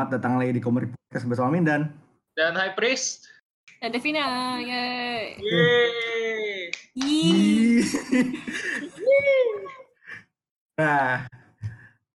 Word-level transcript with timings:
Selamat 0.00 0.16
datang 0.16 0.40
lagi 0.40 0.56
di 0.56 0.64
Komedi 0.64 0.88
Podcast 0.88 1.28
bersama 1.28 1.52
Mindan. 1.52 1.92
Dan 2.32 2.56
High 2.56 2.72
Priest. 2.72 3.28
Dan 3.84 3.92
Devina, 3.92 4.56
yeay. 4.56 5.36
Yeay. 6.96 7.84
Nah, 10.80 11.28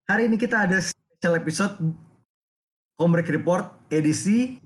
hari 0.10 0.26
ini 0.26 0.42
kita 0.42 0.66
ada 0.66 0.82
special 0.82 1.38
episode 1.38 1.78
Komrek 2.98 3.30
Report 3.30 3.70
edisi 3.94 4.58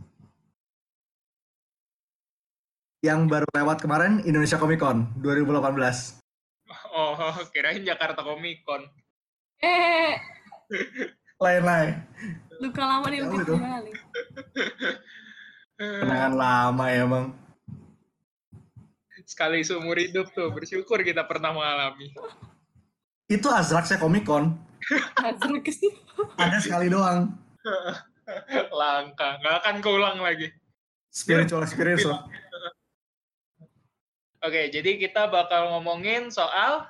yang 3.04 3.28
baru 3.28 3.44
lewat 3.52 3.84
kemarin 3.84 4.24
Indonesia 4.24 4.56
Comic 4.56 4.80
Con 4.80 5.12
2018. 5.20 6.24
Oh, 6.96 7.20
kirain 7.52 7.84
Jakarta 7.84 8.24
Comic 8.24 8.64
Con. 8.64 8.88
Eh, 9.60 10.16
Lain-lain. 11.40 11.96
luka 12.60 12.84
lama 12.84 13.08
nih 13.08 13.24
untuk 13.24 13.48
itu. 13.48 13.54
kembali. 13.56 13.92
Kenangan 15.80 16.34
lama 16.36 16.86
ya 16.92 17.08
bang. 17.08 17.26
Sekali 19.24 19.64
seumur 19.64 19.96
hidup 19.96 20.28
tuh, 20.36 20.52
bersyukur 20.52 21.00
kita 21.00 21.24
pernah 21.24 21.56
mengalami. 21.56 22.12
Itu 23.32 23.48
Azraxnya 23.48 23.96
Comic 23.96 24.28
Con. 24.28 24.60
Hazard 25.16 25.64
ke 25.64 25.72
sih. 25.72 25.96
Ada 26.36 26.60
sekali 26.60 26.92
doang. 26.92 27.32
Langka, 28.80 29.40
nggak 29.40 29.56
akan 29.64 29.76
keulang 29.80 30.20
lagi. 30.20 30.52
Spiritual 31.08 31.64
experience 31.64 32.04
loh. 32.04 32.28
Oke, 34.46 34.68
jadi 34.68 35.00
kita 35.00 35.32
bakal 35.32 35.72
ngomongin 35.72 36.28
soal 36.28 36.84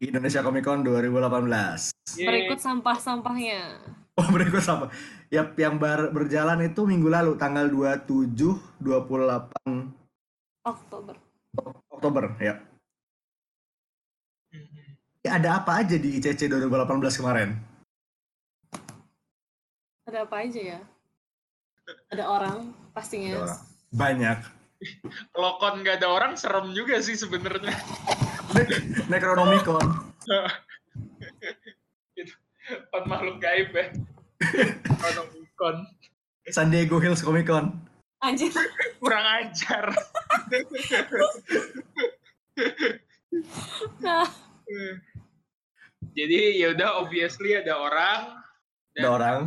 Indonesia 0.00 0.40
Comic 0.40 0.64
Con 0.64 0.80
2018. 0.80 1.92
Berikut 2.24 2.56
sampah-sampahnya. 2.56 3.84
Oh 4.16 4.28
berikut 4.32 4.64
sama. 4.64 4.88
Yap, 5.28 5.52
yang 5.60 5.76
bar- 5.76 6.08
berjalan 6.10 6.64
itu 6.64 6.88
minggu 6.88 7.12
lalu 7.12 7.36
tanggal 7.36 7.68
27 7.68 8.32
28 8.80 9.92
Oktober. 10.64 11.14
Oktober 11.92 12.24
ya. 12.40 12.64
Ada 15.20 15.60
apa 15.60 15.84
aja 15.84 16.00
di 16.00 16.16
ICC 16.16 16.48
2018 16.48 17.20
kemarin? 17.20 17.60
Ada 20.08 20.24
apa 20.24 20.36
aja 20.42 20.60
ya? 20.76 20.80
Ada 22.08 22.24
orang 22.24 22.72
pastinya. 22.96 23.36
Ada 23.36 23.40
orang. 23.44 23.60
Banyak. 23.92 24.38
Kalau 25.36 25.50
kon 25.60 25.84
nggak 25.84 26.00
ada 26.00 26.08
orang, 26.08 26.32
serem 26.40 26.72
juga 26.72 26.96
sih 27.04 27.20
sebenarnya. 27.20 27.76
Ne- 28.50 28.70
Necronomicon. 29.08 29.86
Kon 32.90 33.04
makhluk 33.04 33.38
gaib 33.38 33.70
ya. 33.72 33.86
Comic 34.96 35.50
Con. 35.54 35.76
San 36.48 36.70
Diego 36.70 36.98
Hills 36.98 37.20
Comic 37.20 37.46
Con. 37.46 37.82
Anjir. 38.20 38.52
Kurang 38.98 39.24
ajar. 39.38 39.90
Nah, 44.00 44.26
Jadi 46.10 46.58
ya 46.58 46.74
udah 46.74 46.98
obviously 46.98 47.54
ada 47.54 47.74
orang. 47.76 48.20
Ada 48.92 49.08
orang. 49.08 49.38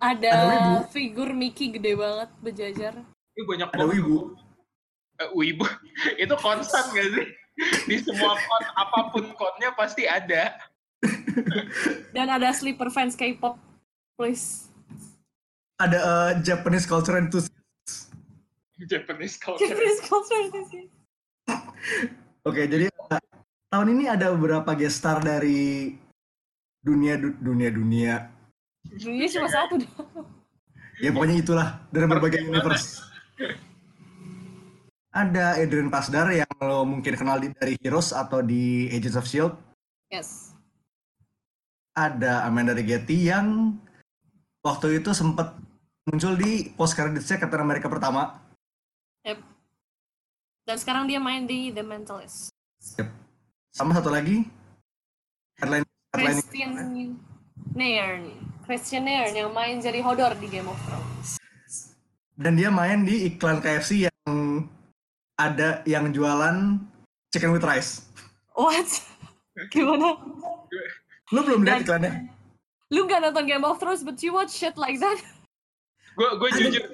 ada 0.00 0.28
Ada 0.28 0.48
wibu. 0.48 0.74
figur 0.88 1.28
Mickey 1.30 1.70
gede 1.70 1.92
banget 1.92 2.30
berjajar. 2.40 2.94
Ini 3.30 3.42
banyak 3.44 3.68
Ada 3.68 3.76
banget. 3.78 3.92
wibu. 3.94 4.18
Eh, 5.20 5.28
wibu 5.34 5.64
itu 6.16 6.34
konstan 6.34 6.88
gak 6.90 7.08
sih 7.12 7.26
di 7.86 7.96
semua 8.00 8.34
kon 8.36 8.64
apa 8.76 8.98
pun 9.12 9.24
konnya 9.36 9.70
pasti 9.76 10.04
ada 10.04 10.56
Dan 12.12 12.28
ada 12.28 12.52
sleeper 12.52 12.92
fans 12.92 13.16
K-pop. 13.16 13.56
Please. 14.20 14.68
Ada 15.80 15.96
eh, 15.96 16.30
Japanese 16.44 16.84
culture 16.84 17.16
enthusiast. 17.16 18.12
Japanese 18.84 19.40
culture 19.40 19.64
Japanese 19.64 20.00
culture 20.04 20.44
sih. 20.68 20.84
Oke, 22.44 22.68
jadi 22.68 22.92
eh, 22.92 23.22
tahun 23.72 23.96
ini 23.96 24.12
ada 24.12 24.28
beberapa 24.36 24.76
guest 24.76 25.00
star 25.00 25.24
dari 25.24 25.96
dunia 26.84 27.16
du- 27.16 27.36
dunia 27.40 27.72
dunia. 27.72 28.28
Dunia 28.84 29.26
cuma 29.32 29.48
satu. 29.48 29.80
Ya 31.00 31.16
pokoknya 31.16 31.36
itulah 31.40 31.68
dari 31.88 32.04
berbagai 32.04 32.44
universe. 32.44 33.00
Ada 35.10 35.58
Adrian 35.58 35.90
Pasdar 35.90 36.30
yang 36.30 36.46
lo 36.62 36.86
mungkin 36.86 37.18
kenal 37.18 37.42
di, 37.42 37.50
dari 37.58 37.74
Heroes 37.82 38.14
atau 38.14 38.46
di 38.46 38.86
Agents 38.94 39.18
of 39.18 39.26
Shield. 39.26 39.58
Yes. 40.06 40.54
Ada 41.98 42.46
Amanda 42.46 42.70
Rigetti 42.70 43.26
yang 43.26 43.74
waktu 44.62 45.02
itu 45.02 45.10
sempat 45.10 45.58
muncul 46.06 46.38
di 46.38 46.70
post 46.78 46.94
creditsnya 46.94 47.42
Captain 47.42 47.58
America 47.58 47.90
pertama. 47.90 48.38
Yep. 49.26 49.42
Dan 50.70 50.76
sekarang 50.78 51.04
dia 51.10 51.18
main 51.18 51.42
di 51.42 51.74
The 51.74 51.82
Mentalist. 51.82 52.54
Sama 53.74 53.90
satu 53.98 54.14
lagi 54.14 54.46
headline 55.58 55.82
headline 56.14 56.38
Christian 56.38 56.70
Nairn. 57.74 58.22
Christian 58.62 59.02
Nairn 59.10 59.34
yang 59.34 59.50
main 59.50 59.82
jadi 59.82 59.98
Hodor 60.06 60.38
di 60.38 60.46
Game 60.46 60.70
of 60.70 60.78
Thrones. 60.86 61.42
dan 62.40 62.56
dia 62.56 62.72
main 62.72 63.04
di 63.04 63.28
iklan 63.28 63.60
KFC 63.60 64.08
yang 64.08 64.64
ada 65.48 65.68
yang 65.88 66.12
jualan 66.12 66.76
chicken 67.32 67.56
with 67.56 67.64
rice. 67.64 68.04
What? 68.52 68.88
Gimana? 69.72 70.20
Lo 71.32 71.40
belum 71.46 71.64
lihat 71.64 71.88
iklannya? 71.88 72.28
Lu 72.90 73.06
gak 73.06 73.22
nonton 73.22 73.46
Game 73.46 73.64
of 73.64 73.78
Thrones, 73.78 74.02
but 74.02 74.18
you 74.20 74.34
watch 74.34 74.50
shit 74.52 74.74
like 74.76 74.98
that? 74.98 75.18
gue 76.20 76.28
gue 76.36 76.50
jujur 76.52 76.84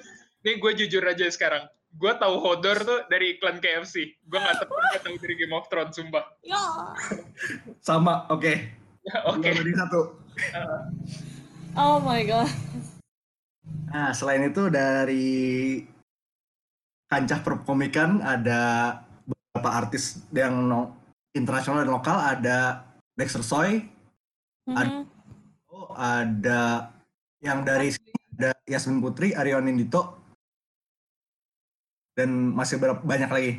nih 0.45 0.55
gue 0.61 0.71
jujur 0.83 1.03
aja 1.03 1.25
sekarang 1.27 1.67
gue 1.97 2.13
tahu 2.15 2.35
Hodor 2.39 2.77
tuh 2.79 2.99
dari 3.09 3.35
iklan 3.35 3.57
KFC 3.57 4.13
gue 4.23 4.39
nggak 4.39 4.63
tahu 4.63 4.71
nggak 4.71 5.01
tahu 5.03 5.15
dari 5.19 5.33
Game 5.35 5.55
of 5.55 5.67
Thrones 5.67 5.97
sumpah 5.97 6.23
Ya. 6.45 6.61
Sama, 7.83 8.23
oke. 8.31 8.53
oke 9.31 9.43
Dua 9.43 9.55
banding 9.55 9.77
satu. 9.79 10.01
Oh 11.75 11.99
my 11.99 12.23
god. 12.23 12.47
Nah, 13.91 14.11
selain 14.15 14.47
itu 14.47 14.67
dari 14.71 15.83
kancah 17.07 17.39
perkomikan 17.39 18.19
ada 18.19 18.93
beberapa 19.23 19.69
artis 19.73 20.21
yang 20.29 20.53
no- 20.61 20.91
internasional 21.31 21.81
dan 21.81 21.91
lokal 21.91 22.17
ada 22.17 22.83
Dexter 23.13 23.41
Soy, 23.41 23.87
Mhm. 24.67 25.07
oh, 25.67 25.89
ada 25.93 26.91
yang 27.39 27.63
dari 27.63 27.89
sini 27.89 28.11
ada 28.35 28.51
Yasmin 28.65 28.99
Putri, 28.99 29.31
Aryon 29.31 29.65
Indito, 29.65 30.19
dan 32.13 32.51
masih 32.51 32.77
berapa 32.77 32.99
banyak 32.99 33.29
lagi. 33.29 33.51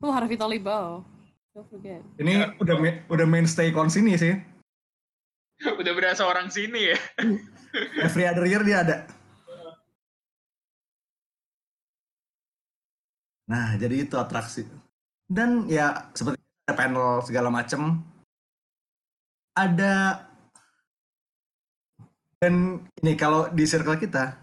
Oh, 0.00 0.10
Harvey 0.10 0.34
Tolibao. 0.34 1.06
Don't 1.52 1.68
forget. 1.68 2.00
Ini 2.16 2.56
udah 2.58 2.76
ma- 2.76 3.00
udah 3.06 3.26
mainstay 3.28 3.70
kon 3.70 3.86
sini 3.86 4.16
sih. 4.16 4.34
udah 5.80 5.92
berasa 5.94 6.26
orang 6.26 6.50
sini 6.50 6.90
ya 6.90 6.98
Every 8.02 8.26
other 8.26 8.42
year 8.44 8.64
dia 8.64 8.82
ada. 8.82 8.96
Nah, 13.52 13.76
jadi 13.76 14.08
itu 14.08 14.16
atraksi. 14.16 14.64
Dan 15.28 15.68
ya 15.68 16.08
seperti 16.16 16.40
ada 16.64 16.72
panel 16.72 17.20
segala 17.20 17.52
macem. 17.52 18.00
Ada 19.52 20.24
dan 22.40 22.80
ini 23.04 23.12
kalau 23.14 23.52
di 23.52 23.68
circle 23.68 24.00
kita 24.00 24.34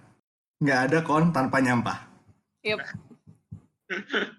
nggak 0.62 0.80
ada 0.88 0.98
kon 1.02 1.34
tanpa 1.34 1.58
nyampah. 1.58 2.06
Yep. 2.62 2.80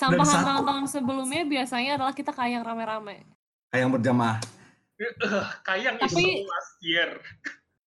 Sampahan 0.00 0.26
satu. 0.26 0.48
tahun-tahun 0.48 0.84
sebelumnya 0.90 1.46
biasanya 1.46 2.00
adalah 2.00 2.10
kita 2.16 2.34
kayak 2.34 2.58
yang 2.58 2.64
rame-rame. 2.66 3.22
Kayak 3.70 3.80
yang 3.84 3.92
berjamaah. 3.94 4.38
Eh, 4.98 5.12
kayak 5.62 6.02
Tapi- 6.02 6.42
itu 6.42 6.48
last 6.50 6.74
year 6.82 7.10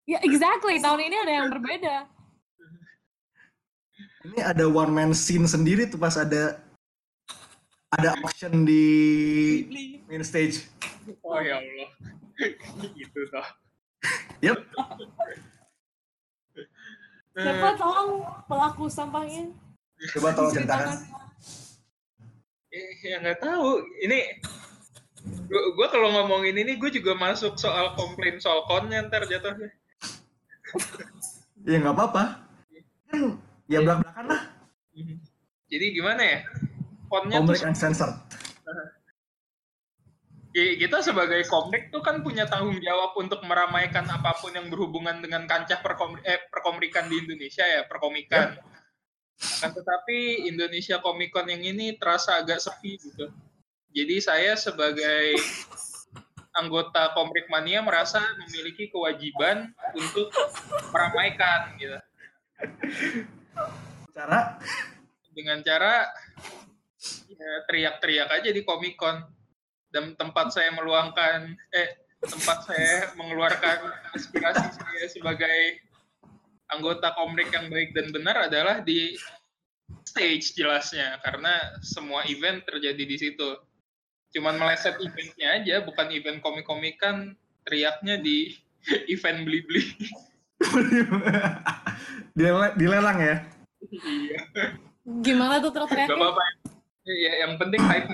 Ya, 0.07 0.23
exactly. 0.23 0.79
Tahun 0.79 1.03
ini 1.03 1.15
ada 1.19 1.33
yang 1.43 1.47
berbeda. 1.51 2.07
Ini 4.27 4.43
ada 4.43 4.67
one 4.67 4.91
man 4.91 5.11
scene 5.15 5.47
sendiri 5.47 5.87
tuh 5.87 5.95
pas 5.95 6.19
ada 6.19 6.59
ada 7.95 8.19
auction 8.19 8.67
di 8.67 8.83
main 10.11 10.23
stage. 10.23 10.67
oh 11.23 11.39
ya 11.39 11.63
Allah 11.63 11.89
gitu 12.99 13.19
toh 13.31 13.47
Yep. 14.43 14.57
Siapa 17.37 17.69
tolong 17.77 18.11
pelaku 18.45 18.85
sampahnya? 18.91 19.49
Coba 20.13 20.29
tolong 20.35 20.53
Ceritakan. 20.53 20.97
Eh, 22.69 22.89
ya 23.01 23.17
nggak 23.23 23.41
tahu 23.41 23.81
ini 24.05 24.37
gua, 25.49 25.61
gua 25.73 25.87
kalau 25.89 26.13
ngomongin 26.13 26.61
ini 26.61 26.77
gue 26.77 26.91
juga 26.93 27.17
masuk 27.17 27.57
soal 27.57 27.97
komplain 27.97 28.37
soal 28.37 28.67
konnya 28.69 29.01
ntar 29.07 29.25
jatuhnya 29.25 29.73
Ya 31.65 31.79
nggak 31.81 31.95
apa-apa. 31.95 32.45
Kan 33.09 33.39
ya 33.67 33.79
belak-belakan 33.83 34.25
lah. 34.31 34.41
jadi 35.67 35.85
gimana 35.91 36.21
ya 36.23 36.39
tuh 37.07 37.55
Komik 37.55 37.63
uncensored. 37.63 38.15
Ki- 40.51 40.75
kita 40.79 41.03
sebagai 41.03 41.43
komik 41.47 41.91
tuh 41.91 42.01
kan 42.03 42.23
punya 42.23 42.47
tanggung 42.47 42.79
jawab 42.79 43.15
untuk 43.19 43.43
meramaikan 43.45 44.07
apa 44.07 44.35
pun 44.39 44.51
yang 44.55 44.67
berhubungan 44.71 45.19
dengan 45.23 45.47
kancah 45.47 45.79
perkom 45.79 46.19
eh, 46.23 46.47
perkomikan 46.51 47.07
di 47.07 47.23
Indonesia 47.23 47.63
ya 47.63 47.85
perkomikan. 47.85 48.57
Akan 49.37 49.69
tetapi 49.69 50.49
Indonesia 50.49 50.97
Comic 50.97 51.29
Con 51.29 51.45
yang 51.45 51.61
ini 51.61 51.93
terasa 51.93 52.41
agak 52.41 52.57
sepi 52.57 52.97
gitu. 52.97 53.29
Jadi 53.93 54.17
saya 54.17 54.57
sebagai 54.57 55.37
anggota 56.57 57.13
Komik 57.13 57.45
Mania 57.53 57.85
merasa 57.85 58.17
memiliki 58.41 58.89
kewajiban 58.89 59.69
untuk 59.93 60.33
meramaikan 60.89 61.77
gitu 61.77 62.01
Cara? 64.17 64.57
Dengan 65.29 65.61
cara 65.61 66.09
ya, 67.29 67.51
teriak-teriak 67.69 68.29
aja 68.33 68.49
di 68.49 68.65
Comic 68.65 68.97
Con. 68.97 69.21
Dan 69.93 70.17
tempat 70.17 70.49
saya 70.49 70.73
meluangkan 70.73 71.53
eh 71.69 72.01
tempat 72.17 72.65
saya 72.65 73.13
mengeluarkan 73.13 73.93
aspirasi 74.17 74.73
saya 74.73 75.05
sebagai 75.05 75.85
anggota 76.73 77.13
komik 77.13 77.53
yang 77.53 77.69
baik 77.69 77.93
dan 77.93 78.09
benar 78.09 78.49
adalah 78.49 78.81
di 78.81 79.13
stage 80.01 80.57
jelasnya. 80.57 81.21
Karena 81.21 81.77
semua 81.85 82.25
event 82.25 82.65
terjadi 82.65 83.03
di 83.05 83.17
situ. 83.21 83.49
Cuman 84.33 84.57
meleset 84.57 84.97
eventnya 84.97 85.61
aja 85.61 85.85
bukan 85.85 86.09
event 86.09 86.41
komik-komikan 86.41 87.37
teriaknya 87.69 88.17
di 88.17 88.49
event 89.13 89.45
beli-beli. 89.45 89.93
Dile- 92.37 92.75
dilelang 92.81 93.21
ya. 93.21 93.56
Iya 93.91 94.39
Gimana 95.23 95.63
tuh 95.63 95.71
gak 95.71 95.87
teriak-teriaknya? 95.87 96.15
apa-apa 96.19 96.43
ya, 97.07 97.31
yang 97.47 97.53
penting 97.55 97.79
hype 97.79 98.07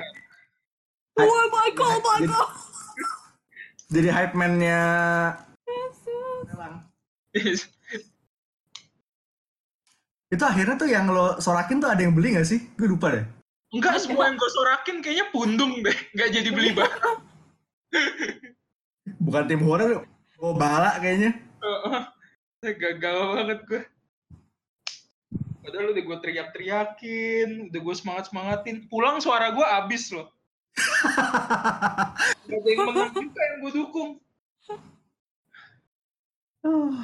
Oh 1.13 1.45
my 1.49 1.69
god, 1.73 1.97
oh 1.97 2.01
my 2.01 2.19
god. 2.25 2.49
Jadi 3.93 4.09
hype 4.09 4.33
man-nya. 4.33 4.81
Itu 10.33 10.41
akhirnya 10.41 10.73
tuh 10.73 10.89
yang 10.89 11.05
lo 11.13 11.37
sorakin 11.37 11.77
tuh 11.77 11.93
ada 11.93 12.01
yang 12.01 12.17
beli 12.17 12.33
gak 12.33 12.49
sih? 12.49 12.57
Gue 12.73 12.89
lupa 12.89 13.13
deh. 13.13 13.25
Enggak, 13.73 14.01
semua 14.01 14.29
yang 14.29 14.37
gue 14.37 14.49
sorakin 14.49 14.97
kayaknya 15.01 15.25
pundung 15.29 15.81
deh. 15.85 15.97
Enggak 16.17 16.29
jadi 16.33 16.49
beli 16.49 16.71
barang. 16.81 17.17
Bukan 19.21 19.43
tim 19.45 19.61
horor, 19.61 20.05
oh 20.41 20.53
bala 20.57 20.97
kayaknya. 20.97 21.37
Gagal 22.65 23.17
banget 23.37 23.59
gue. 23.69 23.81
Padahal 25.63 25.95
udah 25.95 26.04
gue 26.04 26.18
teriak-teriakin, 26.19 27.71
udah 27.71 27.80
gue 27.80 27.95
semangat-semangatin. 27.95 28.83
Pulang 28.92 29.24
suara 29.24 29.56
gue 29.56 29.63
abis 29.63 30.12
loh. 30.12 30.27
Gak 32.51 32.60
ada 32.60 32.68
yang 32.68 32.88
menang 32.92 33.15
juga 33.15 33.39
yang 33.39 33.57
gue 33.63 33.71
dukung. 33.71 34.12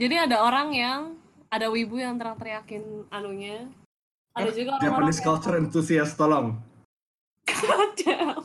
Jadi 0.00 0.14
ada 0.18 0.46
orang 0.46 0.70
yang 0.70 1.00
ada 1.50 1.66
wibu 1.66 1.98
yang 1.98 2.14
teriak-teriakin 2.14 3.10
anunya. 3.10 3.66
Ada 4.34 4.50
juga 4.54 4.78
orang-orang 4.78 5.10
Japanese 5.10 5.22
culture 5.22 5.54
enthusiast, 5.58 6.14
tolong. 6.18 6.58
ada. 7.46 8.42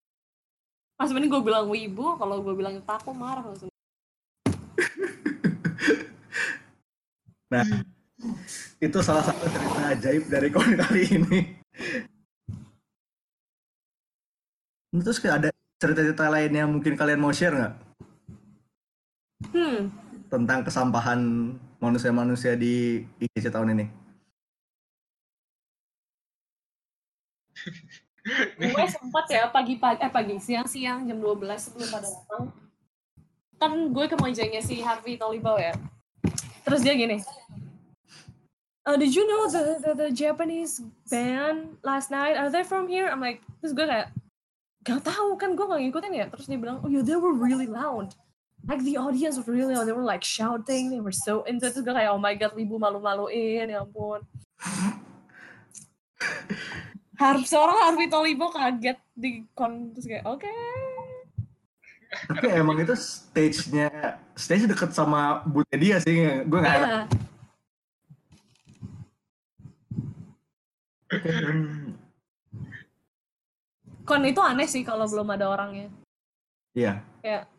Mas 0.98 1.10
ini 1.14 1.26
gue 1.30 1.42
bilang 1.42 1.70
wibu, 1.70 2.18
kalau 2.18 2.42
gue 2.42 2.54
bilang 2.54 2.78
taku 2.86 3.10
marah 3.10 3.42
langsung. 3.42 3.70
Nah, 7.50 7.66
itu 8.80 8.98
salah 9.00 9.24
satu 9.24 9.44
cerita 9.48 9.80
ajaib 9.92 10.24
dari 10.28 10.48
kon 10.52 10.72
kali 10.76 11.02
ini. 11.08 11.40
Terus 14.90 15.18
kayak 15.22 15.36
ada 15.40 15.48
cerita-cerita 15.80 16.26
lain 16.28 16.52
yang 16.52 16.68
mungkin 16.68 16.98
kalian 16.98 17.22
mau 17.22 17.32
share 17.32 17.56
nggak 17.56 17.74
Hmm, 19.40 19.88
tentang 20.28 20.60
kesampahan 20.60 21.16
manusia-manusia 21.80 22.52
di 22.60 23.08
IGC 23.16 23.48
tahun 23.48 23.72
ini? 23.72 23.86
gue 28.60 28.86
sempat 28.92 29.24
ya 29.32 29.48
pagi-pagi, 29.48 29.98
eh 30.04 30.12
pagi, 30.12 30.36
siang-siang 30.36 31.08
jam 31.08 31.18
12 31.18 31.56
sebelum 31.56 31.88
pada 31.88 32.08
datang. 32.08 32.44
Kan 33.56 33.72
gue 33.92 34.04
ke 34.12 34.16
mejanya 34.20 34.60
si 34.60 34.84
Harvey 34.84 35.16
Tolibau 35.16 35.56
ya. 35.56 35.72
Terus 36.68 36.84
dia 36.84 36.92
gini, 36.92 37.16
uh, 38.86 38.96
did 38.96 39.12
you 39.14 39.24
know 39.28 39.50
the, 39.50 39.62
the, 39.82 39.92
the 39.94 40.10
Japanese 40.10 40.80
band 41.10 41.76
last 41.84 42.10
night? 42.10 42.36
Are 42.36 42.50
they 42.50 42.64
from 42.64 42.88
here? 42.88 43.08
I'm 43.08 43.20
like, 43.20 43.42
terus 43.60 43.72
gue 43.76 43.84
kayak, 43.84 44.12
gak 44.86 45.04
tahu 45.04 45.36
kan 45.36 45.56
gue 45.56 45.66
gak 45.66 45.80
ngikutin 45.80 46.12
ya. 46.16 46.26
Terus 46.32 46.46
dia 46.48 46.56
bilang, 46.56 46.80
oh 46.80 46.88
yeah, 46.88 47.04
they 47.04 47.16
were 47.16 47.36
really 47.36 47.68
loud. 47.68 48.14
Like 48.68 48.84
the 48.84 49.00
audience 49.00 49.40
was 49.40 49.48
really 49.48 49.72
loud. 49.72 49.88
They 49.88 49.96
were 49.96 50.04
like 50.04 50.24
shouting. 50.24 50.92
They 50.92 51.00
were 51.00 51.16
so 51.16 51.44
into 51.48 51.68
it. 51.68 51.76
Terus 51.76 51.84
gue 51.84 51.94
kayak, 51.96 52.12
oh 52.12 52.20
my 52.20 52.36
god, 52.36 52.52
wibu 52.52 52.76
malu-maluin, 52.76 53.72
ya 53.72 53.84
ampun. 53.84 54.24
Harus 57.20 57.52
seorang 57.52 57.76
Harvey 57.84 58.08
Tolibo 58.08 58.48
kaget 58.48 58.96
di 59.12 59.44
kon 59.52 59.92
terus 59.92 60.08
kayak 60.08 60.24
oke. 60.24 60.48
Tapi 62.10 62.48
emang 62.50 62.80
itu 62.80 62.96
stage-nya, 62.96 64.18
stage 64.34 64.66
deket 64.66 64.90
sama 64.96 65.44
booth 65.46 65.68
dia 65.76 66.00
sih, 66.00 66.42
gue 66.48 66.58
nggak 66.58 66.76
enak. 66.80 66.88
Iya. 66.88 67.00
Hmm, 67.00 67.28
Kon 74.06 74.22
itu 74.26 74.40
aneh 74.42 74.66
sih 74.66 74.82
kalau 74.86 75.06
belum 75.06 75.28
ada 75.34 75.50
orangnya. 75.50 75.90
Iya, 76.74 77.02
Kayak 77.18 77.50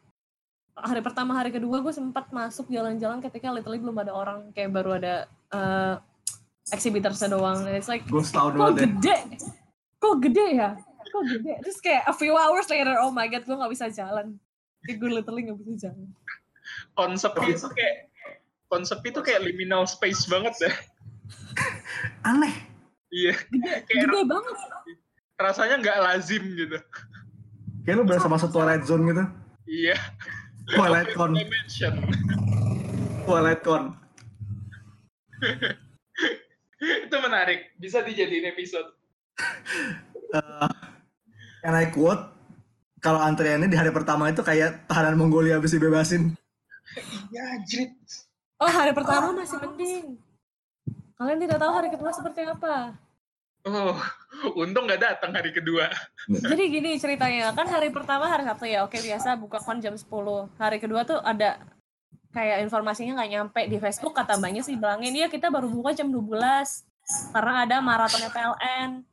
hari 0.82 1.02
pertama 1.04 1.36
hari 1.36 1.52
kedua 1.52 1.84
gue 1.84 1.94
sempat 1.94 2.32
masuk 2.32 2.72
jalan-jalan 2.72 3.20
ketika 3.20 3.52
literally 3.52 3.84
belum 3.84 4.00
ada 4.02 4.16
orang 4.16 4.50
kayak 4.56 4.72
baru 4.72 4.98
ada 4.98 5.28
uh, 5.52 6.00
exhibitorsnya 6.72 7.28
doang. 7.32 7.68
And 7.68 7.76
It's 7.76 7.92
like 7.92 8.08
gue 8.08 8.24
kok 8.24 8.76
gede, 8.80 9.18
kok 10.00 10.16
gede 10.24 10.46
ya, 10.58 10.70
kok 11.12 11.24
gede. 11.28 11.54
Terus 11.68 11.80
kayak 11.84 12.04
a 12.08 12.16
few 12.16 12.34
hours 12.34 12.72
later, 12.72 12.96
oh 13.04 13.12
my 13.12 13.28
god, 13.28 13.44
gue 13.44 13.56
nggak 13.56 13.72
bisa 13.76 13.92
jalan. 13.92 14.40
Kayak 14.88 14.98
gue 15.04 15.10
literally 15.12 15.42
nggak 15.52 15.60
bisa 15.60 15.92
jalan. 15.92 16.08
Konsep 16.96 17.36
itu 17.52 17.68
kayak 17.68 17.96
konsep 18.72 19.04
itu 19.04 19.20
kayak 19.20 19.44
liminal 19.44 19.84
space 19.84 20.24
banget 20.32 20.56
ya. 20.64 20.72
Aneh. 22.24 22.71
Iya, 23.12 23.34
Gede, 23.36 23.72
Kayak- 23.88 24.08
gede 24.08 24.20
banget. 24.24 24.56
rasanya 25.36 25.76
nggak 25.82 25.98
lazim 26.00 26.44
gitu. 26.54 26.78
Kayak 27.82 27.96
lu 27.98 28.04
berasa 28.06 28.30
masuk 28.30 28.54
Twilight 28.54 28.86
Zone 28.86 29.04
gitu. 29.06 29.24
Iya. 29.66 29.98
Twilight 30.70 31.12
Con. 31.12 31.34
Dimension. 31.34 31.94
Twilight 33.26 33.62
Con. 33.62 33.98
itu 37.06 37.18
menarik. 37.18 37.74
Bisa 37.76 38.02
dijadiin 38.02 38.50
episode. 38.50 38.90
Eh, 40.32 40.70
yang 41.60 41.76
I 41.76 41.92
quote, 41.92 42.24
kalau 42.98 43.20
antriannya 43.20 43.68
di 43.68 43.76
hari 43.76 43.92
pertama 43.92 44.32
itu 44.32 44.40
kayak 44.40 44.88
tahanan 44.88 45.20
Mongolia 45.20 45.60
habis 45.60 45.76
dibebasin. 45.76 46.40
Iya, 47.28 47.60
jrit. 47.68 47.92
Oh 48.56 48.72
hari 48.72 48.96
pertama 48.96 49.36
masih 49.36 49.60
mending. 49.60 50.16
Kalian 51.22 51.38
tidak 51.38 51.62
tahu 51.62 51.70
hari 51.70 51.90
kedua 51.94 52.10
seperti 52.10 52.42
apa. 52.50 52.98
Oh, 53.62 53.94
untung 54.58 54.90
nggak 54.90 54.98
datang 55.06 55.38
hari 55.38 55.54
kedua. 55.54 55.86
Jadi 56.26 56.64
gini 56.66 56.98
ceritanya, 56.98 57.54
kan 57.54 57.70
hari 57.70 57.94
pertama 57.94 58.26
hari 58.26 58.42
Sabtu 58.42 58.66
ya, 58.66 58.82
oke 58.82 58.98
biasa 58.98 59.38
buka 59.38 59.62
kon 59.62 59.78
jam 59.78 59.94
10. 59.94 60.02
Hari 60.58 60.82
kedua 60.82 61.06
tuh 61.06 61.22
ada 61.22 61.62
kayak 62.34 62.66
informasinya 62.66 63.22
nggak 63.22 63.32
nyampe 63.38 63.62
di 63.70 63.78
Facebook 63.78 64.18
kata 64.18 64.42
mbaknya 64.42 64.66
sih 64.66 64.74
bilangin, 64.74 65.14
iya 65.14 65.30
kita 65.30 65.54
baru 65.54 65.70
buka 65.70 65.94
jam 65.94 66.10
12 66.10 66.26
karena 67.38 67.54
ada 67.70 67.78
maratonnya 67.86 68.34
PLN. 68.34 69.06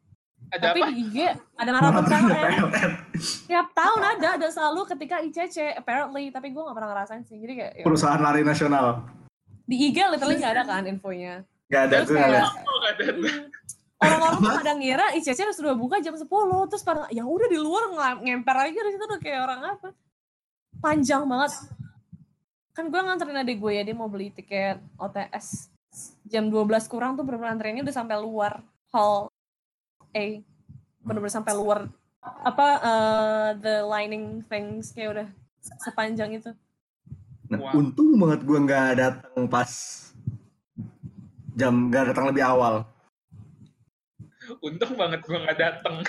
Ada 0.49 0.65
Tapi 0.73 0.81
apa? 0.81 0.89
di 0.89 0.95
IG 0.97 1.17
ada 1.61 1.71
maraton 1.77 2.05
PLN. 2.09 2.33
PLN. 2.33 2.91
Tiap 3.53 3.67
tahun 3.77 4.03
ada 4.17 4.31
dan 4.41 4.49
selalu 4.49 4.81
ketika 4.97 5.21
ICC 5.21 5.77
apparently, 5.77 6.33
tapi 6.33 6.57
gue 6.57 6.63
nggak 6.65 6.73
pernah 6.73 6.89
ngerasain 6.97 7.21
sih. 7.29 7.37
Jadi 7.37 7.53
kayak 7.53 7.73
ya, 7.77 7.85
Perusahaan 7.85 8.17
lari 8.17 8.41
nasional. 8.41 9.05
di 9.69 9.77
IG 9.93 10.01
literally 10.09 10.41
nggak 10.41 10.55
ada 10.57 10.65
kan 10.65 10.89
infonya. 10.89 11.45
Gak 11.69 11.83
ada 11.89 11.97
Terus 12.03 12.09
tuh 12.09 12.17
kayak. 12.17 12.45
Oh. 12.45 12.53
Hmm. 13.99 13.99
Orang-orang 13.99 14.39
tuh 14.39 14.53
pada 14.63 14.73
ngira 14.79 15.07
ICC 15.19 15.41
sudah 15.59 15.75
buka 15.75 15.99
jam 15.99 16.15
10 16.15 16.23
terus 16.71 16.87
pada 16.87 17.11
ya 17.11 17.27
udah 17.27 17.51
di 17.51 17.59
luar 17.59 17.91
ngemper 18.23 18.57
aja 18.57 18.79
di 18.79 18.91
situ 18.95 19.05
udah 19.05 19.21
kayak 19.21 19.41
orang 19.43 19.61
apa. 19.77 19.89
Panjang 20.79 21.27
banget. 21.27 21.53
Kan 22.73 22.95
gue 22.95 23.01
nganterin 23.03 23.43
adik 23.43 23.59
gue 23.59 23.73
ya 23.75 23.83
dia 23.83 23.97
mau 23.99 24.07
beli 24.07 24.31
tiket 24.31 24.79
OTS 25.03 25.67
jam 26.31 26.47
12 26.47 26.63
kurang 26.87 27.19
tuh 27.19 27.27
bener-bener 27.27 27.59
antriannya 27.59 27.83
udah 27.83 27.97
sampai 27.97 28.17
luar 28.23 28.63
hall 28.95 29.27
A. 30.15 30.47
Bener-bener 31.03 31.35
sampai 31.35 31.59
luar 31.59 31.91
apa 32.23 32.67
eh, 32.79 33.51
the 33.59 33.77
lining 33.83 34.47
things 34.47 34.95
kayak 34.95 35.11
udah 35.19 35.29
sepanjang 35.83 36.39
itu. 36.39 36.55
Nah, 37.49 37.59
Wow. 37.59 37.81
untung 37.81 38.15
banget 38.21 38.41
gue 38.45 38.59
nggak 38.63 38.89
datang 39.01 39.49
pas 39.51 39.71
jam 41.59 41.91
nggak 41.91 42.15
datang 42.15 42.31
lebih 42.31 42.47
awal. 42.47 42.87
Untung 44.63 44.95
banget 44.95 45.21
gua 45.27 45.43
nggak 45.43 45.59
datang. 45.59 46.07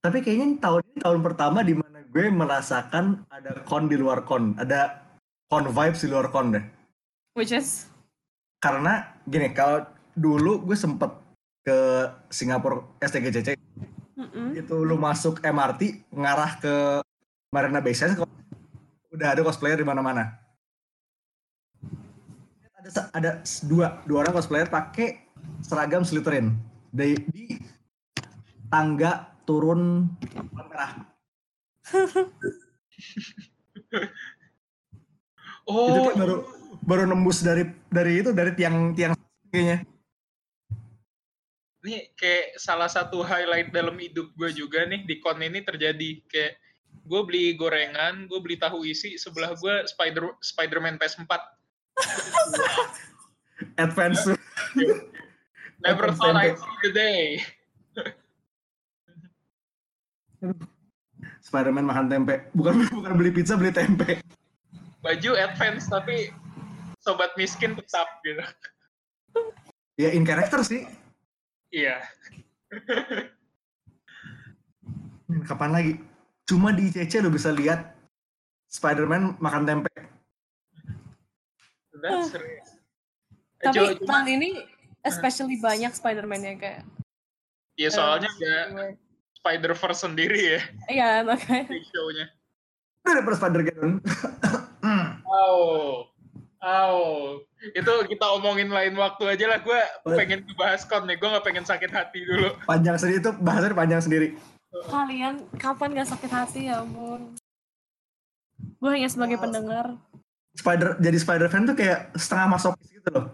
Tapi 0.00 0.24
kayaknya 0.24 0.46
ini 0.48 0.56
tahun 0.56 0.80
ini 0.80 0.98
tahun 1.04 1.20
pertama 1.20 1.60
di 1.60 1.76
mana 1.76 2.00
gue 2.08 2.26
merasakan 2.32 3.28
ada 3.28 3.60
con 3.68 3.84
di 3.84 4.00
luar 4.00 4.24
con, 4.24 4.56
ada 4.56 5.04
con 5.52 5.68
vibes 5.68 6.00
di 6.00 6.08
luar 6.08 6.32
con 6.32 6.56
deh. 6.56 6.64
Which 7.36 7.52
is 7.52 7.86
Karena 8.60 9.16
gini, 9.24 9.52
kalau 9.56 9.84
dulu 10.16 10.64
gue 10.64 10.76
sempet 10.76 11.08
ke 11.64 12.08
Singapura 12.32 12.80
STGCC 13.00 13.56
mm-mm. 14.16 14.56
itu 14.56 14.76
lu 14.84 14.96
masuk 14.96 15.40
MRT 15.44 16.12
ngarah 16.12 16.60
ke 16.60 16.74
Marina 17.52 17.80
Bay 17.84 17.96
Sands 17.96 18.20
udah 19.10 19.28
ada 19.36 19.44
cosplayer 19.44 19.76
di 19.76 19.84
mana-mana. 19.84 20.40
Ada 23.14 23.42
dua 23.66 24.02
dua 24.06 24.26
orang 24.26 24.34
cosplayer 24.34 24.66
pakai 24.66 25.30
seragam 25.62 26.02
Slytherin 26.02 26.56
di, 26.90 27.16
di 27.30 27.44
tangga 28.70 29.30
turun 29.46 30.10
merah. 30.54 30.92
Itu 35.70 35.70
Oh, 35.70 35.86
kayak 36.10 36.18
baru 36.18 36.36
baru 36.82 37.02
nembus 37.06 37.46
dari 37.46 37.62
dari 37.86 38.18
itu 38.18 38.34
dari 38.34 38.50
tiang 38.58 38.90
tiang 38.96 39.14
kayaknya. 39.54 39.86
ini 41.80 42.12
kayak 42.12 42.60
salah 42.60 42.90
satu 42.92 43.24
highlight 43.24 43.72
dalam 43.72 43.96
hidup 43.96 44.34
gue 44.36 44.50
juga 44.52 44.84
nih 44.84 45.06
di 45.08 45.16
kon 45.16 45.40
ini 45.40 45.64
terjadi 45.64 46.20
kayak 46.28 46.60
gue 47.08 47.20
beli 47.24 47.56
gorengan, 47.56 48.28
gue 48.28 48.38
beli 48.42 48.60
tahu 48.60 48.84
isi, 48.84 49.16
sebelah 49.16 49.56
gue 49.56 49.74
Spider 49.88 50.36
Spider-Man 50.44 51.00
PS4. 51.00 51.32
Advance 53.84 54.36
Never 55.80 56.12
thought 56.12 56.36
I'd 56.36 56.60
see 56.60 56.76
the 56.84 56.92
day. 56.92 57.24
Spider-Man 61.40 61.88
makan 61.88 62.06
tempe. 62.12 62.44
Bukan 62.52 62.84
bukan 63.00 63.12
beli 63.16 63.32
pizza, 63.32 63.56
beli 63.56 63.72
tempe. 63.72 64.20
Baju 65.00 65.32
advance 65.40 65.88
tapi 65.88 66.28
sobat 67.00 67.32
miskin 67.40 67.72
tetap 67.72 68.06
gitu. 68.20 68.44
Ya 69.96 70.12
in 70.12 70.28
character 70.28 70.60
sih. 70.60 70.84
Iya. 71.72 72.04
Kapan 75.48 75.70
lagi? 75.72 75.92
Cuma 76.44 76.74
di 76.76 76.92
ICC 76.92 77.24
lo 77.24 77.32
bisa 77.32 77.48
lihat 77.54 77.96
Spider-Man 78.68 79.40
makan 79.40 79.64
tempe. 79.64 79.92
That's. 82.00 82.32
Eh, 82.32 82.60
Tapi 83.60 83.74
cuma- 83.76 83.92
cuma- 83.94 84.08
tahun 84.08 84.28
ini 84.34 84.48
especially 85.02 85.56
banyak 85.56 85.92
Spider-Man-nya 85.92 86.54
kayak. 86.56 86.82
ya 87.74 87.88
soalnya 87.88 88.28
eh, 88.28 88.60
ada 88.66 88.84
Spider-Verse 89.34 90.04
sendiri 90.04 90.36
ya 90.36 90.60
Iya 90.90 91.10
makanya. 91.22 91.64
show-nya. 91.86 92.26
Daripada 93.00 93.36
Spider-Geddon. 93.36 93.92
Oh, 95.24 96.04
oh, 96.60 97.40
itu 97.62 97.92
kita 98.06 98.26
omongin 98.30 98.68
lain 98.68 98.92
waktu 98.94 99.24
aja 99.26 99.44
lah. 99.46 99.58
Gue 99.60 99.80
pengen 100.10 100.44
ngebahas 100.44 100.84
kon 100.84 101.04
nih. 101.04 101.16
Gue 101.16 101.28
nggak 101.28 101.46
pengen 101.46 101.64
sakit 101.64 101.88
hati 101.88 102.20
dulu. 102.20 102.52
panjang 102.64 102.96
sendiri 102.96 103.18
itu 103.18 103.32
bahasanya 103.38 103.72
panjang 103.72 104.02
sendiri. 104.02 104.28
Kalian 104.86 105.34
kapan 105.56 105.94
gak 105.94 106.10
sakit 106.10 106.30
hati 106.30 106.60
ya 106.68 106.80
ampun. 106.80 107.34
Gue 108.76 108.90
hanya 108.90 109.08
sebagai 109.08 109.36
pendengar. 109.36 109.96
Spider 110.54 110.98
jadi 110.98 111.18
Spider-Man 111.18 111.70
tuh 111.70 111.76
kayak 111.78 112.10
setengah 112.18 112.46
masokis 112.58 112.88
gitu 112.90 113.10
loh. 113.14 113.26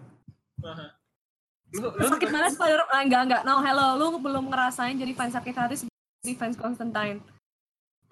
Lu, 1.75 1.89
lu 1.93 2.07
Sakit 2.09 2.29
banget 2.31 2.53
Spider 2.55 2.81
ah, 2.89 3.01
enggak 3.03 3.23
enggak. 3.27 3.43
No, 3.43 3.61
hello. 3.61 3.89
Lu 3.99 4.07
belum 4.21 4.49
ngerasain 4.49 4.97
jadi 4.97 5.13
fans 5.13 5.35
sakit 5.35 5.55
hati 5.57 5.75
sebagai 5.81 6.37
fans 6.39 6.57
Constantine. 6.57 7.19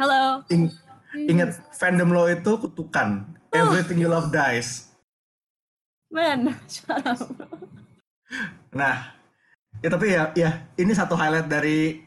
Hello. 0.01 0.43
Ing- 0.51 0.75
ingat 1.15 1.55
fandom 1.77 2.11
lo 2.11 2.27
itu 2.27 2.59
kutukan. 2.59 3.23
Everything 3.55 4.03
you 4.03 4.11
love 4.11 4.35
dies. 4.35 4.91
Man, 6.11 6.51
shut 6.71 6.91
up. 7.07 7.23
Nah, 8.75 9.15
ya 9.79 9.89
tapi 9.91 10.11
ya, 10.11 10.35
ya 10.35 10.67
ini 10.75 10.91
satu 10.91 11.15
highlight 11.15 11.47
dari 11.47 12.03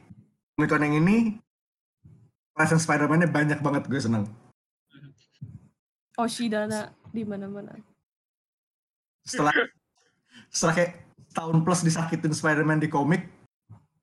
Comic 0.55 0.69
Con 0.71 0.83
yang 0.83 0.99
ini. 0.99 1.39
Presence 2.51 2.83
Spider-Man-nya 2.89 3.29
banyak 3.29 3.59
banget 3.61 3.85
gue 3.85 4.01
seneng. 4.01 4.25
Oshidana 6.17 6.89
di 7.13 7.21
mana-mana. 7.21 7.77
Setelah 9.21 9.53
setelah 10.49 10.73
kayak 10.73 10.91
tahun 11.37 11.61
plus 11.61 11.85
disakitin 11.85 12.33
Spider-Man 12.33 12.81
di 12.81 12.89
komik, 12.89 13.29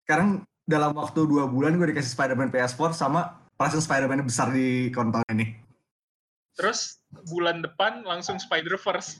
sekarang 0.06 0.46
dalam 0.62 0.94
waktu 0.94 1.26
dua 1.26 1.50
bulan 1.50 1.74
gue 1.74 1.90
dikasih 1.90 2.14
Spider-Man 2.14 2.54
PS4 2.54 2.94
sama 2.94 3.34
presence 3.58 3.90
Spider-Man 3.90 4.22
besar 4.22 4.54
di 4.54 4.94
konten 4.94 5.26
ini. 5.34 5.58
Terus 6.54 7.02
bulan 7.26 7.66
depan 7.66 8.06
langsung 8.06 8.38
Spider-Verse. 8.38 9.18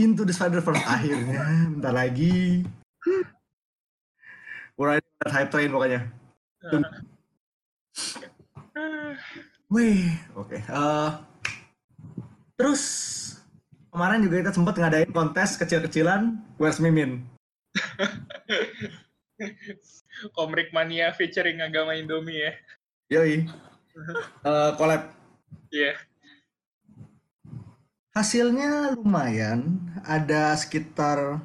Into 0.00 0.24
the 0.24 0.32
Spider-Verse 0.32 0.80
akhirnya, 0.88 1.44
bentar 1.76 1.92
lagi. 1.92 2.64
We're 4.80 4.96
riding 4.96 5.12
that 5.20 5.32
hype 5.36 5.52
train 5.52 5.68
pokoknya. 5.68 6.08
Wih, 9.68 10.16
oke. 10.40 10.56
Eh, 10.56 11.10
terus 12.60 12.82
kemarin 13.88 14.20
juga 14.20 14.44
kita 14.44 14.52
sempat 14.52 14.76
ngadain 14.76 15.08
kontes 15.08 15.56
kecil-kecilan 15.56 16.36
Where's 16.60 16.76
Mimin. 16.76 17.24
Komrik 20.36 20.68
Mania 20.76 21.16
featuring 21.16 21.64
agama 21.64 21.96
Indomie 21.96 22.44
ya. 22.44 22.52
Yoi. 23.08 23.48
Eh, 24.44 24.70
collab. 24.76 25.08
Iya. 25.72 25.96
Hasilnya 28.12 29.00
lumayan. 29.00 29.80
Ada 30.04 30.60
sekitar 30.60 31.40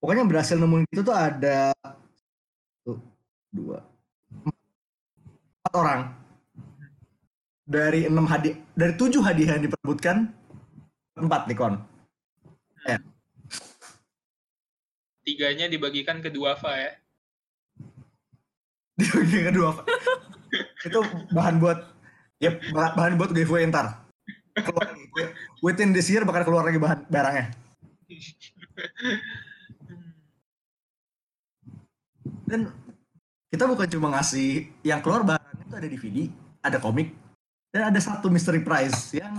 pokoknya 0.00 0.24
berhasil 0.24 0.56
nemuin 0.56 0.88
itu 0.88 1.04
tuh 1.04 1.12
ada 1.12 1.76
satu, 1.84 2.96
dua, 3.52 3.84
empat 4.32 5.72
orang 5.74 6.27
dari 7.68 8.08
enam 8.08 8.24
hadiah 8.24 8.56
dari 8.72 8.96
tujuh 8.96 9.20
hadiah 9.20 9.60
yang 9.60 9.68
diperebutkan 9.68 10.32
empat 11.20 11.44
di 11.44 11.54
kon. 11.54 11.76
Tiganya 15.28 15.68
dibagikan 15.68 16.24
ke 16.24 16.32
Duafa 16.32 16.72
ya. 16.72 16.92
Di 18.96 19.04
bagian 19.12 19.52
kedua 19.52 19.68
Pak. 19.76 19.84
itu 20.88 21.00
bahan 21.36 21.60
buat 21.60 21.78
ya 22.40 22.56
bah- 22.72 22.96
bahan 22.96 23.20
buat 23.20 23.36
giveaway 23.36 23.68
ntar. 23.68 24.08
Keluar. 24.56 24.88
Within 25.60 25.92
this 25.92 26.08
year 26.08 26.24
bakal 26.24 26.48
keluar 26.48 26.64
lagi 26.64 26.80
bahan 26.80 27.04
barangnya. 27.12 27.52
Dan 32.48 32.72
kita 33.52 33.68
bukan 33.68 33.88
cuma 33.92 34.08
ngasih 34.16 34.72
yang 34.80 35.04
keluar 35.04 35.20
barangnya 35.20 35.62
itu 35.68 35.74
ada 35.76 35.88
DVD, 35.92 36.18
ada 36.64 36.78
komik, 36.80 37.12
dan 37.68 37.92
ada 37.92 38.00
satu 38.00 38.28
mystery 38.28 38.60
prize 38.60 39.12
yang 39.12 39.32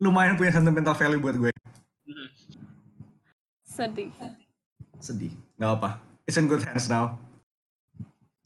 lumayan 0.00 0.34
punya 0.34 0.50
sentimental 0.50 0.96
value 0.96 1.20
buat 1.20 1.36
gue. 1.36 1.50
Sedih. 3.64 4.08
Sedih, 4.98 5.32
nggak 5.56 5.72
apa. 5.76 5.90
It's 6.24 6.36
in 6.36 6.48
good 6.48 6.64
hands 6.64 6.88
now. 6.88 7.16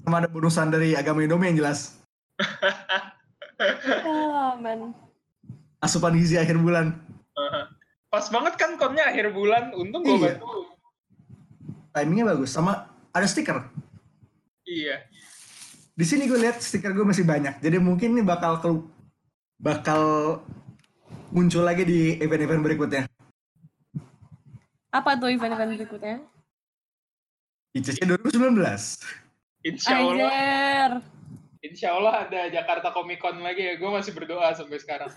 Sama 0.01 0.21
ada 0.21 0.29
bonusan 0.29 0.69
dari 0.69 0.95
agama 0.95 1.23
Indomie 1.23 1.53
yang 1.53 1.65
jelas. 1.65 1.95
Ah, 4.05 4.59
man. 4.59 4.91
Asupan 5.79 6.19
gizi 6.19 6.35
akhir 6.35 6.59
bulan. 6.59 6.91
Pas 8.11 8.27
banget 8.27 8.59
kan 8.59 8.75
konnya 8.75 9.07
akhir 9.07 9.31
bulan. 9.31 9.71
Untung 9.73 10.03
gue 10.03 10.11
Iya. 10.11 10.37
bantu. 10.37 10.75
Timingnya 11.95 12.35
bagus. 12.35 12.51
Sama 12.51 12.83
ada 13.15 13.23
stiker. 13.25 13.63
Iya. 14.67 15.07
Di 15.95 16.03
sini 16.03 16.27
gue 16.27 16.35
lihat 16.43 16.59
stiker 16.59 16.91
gue 16.91 17.07
masih 17.07 17.23
banyak. 17.23 17.63
Jadi 17.63 17.79
mungkin 17.79 18.19
ini 18.19 18.23
bakal 18.27 18.59
kelu- 18.59 18.91
bakal 19.63 20.03
muncul 21.31 21.63
lagi 21.63 21.87
di 21.87 22.19
event-event 22.19 22.63
berikutnya. 22.67 23.03
Apa 24.91 25.15
tuh 25.15 25.31
event-event 25.31 25.79
berikutnya? 25.79 26.19
ICC 27.79 28.07
2019. 28.07 28.59
Insya 29.65 29.97
Allah, 30.03 30.31
Anjir. 30.31 30.93
insya 31.63 31.89
Allah 31.97 32.27
ada 32.27 32.41
Jakarta 32.51 32.91
Comic 32.91 33.23
Con 33.23 33.39
lagi 33.43 33.63
ya. 33.63 33.75
Gue 33.79 33.91
masih 33.95 34.11
berdoa 34.15 34.51
sampai 34.55 34.79
sekarang. 34.83 35.11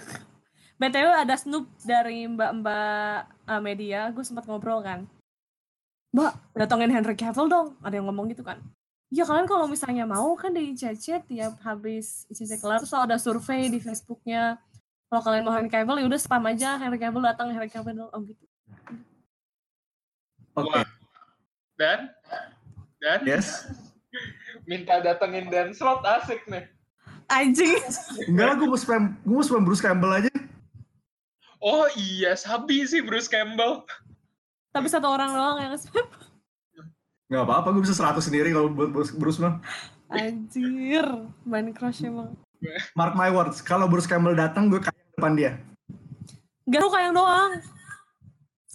BTW 0.77 1.09
ada 1.09 1.33
Snoop 1.33 1.65
dari 1.81 2.29
mbak-mbak 2.29 3.49
uh, 3.49 3.61
media, 3.65 4.13
gue 4.13 4.21
sempat 4.21 4.45
ngobrol 4.45 4.85
kan. 4.85 5.09
Mbak, 6.13 6.33
datangin 6.53 6.93
Henry 6.93 7.17
Cavill 7.17 7.49
dong. 7.49 7.67
Ada 7.81 7.97
yang 7.97 8.05
ngomong 8.09 8.29
gitu 8.29 8.45
kan. 8.45 8.61
Ya 9.07 9.23
kalian 9.23 9.47
kalau 9.47 9.71
misalnya 9.71 10.03
mau 10.03 10.35
kan 10.35 10.51
di 10.51 10.75
ICC 10.75 11.31
tiap 11.31 11.55
habis 11.63 12.27
ICC 12.27 12.59
kelar, 12.59 12.83
terus 12.83 12.91
ada 12.91 13.15
survei 13.15 13.71
di 13.71 13.79
Facebooknya. 13.79 14.59
Kalau 15.07 15.23
kalian 15.23 15.47
mau 15.47 15.55
Henry 15.55 15.71
Cavill, 15.71 16.03
ya 16.03 16.07
udah 16.11 16.19
spam 16.19 16.43
aja 16.43 16.75
Henry 16.75 16.99
Cavill 16.99 17.23
datang, 17.23 17.47
Henry 17.55 17.71
Cavill 17.71 18.03
oh 18.03 18.21
gitu. 18.27 18.43
Oke. 20.59 20.67
Wah. 20.67 20.83
Dan, 21.79 22.11
dan 22.99 23.19
Yes. 23.23 23.71
minta 24.69 24.99
datengin 24.99 25.47
Dan 25.47 25.71
Slot 25.71 26.03
asik 26.03 26.43
nih. 26.51 26.67
Anjing. 27.31 27.79
Enggak 28.27 28.45
lah, 28.51 28.55
gue 28.59 28.67
mau 28.67 28.79
spam, 28.79 29.15
gue 29.23 29.35
mau 29.35 29.45
spam 29.45 29.63
Bruce 29.63 29.83
Campbell 29.83 30.15
aja. 30.15 30.31
Oh 31.63 31.87
iya, 31.95 32.35
sabi 32.35 32.83
sih 32.83 32.99
Bruce 32.99 33.31
Campbell. 33.31 33.87
Tapi 34.75 34.87
satu 34.91 35.07
orang 35.07 35.31
doang 35.31 35.57
yang 35.63 35.75
spam. 35.79 36.03
Gak 37.27 37.43
apa-apa, 37.43 37.75
gue 37.75 37.83
bisa 37.83 37.91
100 37.91 38.23
sendiri 38.23 38.55
kalau 38.55 38.71
buat 38.71 38.87
Bruce, 39.11 39.35
mah. 39.37 39.59
Anjir. 40.07 41.03
Main 41.43 41.75
crush 41.75 42.07
emang. 42.07 42.31
Mark 42.95 43.13
my 43.13 43.27
words, 43.27 43.59
kalau 43.59 43.91
Bruce 43.91 44.07
Campbell 44.07 44.33
datang, 44.33 44.71
gue 44.71 44.79
kayak 44.79 44.95
depan 45.19 45.35
dia. 45.35 45.51
Gak 46.65 46.79
lu 46.79 46.87
kayang 46.87 47.11
doang. 47.11 47.59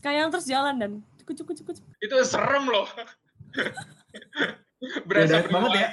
Kayang 0.03 0.29
terus 0.29 0.45
jalan 0.45 0.75
dan 0.77 0.91
cukup 1.17 1.35
cukup 1.41 1.55
cukup. 1.63 1.75
Itu 1.97 2.15
serem 2.27 2.69
loh. 2.69 2.85
Berasa 5.07 5.47
banget 5.47 5.73
ya. 5.79 5.89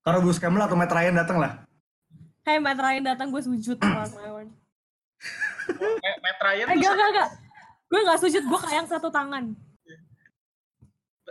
Kalau 0.00 0.18
Bruce 0.22 0.40
Campbell 0.40 0.64
atau 0.64 0.78
Matt 0.78 0.94
Ryan 0.94 1.16
datang 1.18 1.42
lah. 1.42 1.66
Hey 2.44 2.56
Matt 2.56 2.78
Ryan 2.78 3.04
datang 3.04 3.28
gue 3.28 3.40
sujud 3.40 3.76
Mark 3.80 4.12
my 4.14 4.30
word. 4.30 4.50
Ma- 5.74 6.20
Matt 6.22 6.38
Ryan 6.40 6.64
Eh 6.70 6.76
tuh 6.76 6.80
gak 6.80 6.94
gak 6.94 7.10
gak. 7.10 7.28
Gue 7.84 8.00
gak 8.00 8.20
sujud, 8.20 8.42
gue 8.44 8.60
kayang 8.62 8.86
satu 8.86 9.08
tangan. 9.10 9.52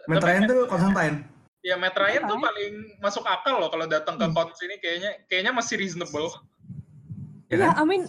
Matt 0.06 0.22
Ryan 0.22 0.44
tuh 0.46 0.60
Constantine. 0.66 1.18
Ya 1.62 1.76
Matt 1.76 1.96
Ryan 1.96 2.24
tuh 2.24 2.36
Ryan. 2.36 2.44
paling 2.44 2.74
masuk 3.00 3.24
akal 3.24 3.56
loh 3.56 3.70
kalau 3.70 3.86
datang 3.86 4.16
ke 4.16 4.26
Hmm. 4.26 4.36
cons 4.36 4.60
ini 4.60 4.76
kayaknya 4.78 5.12
kayaknya 5.26 5.52
masih 5.52 5.76
reasonable. 5.78 6.28
Ya 7.48 7.56
Ya, 7.56 7.58
kan? 7.72 7.80
I 7.80 7.86
mean 7.86 8.04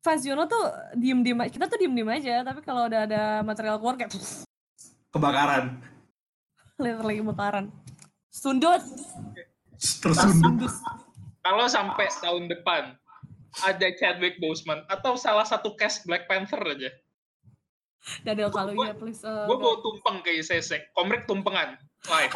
fans 0.00 0.22
Yono 0.22 0.46
tuh 0.46 0.62
diem-diem 0.94 1.34
aja. 1.36 1.50
Kita 1.50 1.66
tuh 1.66 1.78
diem-diem 1.78 2.06
aja, 2.06 2.40
tapi 2.40 2.62
kalau 2.62 2.86
udah 2.86 3.04
ada 3.04 3.22
material 3.42 3.76
keluar 3.76 3.96
kayak 3.96 4.14
Kebakaran. 5.10 5.82
literally 6.76 7.18
mutaran. 7.18 7.72
Sundut. 8.28 8.84
Tersundut. 9.74 10.70
Kalau 11.40 11.66
sampai 11.66 12.06
tahun 12.12 12.46
depan 12.46 12.94
ada 13.62 13.86
Chadwick 13.96 14.36
Boseman 14.36 14.84
atau 14.86 15.16
salah 15.16 15.42
satu 15.42 15.72
cast 15.74 16.04
Black 16.04 16.28
Panther 16.28 16.60
aja, 16.60 16.92
Dadel 18.22 18.50
kalau 18.54 18.72
ya 18.74 18.94
please. 18.94 19.22
uh, 19.26 19.50
gue 19.50 19.56
no. 19.58 19.62
mau 19.62 19.74
tumpeng 19.82 20.22
ke 20.22 20.38
ICC, 20.38 20.94
komrik 20.94 21.26
tumpengan. 21.26 21.74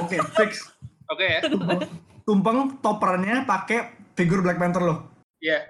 Oke, 0.02 0.18
fix. 0.34 0.66
Oke 1.10 1.24
ya? 1.26 1.40
Tumpeng 2.26 2.78
toppernya 2.78 3.42
pakai 3.42 3.90
figur 4.14 4.42
Black 4.42 4.58
Panther 4.58 4.82
lo. 4.82 4.96
Iya. 5.42 5.66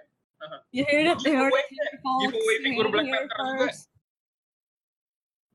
You 0.73 0.85
heard 0.88 1.16
it, 1.16 1.21
you 1.25 1.37
heard 1.37 1.52
it, 1.52 2.00
Giveaway- 2.00 2.61
figur 2.64 2.87
Black 2.88 3.09
Panther 3.09 3.38
juga. 3.45 3.66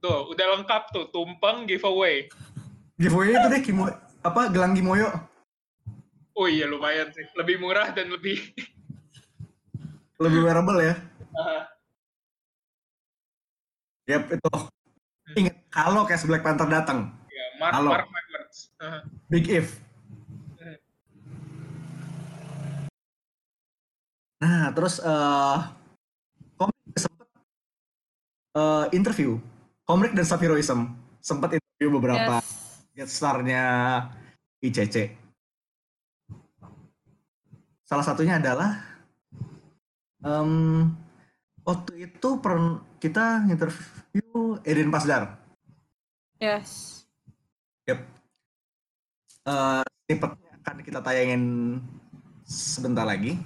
Tuh, 0.02 0.20
udah 0.30 0.46
lengkap 0.58 0.84
tuh, 0.94 1.06
tumpeng 1.10 1.66
giveaway. 1.66 2.30
Giveaway 3.02 3.34
itu 3.34 3.48
deh, 3.50 3.62
Kimo, 3.66 3.90
apa 4.22 4.54
gelang 4.54 4.78
Gimoyo. 4.78 5.10
Oh 6.38 6.46
iya 6.46 6.70
lumayan 6.70 7.10
sih, 7.16 7.26
lebih 7.34 7.58
murah 7.58 7.90
dan 7.96 8.12
lebih 8.14 8.38
Lebih 10.16 10.48
wearable 10.48 10.80
ya. 10.80 10.96
Ah, 11.36 11.68
Yap, 14.06 14.30
itu. 14.30 14.50
Ingat, 15.34 15.56
kalau 15.74 16.06
Case 16.06 16.30
Black 16.30 16.46
Panther 16.46 16.70
datang, 16.70 17.10
ya, 17.26 17.46
mark, 17.58 17.74
Halo. 17.74 17.90
mark 17.90 18.08
my 18.08 18.24
words. 18.32 18.58
Big 19.26 19.50
If. 19.50 19.82
Nah, 24.38 24.70
terus 24.76 25.02
eh 25.02 25.58
komik 26.54 26.96
sempat 27.02 27.28
eh, 28.54 28.86
interview. 28.94 29.42
Komik 29.86 30.14
dan 30.14 30.26
Saphiroism 30.26 30.94
sempat 31.18 31.58
interview 31.58 31.98
beberapa 31.98 32.38
Yes. 32.42 32.86
guest 32.94 33.14
star-nya 33.18 33.64
ICC. 34.62 35.14
Salah 37.86 38.06
satunya 38.06 38.38
adalah 38.38 38.82
em, 40.22 40.90
waktu 41.66 42.08
itu 42.08 42.30
per, 42.40 42.80
kita 43.02 43.50
interview 43.50 44.62
Eden 44.62 44.94
Pasdar. 44.94 45.42
Yes. 46.38 47.04
Yep. 47.90 48.00
Snippetnya 50.06 50.52
akan 50.62 50.76
kita 50.86 51.00
tayangin 51.02 51.44
sebentar 52.46 53.04
lagi. 53.04 53.42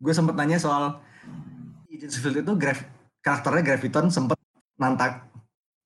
Gue 0.00 0.14
sempat 0.14 0.38
nanya 0.38 0.56
soal 0.56 0.96
Agents 1.90 2.16
of 2.16 2.22
Shield 2.24 2.40
itu 2.40 2.52
graf, 2.56 2.80
karakternya 3.20 3.62
Graviton 3.66 4.08
sempat 4.08 4.40
ceritanya 4.80 5.20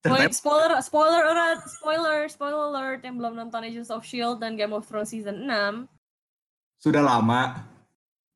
Wait, 0.05 0.37
spoiler, 0.37 0.71
spoiler 0.85 1.23
alert, 1.27 1.65
spoiler, 1.67 2.19
spoiler 2.29 2.63
alert 2.71 3.01
yang 3.03 3.17
belum 3.17 3.41
nonton 3.41 3.65
Agents 3.65 3.89
of 3.89 4.05
Shield 4.05 4.39
dan 4.39 4.55
Game 4.55 4.77
of 4.77 4.85
Thrones 4.85 5.11
season 5.11 5.49
6. 5.49 5.89
sudah 6.85 7.01
lama. 7.01 7.65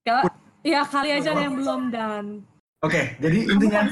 Ya, 0.08 0.24
ya 0.64 0.80
kali 0.88 1.12
aja 1.12 1.36
yang 1.36 1.60
belum 1.60 1.92
dan. 1.92 2.40
Oke, 2.78 3.18
jadi 3.18 3.50
intinya 3.50 3.90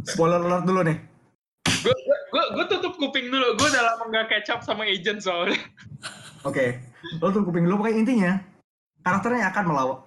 spoiler 0.00 0.40
alert 0.40 0.64
dulu 0.64 0.80
nih. 0.80 0.96
Gue 1.84 1.92
gue 2.32 2.44
gue 2.56 2.64
tutup 2.72 2.96
kuping 2.96 3.28
dulu, 3.28 3.52
gue 3.60 3.68
udah 3.68 3.82
lama 3.84 4.04
nggak 4.08 4.32
catch 4.32 4.48
up 4.48 4.60
sama 4.64 4.88
agent 4.88 5.20
soalnya. 5.20 5.60
Oke, 6.48 6.80
lo 7.20 7.28
tuh 7.28 7.44
kuping 7.44 7.68
dulu 7.68 7.84
pokoknya 7.84 8.00
intinya 8.00 8.32
karakternya 9.04 9.52
akan 9.52 9.64
melawan 9.68 9.98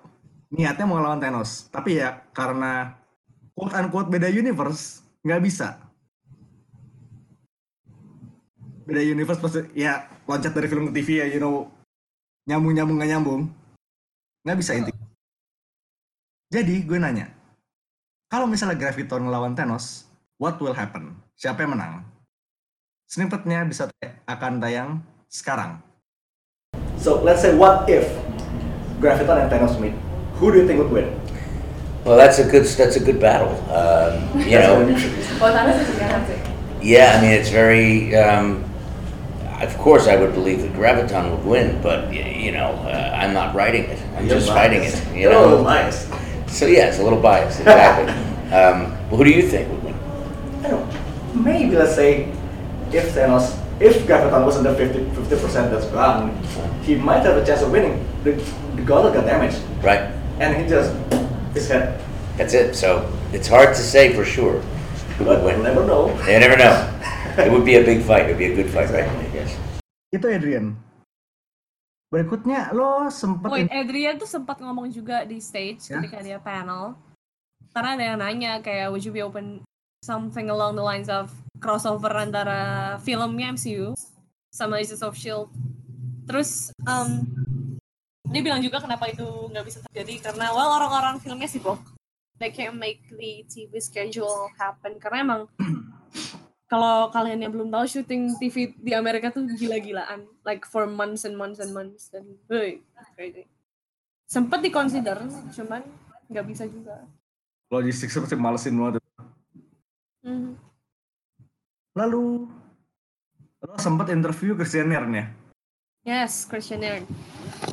niatnya 0.50 0.86
mau 0.90 0.98
ngelawan 0.98 1.22
Thanos, 1.22 1.70
tapi 1.70 2.02
ya 2.02 2.26
karena 2.34 2.98
quote 3.54 3.76
unquote 3.78 4.10
beda 4.10 4.34
universe 4.34 5.06
nggak 5.22 5.42
bisa. 5.46 5.78
Beda 8.88 9.04
universe 9.04 9.42
pasti 9.44 9.62
ya 9.78 10.10
loncat 10.26 10.58
dari 10.58 10.66
film 10.66 10.90
ke 10.90 10.94
TV 10.98 11.22
ya, 11.22 11.26
you 11.30 11.38
know 11.38 11.70
nyambung 12.50 12.74
nyambung 12.74 12.98
nggak 12.98 13.12
nyambung, 13.14 13.42
nggak 14.42 14.58
bisa 14.58 14.74
intinya. 14.74 15.07
Jadi 16.48 16.80
gue 16.88 16.96
nanya, 16.96 17.28
kalau 18.32 18.48
misalnya 18.48 18.80
Graviton 18.80 19.28
ngelawan 19.28 19.52
Thanos, 19.52 20.08
what 20.40 20.56
will 20.64 20.72
happen? 20.72 21.20
Siapa 21.36 21.68
yang 21.68 21.76
menang? 21.76 22.08
Snippetnya 23.04 23.68
bisa 23.68 23.92
akan 24.24 24.64
tayang 24.64 25.04
sekarang. 25.28 25.84
So 26.96 27.20
let's 27.20 27.44
say 27.44 27.52
what 27.52 27.84
if 27.92 28.08
Graviton 29.04 29.44
and 29.44 29.52
Thanos 29.52 29.76
meet? 29.76 29.92
Who 30.40 30.56
do 30.56 30.64
you 30.64 30.68
think 30.72 30.80
would 30.80 30.88
win? 30.88 31.12
Well, 32.08 32.16
that's 32.16 32.40
a 32.40 32.48
good 32.48 32.64
that's 32.64 32.96
a 32.96 33.04
good 33.04 33.20
battle. 33.20 33.52
Um, 33.68 34.40
you 34.40 34.56
know, 34.56 34.88
Oh, 35.44 35.52
Thanos 35.52 35.84
is 35.84 36.00
gonna 36.00 36.24
yeah. 36.80 37.20
I 37.20 37.28
mean, 37.28 37.36
it's 37.36 37.52
very. 37.52 38.16
Um, 38.16 38.64
of 39.60 39.76
course, 39.84 40.08
I 40.08 40.16
would 40.16 40.32
believe 40.32 40.64
that 40.64 40.72
Graviton 40.72 41.28
would 41.28 41.44
win, 41.44 41.84
but 41.84 42.08
you 42.16 42.56
know, 42.56 42.72
uh, 42.88 43.20
I'm 43.20 43.36
not 43.36 43.52
writing 43.52 43.84
it. 43.92 44.00
I'm 44.16 44.32
just 44.32 44.48
fighting 44.48 44.88
it. 44.88 44.96
You 45.12 45.28
know. 45.28 45.60
biased. 45.60 46.08
So 46.48 46.66
yeah, 46.66 46.88
it's 46.88 47.00
a 47.00 47.04
little 47.04 47.20
biased, 47.22 47.60
exactly. 47.60 48.08
um, 48.58 48.92
who 49.10 49.24
do 49.24 49.30
you 49.30 49.44
think 49.44 49.70
would 49.70 49.84
win? 49.84 49.94
I 50.64 50.70
don't. 50.70 50.88
Know, 50.88 51.42
Maybe 51.42 51.76
let's 51.76 51.96
say 51.96 52.32
if 52.92 53.14
Thanos, 53.14 53.54
if 53.80 54.08
Graviton 54.08 54.44
wasn't 54.46 54.66
the 54.66 54.74
50 54.76 55.36
percent 55.38 55.72
that's 55.72 55.86
gone, 55.94 56.34
he 56.84 56.96
might 56.96 57.22
have 57.24 57.38
a 57.38 57.46
chance 57.46 57.62
of 57.62 57.72
winning. 57.72 58.04
The, 58.24 58.32
the 58.76 58.82
god 58.82 59.14
got 59.14 59.26
damaged, 59.26 59.62
Right. 59.84 60.10
and 60.40 60.56
he 60.58 60.68
just 60.68 60.92
his 61.54 61.68
head. 61.70 62.02
That's 62.38 62.54
it. 62.54 62.76
So 62.76 63.06
it's 63.34 63.48
hard 63.48 63.70
to 63.76 63.82
say 63.82 64.14
for 64.14 64.26
sure 64.26 64.60
who 65.18 65.26
But 65.26 65.44
would 65.44 65.46
we'll 65.46 65.62
win. 65.62 65.64
never 65.64 65.86
know. 65.86 66.10
You 66.26 66.40
never 66.40 66.58
know. 66.58 66.74
It 67.38 67.52
would 67.52 67.66
be 67.66 67.76
a 67.78 67.86
big 67.86 68.02
fight. 68.02 68.26
It 68.26 68.30
would 68.34 68.42
be 68.42 68.50
a 68.50 68.56
good 68.56 68.66
fight, 68.74 68.90
right? 68.90 69.06
I 69.06 69.30
guess. 69.30 69.54
Itu 70.10 70.26
Adrian. 70.26 70.74
Berikutnya 72.18 72.74
lo 72.74 73.14
sempet 73.14 73.46
Wait, 73.54 73.70
Adrian 73.70 74.18
tuh 74.18 74.26
sempat 74.26 74.58
ngomong 74.58 74.90
juga 74.90 75.22
di 75.22 75.38
stage 75.38 75.94
Ya. 75.94 76.02
ketika 76.02 76.26
dia 76.26 76.42
panel. 76.42 76.98
Karena 77.70 77.94
ada 77.94 78.04
yang 78.10 78.18
nanya 78.18 78.58
kayak 78.58 78.90
would 78.90 79.06
you 79.06 79.14
be 79.14 79.22
open 79.22 79.62
something 80.02 80.50
along 80.50 80.74
the 80.74 80.82
lines 80.82 81.14
of 81.14 81.30
crossover 81.62 82.10
antara 82.18 82.98
filmnya 83.06 83.54
MCU 83.54 83.94
sama 84.50 84.82
Agents 84.82 85.06
of 85.06 85.14
Shield. 85.14 85.54
Terus 86.26 86.74
um, 86.90 87.22
dia 88.34 88.42
bilang 88.42 88.66
juga 88.66 88.82
kenapa 88.82 89.14
itu 89.14 89.24
nggak 89.24 89.66
bisa 89.70 89.80
terjadi 89.86 90.34
karena 90.34 90.50
well 90.58 90.74
orang-orang 90.74 91.22
filmnya 91.22 91.46
sibuk. 91.46 91.78
They 92.42 92.50
can't 92.50 92.82
make 92.82 93.06
the 93.14 93.46
TV 93.46 93.78
schedule 93.78 94.50
happen 94.58 94.98
karena 94.98 95.22
emang 95.22 95.42
kalau 96.68 97.10
kalian 97.10 97.44
yang 97.48 97.52
belum 97.56 97.72
tahu 97.72 97.88
syuting 97.88 98.36
TV 98.38 98.76
di 98.76 98.92
Amerika 98.92 99.32
tuh 99.32 99.48
gila-gilaan 99.48 100.28
like 100.44 100.68
for 100.68 100.84
months 100.86 101.24
and 101.24 101.40
months 101.40 101.64
and 101.64 101.72
months 101.72 102.12
dan 102.12 102.28
hey, 102.52 102.84
crazy 103.16 103.48
sempet 104.28 104.60
dikonsider 104.60 105.18
cuman 105.56 105.82
nggak 106.28 106.46
bisa 106.48 106.68
juga 106.68 107.08
logistik 107.72 108.12
seperti 108.12 108.40
malesin 108.40 108.80
banget. 108.80 109.04
Mhm. 110.24 110.56
Lalu 111.96 112.48
lo 113.64 113.76
sempet 113.80 114.12
interview 114.14 114.54
Christian 114.56 114.92
Yarn 114.92 115.12
ya? 115.12 115.26
yes 116.08 116.48
questionnaire 116.48 117.04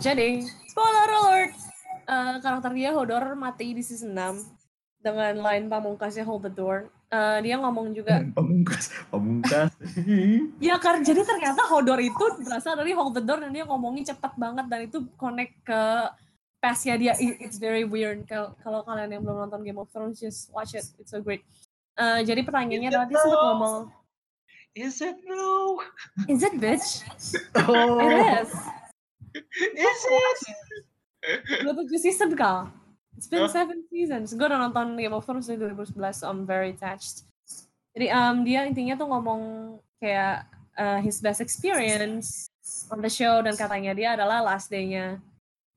jadi 0.03 0.43
spoiler 0.67 1.11
alert 1.23 1.55
Eh, 2.05 2.37
karakter 2.45 2.73
dia 2.77 2.93
Hodor 2.93 3.33
mati 3.33 3.73
di 3.73 3.81
season 3.81 4.13
6 4.13 4.45
dengan 5.01 5.41
line 5.41 5.73
pamungkasnya 5.73 6.25
hold 6.29 6.45
the 6.45 6.53
door. 6.53 6.93
Eh, 7.15 7.39
dia 7.47 7.55
ngomong 7.63 7.95
juga 7.95 8.19
Pamungkas, 8.37 8.91
pamungkas. 9.13 9.71
Ya 10.67 10.81
kan, 10.83 11.05
jadi 11.07 11.23
ternyata 11.23 11.63
Hodor 11.71 12.03
itu 12.03 12.25
berasal 12.43 12.75
dari 12.75 12.91
Hold 12.91 13.15
the 13.15 13.23
Door 13.23 13.47
dan 13.47 13.51
dia 13.55 13.63
ngomongin 13.69 14.03
cepet 14.03 14.33
banget 14.35 14.67
dan 14.67 14.81
itu 14.91 14.99
connect 15.15 15.55
ke 15.63 15.83
pastnya 16.59 16.99
dia. 16.99 17.13
It's 17.21 17.61
very 17.61 17.87
weird. 17.87 18.27
Kalau 18.27 18.83
kalian 18.83 19.15
yang 19.15 19.23
belum 19.23 19.47
nonton 19.47 19.63
Game 19.63 19.79
of 19.79 19.93
Thrones, 19.95 20.19
just 20.19 20.51
watch 20.51 20.75
it. 20.75 20.87
It's 20.99 21.15
so 21.15 21.23
great. 21.23 21.47
Eh, 21.95 22.27
jadi 22.27 22.43
pertanyaannya 22.43 22.91
adalah 22.91 23.07
dia 23.07 23.19
sempat 23.23 23.43
ngomong, 23.55 23.77
Is 24.75 24.99
it 24.99 25.15
no? 25.23 25.79
is 26.33 26.43
it 26.43 26.59
bitch? 26.59 27.07
oh. 27.71 28.03
It 28.03 28.43
is. 28.43 28.51
Is 29.79 30.01
it? 30.03 30.39
Udah 31.63 31.75
tujuh 31.79 32.01
season 32.03 32.35
kah? 32.35 32.67
It's 33.15 33.31
been 33.31 33.47
Huh? 33.47 33.53
seven 33.53 33.87
seasons. 33.89 34.35
Gue 34.35 34.47
udah 34.47 34.59
nonton 34.59 34.99
Game 34.99 35.15
of 35.15 35.23
Thrones 35.23 35.47
dari 35.47 35.59
2011, 35.59 36.23
so 36.23 36.27
I'm 36.27 36.43
very 36.43 36.75
attached. 36.75 37.27
Jadi 37.95 38.11
um, 38.11 38.43
dia 38.43 38.67
intinya 38.67 38.99
tuh 38.99 39.07
ngomong 39.07 39.43
kayak 40.03 40.51
uh, 40.75 40.99
his 40.99 41.23
best 41.23 41.39
experience 41.39 42.51
on 42.91 42.99
the 42.99 43.11
show 43.11 43.39
dan 43.39 43.55
katanya 43.55 43.95
dia 43.95 44.19
adalah 44.19 44.43
last 44.43 44.67
day-nya, 44.67 45.23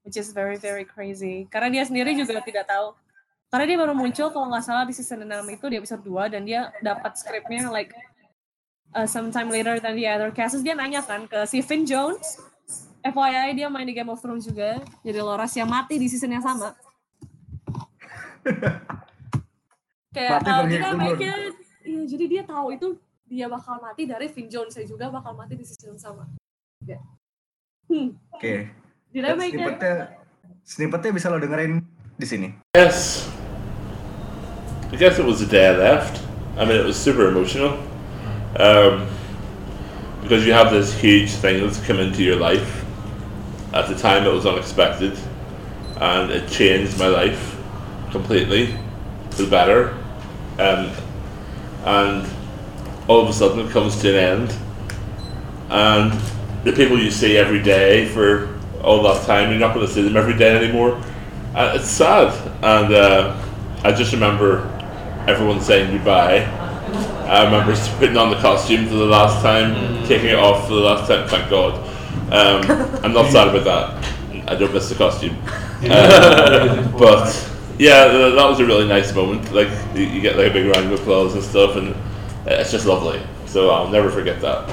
which 0.01 0.17
is 0.17 0.33
very 0.33 0.57
very 0.57 0.81
crazy. 0.81 1.45
Karena 1.53 1.69
dia 1.69 1.83
sendiri 1.85 2.17
juga 2.17 2.41
tidak 2.41 2.65
tahu. 2.65 2.97
Karena 3.47 3.65
dia 3.69 3.77
baru 3.79 3.93
muncul 3.95 4.27
kalau 4.33 4.49
nggak 4.51 4.65
salah 4.65 4.83
di 4.83 4.91
season 4.91 5.23
6 5.23 5.55
itu 5.55 5.65
di 5.71 5.75
episode 5.79 6.03
2 6.03 6.33
dan 6.35 6.41
dia 6.43 6.73
dapat 6.83 7.15
skripnya 7.15 7.71
like 7.71 7.95
uh, 8.91 9.07
sometime 9.07 9.47
later 9.47 9.79
than 9.79 9.95
the 9.95 10.03
other 10.03 10.33
casts. 10.33 10.59
Dia 10.65 10.75
nanya 10.75 11.05
kan 11.05 11.29
ke 11.29 11.45
si 11.47 11.63
Finn 11.63 11.87
Jones, 11.87 12.41
FYI 13.05 13.55
dia 13.55 13.71
main 13.71 13.87
di 13.87 13.95
Game 13.95 14.09
of 14.11 14.19
Thrones 14.19 14.49
juga. 14.49 14.83
Jadi 15.05 15.19
Loras 15.21 15.53
yang 15.55 15.69
mati 15.69 15.95
di 15.95 16.09
season 16.11 16.33
yang 16.33 16.43
sama. 16.43 16.75
Kayak 20.15 20.41
Mati 20.41 20.49
uh, 20.49 20.63
kita 20.65 20.87
iya, 21.87 22.01
jadi 22.07 22.25
dia 22.25 22.43
tahu 22.43 22.73
itu 22.73 22.87
dia 23.27 23.47
bakal 23.51 23.79
mati 23.83 24.07
dari 24.07 24.31
Finn 24.31 24.47
Jones 24.47 24.71
saya 24.71 24.87
juga 24.87 25.11
bakal 25.11 25.35
mati 25.35 25.59
di 25.59 25.67
season 25.67 25.95
yang 25.95 25.99
sama. 25.99 26.23
Ya. 26.83 26.99
Hmm, 27.91 28.15
Oke. 28.31 28.71
it? 29.51 29.59
Snippetnya, 29.59 29.95
snippetnya 30.63 31.11
bisa 31.11 31.27
lo 31.31 31.39
dengerin 31.39 31.83
di 32.15 32.25
sini. 32.27 32.47
Yes. 32.75 33.27
I 34.91 34.95
guess 34.95 35.19
it 35.19 35.27
was 35.27 35.43
the 35.43 35.49
day 35.49 35.67
I 35.67 35.75
left. 35.75 36.23
I 36.55 36.63
mean, 36.63 36.79
it 36.79 36.87
was 36.87 36.95
super 36.95 37.27
emotional. 37.27 37.75
Um, 38.55 39.07
because 40.23 40.47
you 40.47 40.55
have 40.55 40.71
this 40.71 40.95
huge 40.95 41.31
thing 41.31 41.59
that's 41.59 41.79
come 41.83 41.99
into 41.99 42.23
your 42.23 42.39
life. 42.39 42.83
At 43.75 43.91
the 43.91 43.95
time, 43.95 44.23
it 44.23 44.31
was 44.31 44.47
unexpected. 44.47 45.19
And 45.99 46.31
it 46.31 46.47
changed 46.47 46.97
my 46.97 47.07
life 47.07 47.56
completely 48.11 48.77
for 49.31 49.43
the 49.43 49.49
better. 49.49 49.93
Um, 50.59 50.91
and 51.85 52.29
all 53.07 53.21
of 53.21 53.29
a 53.29 53.33
sudden, 53.33 53.65
it 53.65 53.71
comes 53.71 53.99
to 54.01 54.09
an 54.09 54.41
end. 54.41 54.55
And 55.69 56.19
the 56.63 56.73
people 56.73 56.99
you 56.99 57.11
see 57.11 57.37
every 57.37 57.61
day 57.61 58.07
for 58.09 58.57
all 58.83 59.03
that 59.03 59.25
time, 59.25 59.51
you're 59.51 59.59
not 59.59 59.73
going 59.73 59.85
to 59.85 59.93
see 59.93 60.01
them 60.01 60.17
every 60.17 60.35
day 60.37 60.55
anymore. 60.55 61.01
Uh, 61.55 61.73
it's 61.75 61.89
sad, 61.89 62.33
and 62.63 62.93
uh, 62.93 63.35
I 63.83 63.91
just 63.91 64.13
remember 64.13 64.69
everyone 65.27 65.61
saying 65.61 65.91
goodbye. 65.91 66.45
I 67.27 67.43
remember 67.43 67.75
putting 67.97 68.15
on 68.15 68.29
the 68.29 68.37
costume 68.37 68.85
for 68.85 68.95
the 68.95 69.05
last 69.05 69.41
time, 69.41 70.05
taking 70.07 70.29
it 70.29 70.35
off 70.35 70.67
for 70.67 70.75
the 70.75 70.81
last 70.81 71.07
time. 71.07 71.27
Thank 71.27 71.49
God. 71.49 71.73
Um, 72.31 73.03
I'm 73.03 73.13
not 73.13 73.31
sad 73.31 73.53
about 73.53 73.63
that. 73.65 74.49
I 74.49 74.55
don't 74.55 74.73
miss 74.73 74.89
the 74.89 74.95
costume. 74.95 75.37
Uh, 75.79 76.91
but 76.97 77.27
yeah, 77.77 78.09
th- 78.09 78.33
that 78.33 78.45
was 78.49 78.59
a 78.59 78.65
really 78.65 78.89
nice 78.89 79.13
moment. 79.13 79.45
Like 79.53 79.69
you, 79.93 80.21
get 80.21 80.37
like 80.37 80.49
a 80.49 80.53
big 80.53 80.65
round 80.73 80.91
of 80.91 80.99
applause 80.99 81.33
and 81.33 81.43
stuff, 81.45 81.77
and 81.77 81.93
it's 82.45 82.73
just 82.73 82.85
lovely. 82.85 83.21
So 83.45 83.69
I'll 83.69 83.89
never 83.89 84.09
forget 84.09 84.41
that. 84.41 84.65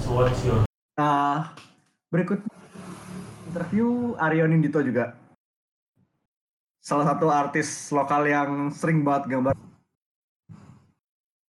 So 0.00 0.16
what's 0.16 0.40
your 0.44 0.64
Nah, 0.98 1.54
berikut 2.10 2.42
interview 3.46 4.18
Aryo 4.18 4.50
Nindito 4.50 4.82
juga. 4.82 5.14
Salah 6.82 7.14
satu 7.14 7.30
artis 7.30 7.92
lokal 7.94 8.26
yang 8.26 8.50
sering 8.74 9.06
banget 9.06 9.30
gambar. 9.30 9.54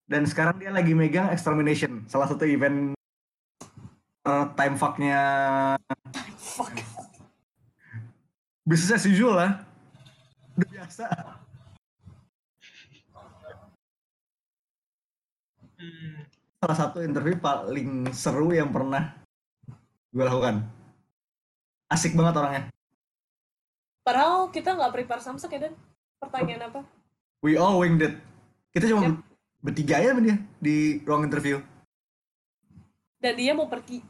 Dan 0.06 0.26
sekarang 0.26 0.58
dia 0.58 0.70
lagi 0.70 0.94
megang 0.94 1.34
Extermination, 1.34 2.06
salah 2.06 2.30
satu 2.30 2.46
event 2.46 2.94
uh, 4.26 4.46
time 4.58 4.74
fuck-nya 4.74 5.18
Business 8.66 9.02
as 9.02 9.06
usual 9.06 9.34
lah. 9.34 9.69
Udah 10.60 10.68
biasa. 10.76 11.04
Hmm. 15.80 16.28
Salah 16.60 16.76
satu 16.76 17.00
interview 17.00 17.40
paling 17.40 18.12
seru 18.12 18.52
yang 18.52 18.68
pernah 18.68 19.16
gue 20.12 20.20
lakukan. 20.20 20.60
Asik 21.88 22.12
banget 22.12 22.36
orangnya. 22.36 22.62
Padahal 24.04 24.52
kita 24.52 24.76
nggak 24.76 24.92
prepare 24.92 25.24
samsek 25.24 25.56
ya 25.56 25.60
Dan? 25.68 25.74
Pertanyaan 26.20 26.68
apa? 26.68 26.80
We 27.40 27.56
all 27.56 27.80
winged 27.80 28.04
it. 28.04 28.20
Kita 28.76 28.92
cuma 28.92 29.08
Yep. 29.08 29.16
bertiga 29.64 29.96
ya 30.04 30.12
sama 30.12 30.20
dia 30.20 30.36
di 30.60 31.00
ruang 31.08 31.24
interview. 31.24 31.56
Dan 33.16 33.40
dia 33.40 33.56
mau 33.56 33.68
pergi. 33.72 34.04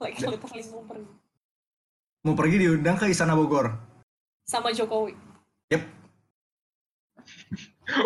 Like 0.00 0.16
literally 0.24 0.64
mau 0.72 0.84
pergi. 0.88 1.12
Mau 2.24 2.34
pergi 2.34 2.56
diundang 2.64 2.96
ke 2.96 3.12
Istana 3.12 3.36
Bogor. 3.36 3.68
Sama 4.48 4.72
Jokowi. 4.72 5.25
Yep. 5.70 5.82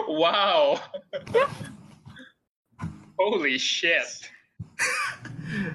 Wow. 0.09 0.81
Holy 3.21 3.61
shit. 3.61 4.29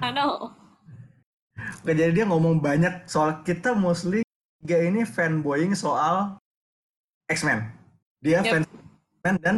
I 0.02 0.10
know. 0.10 0.50
Oke, 1.56 1.94
jadi 1.94 2.10
dia 2.10 2.24
ngomong 2.26 2.58
banyak 2.58 3.06
soal 3.06 3.46
kita 3.46 3.70
mostly 3.74 4.26
tiga 4.62 4.82
ini 4.82 5.06
fanboying 5.06 5.78
soal 5.78 6.42
X-Men. 7.30 7.70
Dia 8.18 8.42
Yep. 8.42 8.50
fans 8.50 8.66
X-Men 8.66 9.36
dan 9.42 9.56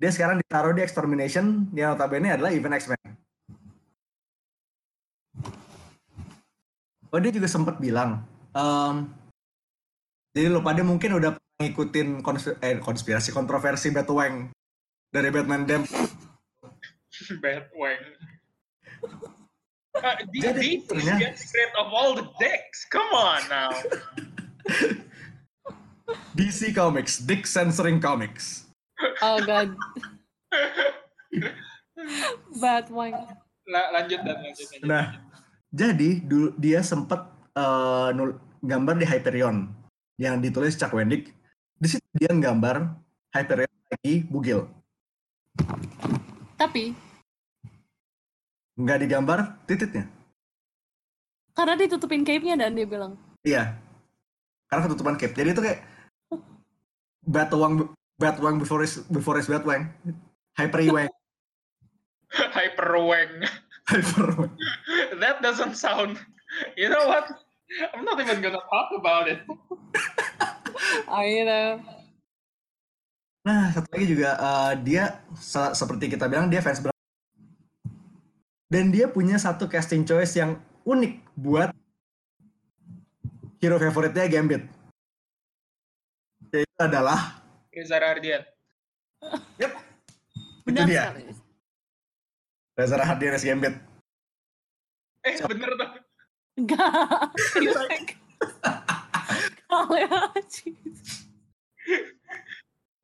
dia 0.00 0.10
sekarang 0.14 0.40
ditaruh 0.40 0.72
di 0.72 0.80
Extermination 0.80 1.68
yang 1.76 1.92
notabene 1.92 2.32
adalah 2.32 2.54
event 2.54 2.78
X-Men. 2.80 3.00
Oh 7.08 7.20
dia 7.20 7.32
juga 7.32 7.48
sempat 7.48 7.80
bilang, 7.80 8.20
em, 8.52 9.08
jadi 10.32 10.52
lo 10.52 10.60
pada 10.60 10.84
mungkin 10.84 11.16
udah 11.16 11.36
ngikutin 11.58 12.22
konspi- 12.22 12.58
eh, 12.62 12.78
konspirasi 12.78 13.32
kontroversi 13.32 13.90
Batwang 13.90 14.52
dari 15.10 15.28
Batman 15.32 15.66
Damn 15.66 15.84
Batwang. 17.42 18.02
Uh, 19.98 20.14
Jadi, 20.30 20.86
is 20.86 21.10
get 21.18 21.34
rid 21.34 21.72
of 21.74 21.90
all 21.90 22.14
the 22.14 22.22
dicks. 22.38 22.86
Come 22.86 23.10
on 23.10 23.42
now. 23.50 23.74
DC 26.38 26.70
Comics, 26.70 27.18
Dick 27.18 27.50
Censoring 27.50 27.98
Comics. 27.98 28.70
Oh 29.18 29.42
god. 29.42 29.74
Bad 32.62 32.86
one. 32.94 33.10
La- 33.66 33.90
lanjut 33.90 34.22
dan 34.22 34.38
lanjut. 34.38 34.66
lanjut. 34.70 34.86
Nah, 34.86 35.18
jadi 35.74 36.22
dulu 36.22 36.54
dia 36.54 36.78
sempat 36.86 37.26
eh, 37.58 38.08
nul- 38.14 38.38
gambar 38.62 39.02
di 39.02 39.06
Hyperion 39.06 39.66
yang 40.18 40.42
ditulis 40.42 40.74
Chuck 40.74 40.92
Wendig. 40.92 41.30
Di 41.78 41.86
situ 41.88 42.04
dia 42.12 42.28
nggambar 42.28 42.98
Hyperion 43.30 43.70
lagi 43.88 44.26
bugil. 44.26 44.66
Tapi 46.58 46.92
Nggak 48.74 48.98
digambar 49.02 49.38
tititnya. 49.66 50.06
karena 51.50 51.74
ditutupin 51.74 52.22
cape-nya 52.22 52.54
dan 52.54 52.70
dia 52.70 52.86
bilang, 52.86 53.18
Iya. 53.42 53.74
Karena 54.70 54.86
ketutupan 54.86 55.18
cape. 55.18 55.34
Jadi 55.34 55.50
itu 55.50 55.58
kayak 55.58 55.82
Batwang 57.26 57.90
Batwang 58.14 58.62
before 58.62 58.86
his 58.86 59.02
before 59.10 59.34
his 59.34 59.50
Batwang. 59.50 59.90
Hyperwang. 60.54 61.10
Hyperwang. 62.54 63.32
Hyperwang. 63.90 64.52
That 65.18 65.42
doesn't 65.42 65.74
sound. 65.74 66.14
You 66.78 66.94
know 66.94 67.10
what? 67.10 67.26
I'm 67.68 68.02
not 68.02 68.16
even 68.16 68.40
gonna 68.40 68.64
talk 68.64 68.88
about 68.96 69.28
it. 69.28 69.44
I 71.08 71.44
know. 71.44 71.84
Nah, 73.44 73.72
satu 73.72 73.88
lagi 73.92 74.06
juga 74.08 74.30
eh, 74.36 74.72
dia 74.84 75.04
se- 75.36 75.72
seperti 75.76 76.08
kita 76.12 76.28
bilang 76.28 76.48
dia 76.48 76.64
fans 76.64 76.80
berat. 76.80 76.96
Dan 78.68 78.92
dia 78.92 79.08
punya 79.08 79.40
satu 79.40 79.64
casting 79.64 80.04
choice 80.04 80.36
yang 80.36 80.60
unik 80.84 81.24
buat 81.36 81.72
hero 83.60 83.76
favoritnya 83.80 84.28
Gambit. 84.28 84.64
Yaitu 86.52 86.76
adalah 86.80 87.40
Reza 87.72 87.96
Rardian. 87.96 88.42
itu 89.60 89.68
Benar 90.64 90.84
dia. 90.84 91.02
sekali. 91.08 91.24
Reza 92.76 92.94
Rahadian 92.96 93.34
as 93.36 93.44
Gambit. 93.44 93.74
Eh 95.24 95.34
bener 95.48 95.70
tuh. 95.74 95.90
Enggak. 96.58 97.30
Oh 99.68 99.84
ya, 99.92 100.08
jeez. 100.48 101.28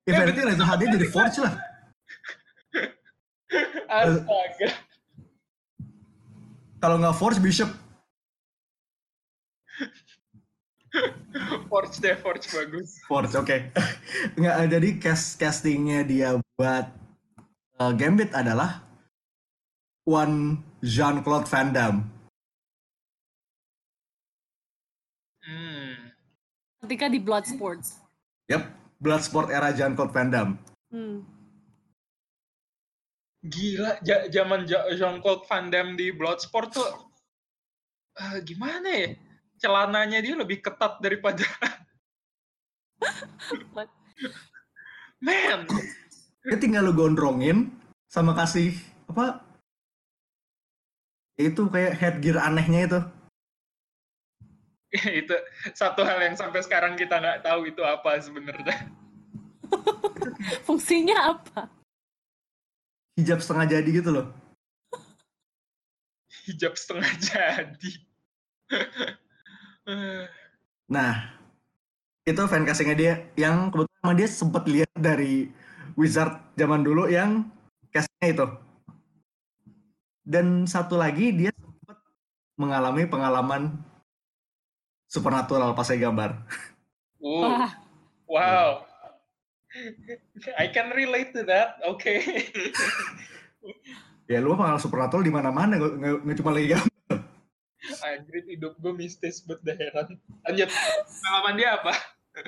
Ya 0.04 0.12
berarti 0.16 0.40
Reza 0.42 0.64
HD 0.64 0.82
jadi 0.96 1.08
Forge 1.12 1.38
lah. 1.44 1.54
Astaga. 3.88 4.68
Kalau 6.80 6.96
nggak 7.00 7.16
Forge 7.16 7.40
Bishop. 7.40 7.70
Forge 11.68 11.96
deh, 12.00 12.14
Forge 12.20 12.46
bagus. 12.52 13.00
Forge, 13.08 13.34
oke. 13.36 13.56
Nggak, 14.40 14.54
eh, 14.62 14.68
jadi 14.68 14.88
cast 15.00 15.36
castingnya 15.36 16.00
dia 16.06 16.28
buat 16.56 16.86
eh, 17.80 17.92
Gambit 17.98 18.30
adalah 18.32 18.84
one 20.06 20.60
Jean-Claude 20.84 21.48
Van 21.48 21.68
Damme. 21.72 22.00
Ketika 26.84 27.08
di 27.08 27.16
Bloodsports. 27.16 27.96
Yap, 28.44 28.68
Bloodsport 29.00 29.48
era 29.48 29.72
Jean-Claude 29.72 30.12
Van 30.12 30.28
Damme. 30.28 30.54
Hmm. 30.92 31.24
Gila, 33.40 34.04
ja- 34.04 34.28
zaman 34.28 34.68
Ja- 34.68 34.88
Jean-Claude 34.92 35.48
Van 35.48 35.72
Damme 35.72 35.96
di 35.96 36.12
Bloodsport 36.12 36.76
tuh 36.76 36.84
eh, 38.20 38.44
gimana 38.44 38.88
ya? 38.88 39.16
Celananya 39.56 40.20
dia 40.20 40.36
lebih 40.36 40.60
ketat 40.60 41.00
daripada 41.00 41.40
Man, 45.24 45.64
Dia 46.44 46.56
tinggal 46.60 46.84
lu 46.84 46.92
gondrongin 46.92 47.72
sama 48.12 48.36
kasih 48.36 48.76
apa? 49.08 49.40
Itu 51.40 51.72
kayak 51.72 51.96
headgear 51.96 52.44
anehnya 52.44 52.80
itu. 52.84 53.00
itu 55.20 55.36
satu 55.74 56.06
hal 56.06 56.22
yang 56.22 56.36
sampai 56.38 56.62
sekarang 56.62 56.94
kita 56.94 57.18
nggak 57.18 57.42
tahu 57.42 57.66
itu 57.66 57.82
apa 57.82 58.18
sebenarnya. 58.22 58.78
Fungsinya 60.66 61.34
apa? 61.34 61.66
Hijab 63.18 63.42
setengah 63.42 63.78
jadi 63.78 63.88
gitu 63.90 64.10
loh. 64.14 64.26
Hijab 66.46 66.78
setengah 66.78 67.10
jadi. 67.18 67.92
Nah, 70.90 71.12
itu 72.24 72.40
fan 72.46 72.64
castingnya 72.64 72.96
dia 72.96 73.14
yang 73.34 73.68
kebetulan 73.68 74.00
emang 74.02 74.16
dia 74.16 74.28
sempat 74.30 74.64
lihat 74.70 74.90
dari 74.94 75.50
Wizard 75.98 76.38
zaman 76.54 76.86
dulu 76.86 77.10
yang 77.10 77.50
castingnya 77.90 78.30
itu. 78.30 78.46
Dan 80.24 80.64
satu 80.64 80.96
lagi 80.96 81.34
dia 81.36 81.52
sempat 81.52 82.00
mengalami 82.56 83.04
pengalaman 83.04 83.76
supernatural 85.14 85.70
pas 85.72 85.86
saya 85.86 86.02
gambar. 86.02 86.34
uh, 87.22 87.46
Wah, 87.46 87.70
wow. 88.26 88.68
I 90.58 90.66
can 90.70 90.90
relate 90.90 91.30
to 91.30 91.46
that. 91.46 91.78
Oke. 91.86 92.18
Ya 94.24 94.40
lu 94.40 94.56
pengalaman 94.56 94.80
supernatural 94.80 95.20
di 95.20 95.28
mana-mana, 95.28 95.76
nggak- 95.76 95.96
nggak 96.00 96.14
nggak 96.24 96.36
cuma 96.40 96.56
lagi 96.56 96.68
gambar. 96.72 97.16
Anjir 98.00 98.44
hidup 98.48 98.72
gue 98.80 98.92
mistis 98.96 99.44
bet 99.44 99.60
dah 99.60 99.76
heran. 99.76 100.16
Lanjut. 100.48 100.68
Pengalaman 101.20 101.54
dia 101.60 101.68
apa? 101.76 101.92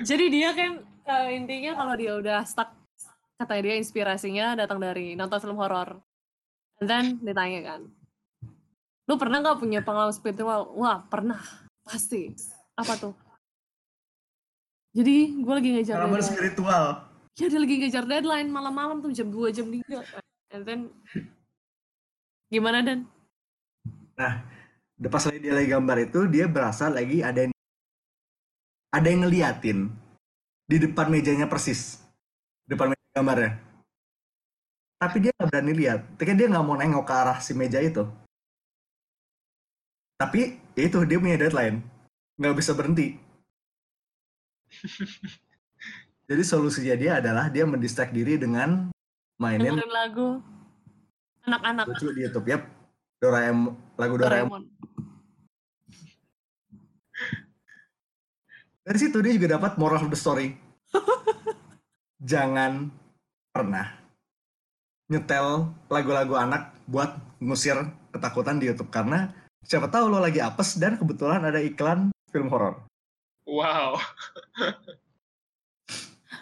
jadi 0.01 0.25
dia 0.25 0.49
kan 0.57 0.81
eh, 0.81 1.27
intinya 1.37 1.77
kalau 1.77 1.93
dia 1.93 2.17
udah 2.17 2.41
stuck, 2.49 2.73
katanya 3.37 3.61
dia 3.61 3.75
inspirasinya 3.77 4.57
datang 4.57 4.81
dari 4.81 5.13
nonton 5.13 5.37
film 5.37 5.57
horor. 5.61 6.01
And 6.81 6.89
then 6.89 7.05
ditanya 7.21 7.61
kan, 7.61 7.81
lu 9.05 9.13
pernah 9.21 9.45
nggak 9.45 9.61
punya 9.61 9.85
pengalaman 9.85 10.17
spiritual? 10.17 10.73
Wah 10.73 11.05
pernah, 11.05 11.45
pasti. 11.85 12.33
Apa 12.77 12.93
tuh? 12.95 13.13
Jadi 14.93 15.41
gue 15.41 15.53
lagi 15.53 15.69
ngejar 15.77 15.97
Pengalaman 16.01 16.21
deadline. 16.21 16.33
spiritual. 16.33 16.83
Ya 17.37 17.45
dia 17.49 17.59
lagi 17.61 17.75
ngejar 17.77 18.03
deadline 18.05 18.49
malam-malam 18.49 18.97
tuh 19.01 19.13
jam 19.13 19.29
2, 19.29 19.53
jam 19.53 19.67
3. 19.69 20.53
And 20.53 20.63
then 20.63 20.79
gimana 22.49 22.81
Dan? 22.81 22.99
Pas 24.97 25.23
lagi 25.29 25.39
dia 25.41 25.53
lagi 25.53 25.69
gambar 25.69 25.97
itu, 26.09 26.19
dia 26.25 26.49
berasa 26.49 26.89
lagi 26.89 27.21
ada 27.21 27.45
yang 27.45 27.53
ada 28.89 29.07
yang 29.09 29.21
ngeliatin 29.27 29.93
di 30.65 30.77
depan 30.81 31.13
mejanya 31.13 31.45
persis. 31.45 32.01
Depan 32.65 32.93
meja 32.93 33.05
gambarnya. 33.13 33.51
Tapi 34.97 35.17
dia 35.21 35.31
nggak 35.37 35.49
berani 35.53 35.73
lihat. 35.77 35.99
Tapi 36.17 36.33
dia 36.33 36.49
nggak 36.49 36.65
mau 36.65 36.73
nengok 36.73 37.05
ke 37.05 37.13
arah 37.13 37.37
si 37.37 37.53
meja 37.53 37.77
itu. 37.77 38.01
Tapi 40.17 40.57
ya 40.73 40.89
itu 40.89 40.97
dia 41.05 41.21
punya 41.21 41.37
deadline. 41.37 41.85
Nggak 42.37 42.55
bisa 42.57 42.71
berhenti. 42.77 43.17
Jadi 46.27 46.43
solusinya 46.43 46.95
dia 46.95 47.11
adalah 47.17 47.49
dia 47.49 47.63
mendistract 47.65 48.11
diri 48.13 48.37
dengan 48.37 48.91
mainin 49.41 49.73
Dengerin 49.73 49.93
lagu 49.93 50.27
anak-anak 51.47 51.85
lucu 51.87 52.11
di 52.13 52.21
YouTube. 52.27 52.47
Yap. 52.51 52.63
Doraemon, 53.17 53.73
lagu 53.97 54.13
Doraemon. 54.21 54.61
Doraemon. 54.61 54.63
Dari 58.85 58.99
situ 59.01 59.17
dia 59.19 59.33
juga 59.33 59.57
dapat 59.57 59.75
moral 59.81 60.05
of 60.05 60.13
the 60.13 60.19
story. 60.19 60.53
Jangan 62.31 62.93
pernah 63.49 63.97
nyetel 65.09 65.71
lagu-lagu 65.89 66.37
anak 66.37 66.75
buat 66.85 67.15
ngusir 67.39 67.79
ketakutan 68.13 68.59
di 68.59 68.69
YouTube 68.69 68.91
karena 68.91 69.31
siapa 69.63 69.87
tahu 69.87 70.11
lo 70.11 70.19
lagi 70.19 70.43
apes 70.43 70.75
dan 70.77 70.99
kebetulan 70.99 71.41
ada 71.41 71.63
iklan 71.63 72.11
film 72.31 72.47
horor. 72.51 72.79
Wow. 73.47 73.99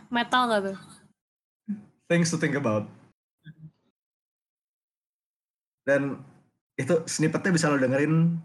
Metal 0.10 0.44
gak 0.50 0.62
tuh? 0.74 0.78
Things 2.10 2.30
to 2.34 2.38
think 2.38 2.58
about. 2.58 2.90
Dan 5.86 6.22
itu 6.76 7.06
snippetnya 7.06 7.54
bisa 7.54 7.70
lo 7.70 7.78
dengerin 7.78 8.42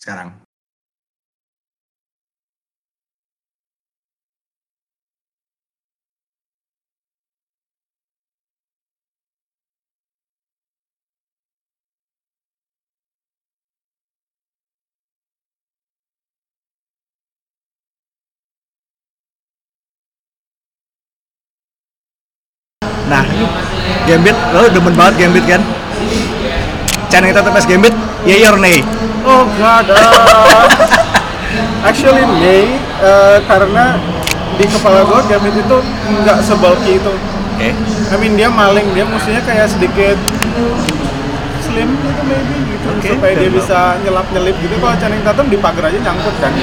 sekarang. 0.00 0.32
Nah, 23.10 23.26
Gambit, 24.06 24.38
lo 24.54 24.70
demen 24.70 24.94
banget 24.94 25.26
Gambit 25.26 25.44
kan? 25.50 25.58
Channing 27.10 27.34
Tatum 27.34 27.58
as 27.58 27.66
Gambit, 27.66 27.90
yay 28.22 28.46
or 28.46 28.54
nay? 28.54 28.86
Oh 29.26 29.42
god. 29.58 29.90
uh, 29.90 30.70
actually 31.90 32.22
May 32.38 32.78
uh, 33.02 33.42
karena 33.50 33.98
di 34.54 34.64
kepala 34.70 35.02
gue 35.02 35.20
Gambit 35.26 35.58
itu 35.58 35.78
nggak 36.22 36.38
sebulky 36.46 37.02
itu. 37.02 37.12
Oke. 37.58 37.74
I 38.10 38.16
mean 38.22 38.38
dia 38.38 38.46
maling, 38.46 38.94
dia 38.94 39.02
mestinya 39.02 39.42
kayak 39.42 39.66
sedikit 39.66 40.14
slim 41.70 41.88
gitu 41.94 42.22
maybe 42.26 42.54
gitu 42.66 42.86
Oke, 42.90 43.08
supaya 43.14 43.32
dia 43.38 43.50
bisa 43.52 43.78
nyelap 44.02 44.26
nyelip 44.34 44.56
gitu. 44.58 44.74
Kalau 44.76 44.96
Channing 44.98 45.22
Tatum 45.22 45.46
di 45.46 45.56
pagar 45.56 45.88
aja 45.88 45.98
nyangkut 46.00 46.34
kan. 46.42 46.52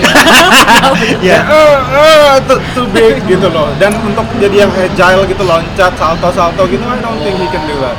Ya, 1.24 1.40
Eh, 1.46 1.78
eh, 1.78 2.36
too, 2.48 2.60
too 2.76 2.88
big 2.92 3.22
gitu 3.26 3.48
loh. 3.50 3.72
Dan 3.82 3.96
untuk 4.04 4.26
jadi 4.38 4.66
yang 4.68 4.72
agile 4.74 5.24
gitu 5.26 5.44
loncat 5.46 5.94
salto 5.96 6.30
salto 6.34 6.64
gitu 6.68 6.84
I 6.84 7.00
don't 7.00 7.20
think 7.22 7.38
he 7.40 7.48
can 7.50 7.64
do 7.66 7.76
that. 7.82 7.96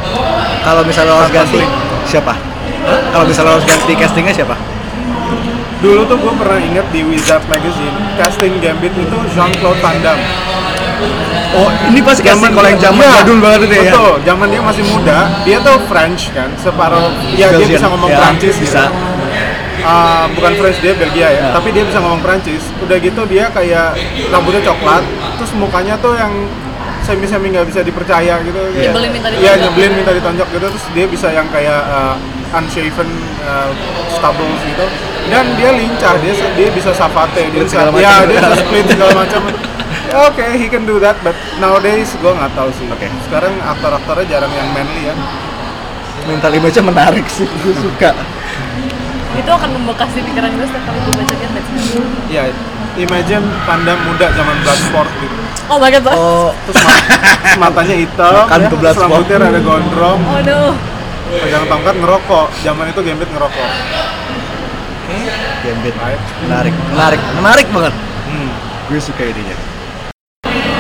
kalau 0.63 0.83
misalnya 0.85 1.15
harus 1.17 1.33
ganti 1.33 1.63
siapa? 2.05 2.35
Kalau 3.13 3.25
misalnya 3.25 3.57
harus 3.57 3.67
ganti 3.67 3.93
castingnya 3.97 4.35
siapa? 4.35 4.57
Dulu 5.79 6.01
tuh 6.11 6.19
gue 6.19 6.33
pernah 6.35 6.59
inget 6.59 6.87
di 6.91 7.01
Wizard 7.07 7.45
Magazine 7.47 7.95
casting 8.19 8.59
Gambit 8.59 8.93
itu 8.93 9.19
Jean-Claude 9.33 9.79
Van 9.79 9.97
Damme. 10.03 10.25
Oh, 11.59 11.69
ini 11.91 11.99
pas 11.99 12.15
casting 12.15 12.55
kalau 12.55 12.69
yang 12.71 12.79
zaman 12.79 13.03
Iya, 13.03 13.13
jadul 13.27 13.39
banget 13.43 13.61
itu 13.67 13.75
ya. 13.75 13.83
Betul, 13.91 14.13
zaman 14.23 14.47
dia 14.47 14.63
masih 14.63 14.85
muda, 14.87 15.19
dia 15.43 15.59
tuh 15.59 15.77
French 15.91 16.23
kan, 16.31 16.49
separuh 16.55 17.11
ya 17.35 17.51
dia 17.51 17.67
bisa 17.67 17.87
ngomong 17.91 18.11
Ya, 18.15 18.19
Prancis 18.23 18.55
bisa. 18.63 18.87
gitu. 18.87 19.07
Ah, 19.83 20.27
bukan 20.35 20.53
French 20.59 20.79
dia 20.79 20.93
Belgia 20.95 21.29
ya, 21.35 21.45
tapi 21.51 21.75
dia 21.75 21.83
bisa 21.83 21.99
ngomong 21.99 22.23
Prancis. 22.23 22.63
Udah 22.79 22.97
gitu 22.99 23.23
dia 23.27 23.51
kayak 23.51 23.99
rambutnya 24.31 24.63
coklat, 24.63 25.03
terus 25.39 25.51
mukanya 25.59 25.99
tuh 25.99 26.15
yang 26.15 26.31
semi-semi 27.03 27.49
nggak 27.51 27.67
bisa 27.67 27.81
dipercaya 27.83 28.37
gitu. 28.45 28.61
Iya. 28.77 28.91
Nyebelin 28.93 29.11
minta 29.11 29.29
Iya 29.33 29.39
ditonjok. 29.39 29.59
nyebelin 29.65 29.93
minta 29.99 30.13
ditonjok 30.15 30.49
gitu, 30.55 30.67
terus 30.71 30.87
dia 30.95 31.07
bisa 31.09 31.29
yang 31.33 31.49
kayak 31.49 31.81
uh, 31.89 32.15
unshaven 32.55 33.09
uh, 33.43 33.71
stubbles 34.13 34.61
gitu. 34.63 34.85
Dan 35.29 35.45
dia 35.57 35.71
lincah, 35.73 36.15
dia 36.21 36.33
dia 36.55 36.69
bisa 36.71 36.91
savate, 36.93 37.49
dia 37.49 37.63
bisa, 37.65 37.89
ya 37.97 38.25
dia 38.29 38.39
bisa 38.41 38.57
split 38.61 38.85
segala 38.93 39.13
macam. 39.25 39.43
Oke, 40.09 40.45
he 40.57 40.67
can 40.67 40.83
do 40.83 40.97
that, 40.99 41.21
but 41.21 41.37
nowadays 41.57 42.09
gue 42.15 42.33
nggak 42.33 42.53
tahu 42.53 42.73
sih. 42.73 42.89
Oke. 42.89 43.09
Sekarang 43.25 43.53
aktor-aktornya 43.61 44.27
jarang 44.27 44.51
yang 44.51 44.69
manly 44.73 45.05
ya. 45.05 45.15
Mental 46.25 46.53
image 46.53 46.81
menarik 46.81 47.27
sih, 47.29 47.45
gue 47.45 47.75
suka. 47.77 48.13
itu 49.29 49.47
akan 49.47 49.71
membekas 49.71 50.11
di 50.17 50.25
pikiran 50.25 50.51
gue 50.51 50.67
setiap 50.67 50.83
kali 50.83 50.99
gue 50.99 51.15
baca 51.15 51.35
Gambit 51.37 51.65
Iya, 52.27 52.43
imagine 52.99 53.45
panda 53.63 53.95
muda 54.03 54.35
zaman 54.35 54.57
Bloodsport 54.67 55.11
gitu. 55.23 55.37
oh 55.69 55.79
my 55.79 55.95
god 55.95 56.11
Oh, 56.11 56.51
Terus 56.67 56.83
ma- 56.83 57.07
matanya 57.63 57.97
hitam, 58.03 58.35
Makan 58.35 58.59
ya, 58.59 58.69
terus 58.73 58.97
rambutnya 58.99 59.37
rada 59.39 59.61
gondrong, 59.63 60.19
oh 60.27 60.41
no 60.43 60.61
pegang 61.39 61.65
tongkat 61.69 61.95
ngerokok. 62.01 62.47
Zaman 62.65 62.85
itu 62.89 63.01
Gambit 63.05 63.31
ngerokok. 63.31 63.69
Gambit. 65.63 65.95
Menarik, 66.49 66.75
menarik, 66.91 67.21
menarik 67.37 67.67
banget. 67.69 67.95
Hmm. 68.27 68.51
Gue 68.89 68.99
suka 68.99 69.23
idenya. 69.23 69.55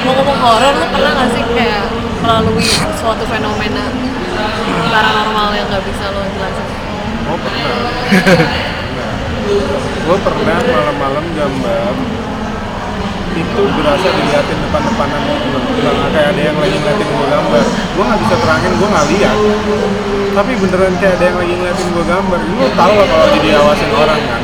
Mau 0.09 0.25
ngomong 0.25 0.40
horor 0.40 0.73
lu 0.73 0.87
pernah 0.88 1.12
gak 1.21 1.29
sih 1.37 1.44
kayak 1.53 1.85
melalui 2.25 2.64
suatu 2.97 3.29
fenomena 3.29 3.92
paranormal 4.88 5.53
yang 5.53 5.68
gak 5.68 5.85
bisa 5.85 6.09
lo 6.09 6.25
jelasin 6.33 6.66
Oh 7.29 7.37
pernah. 7.44 7.77
Gue 10.09 10.16
pernah 10.25 10.59
malam-malam 10.64 11.25
gambar 11.37 11.92
itu 13.37 13.62
berasa 13.68 14.09
diliatin 14.16 14.59
depan-depanan 14.64 15.21
loh. 15.29 15.37
Nggak 15.77 16.09
kayak 16.16 16.29
ada 16.33 16.40
yang 16.40 16.57
lagi 16.57 16.77
ngeliatin 16.81 17.05
gue 17.05 17.27
gambar. 17.29 17.64
Gue 17.68 18.05
nggak 18.09 18.21
bisa 18.25 18.35
terangin, 18.40 18.73
gue 18.81 18.88
nggak 18.88 19.07
lihat. 19.12 19.38
Tapi 20.40 20.53
beneran 20.57 20.94
kayak 20.97 21.14
ada 21.21 21.25
yang 21.29 21.37
lagi 21.37 21.53
ngeliatin 21.61 21.88
gue 21.92 22.05
gambar. 22.09 22.40
Lu 22.49 22.66
tau 22.73 22.92
lah 22.97 23.07
kalau 23.12 23.25
lagi 23.29 23.40
diawasin 23.44 23.90
orang 23.92 24.21
kan. 24.25 24.42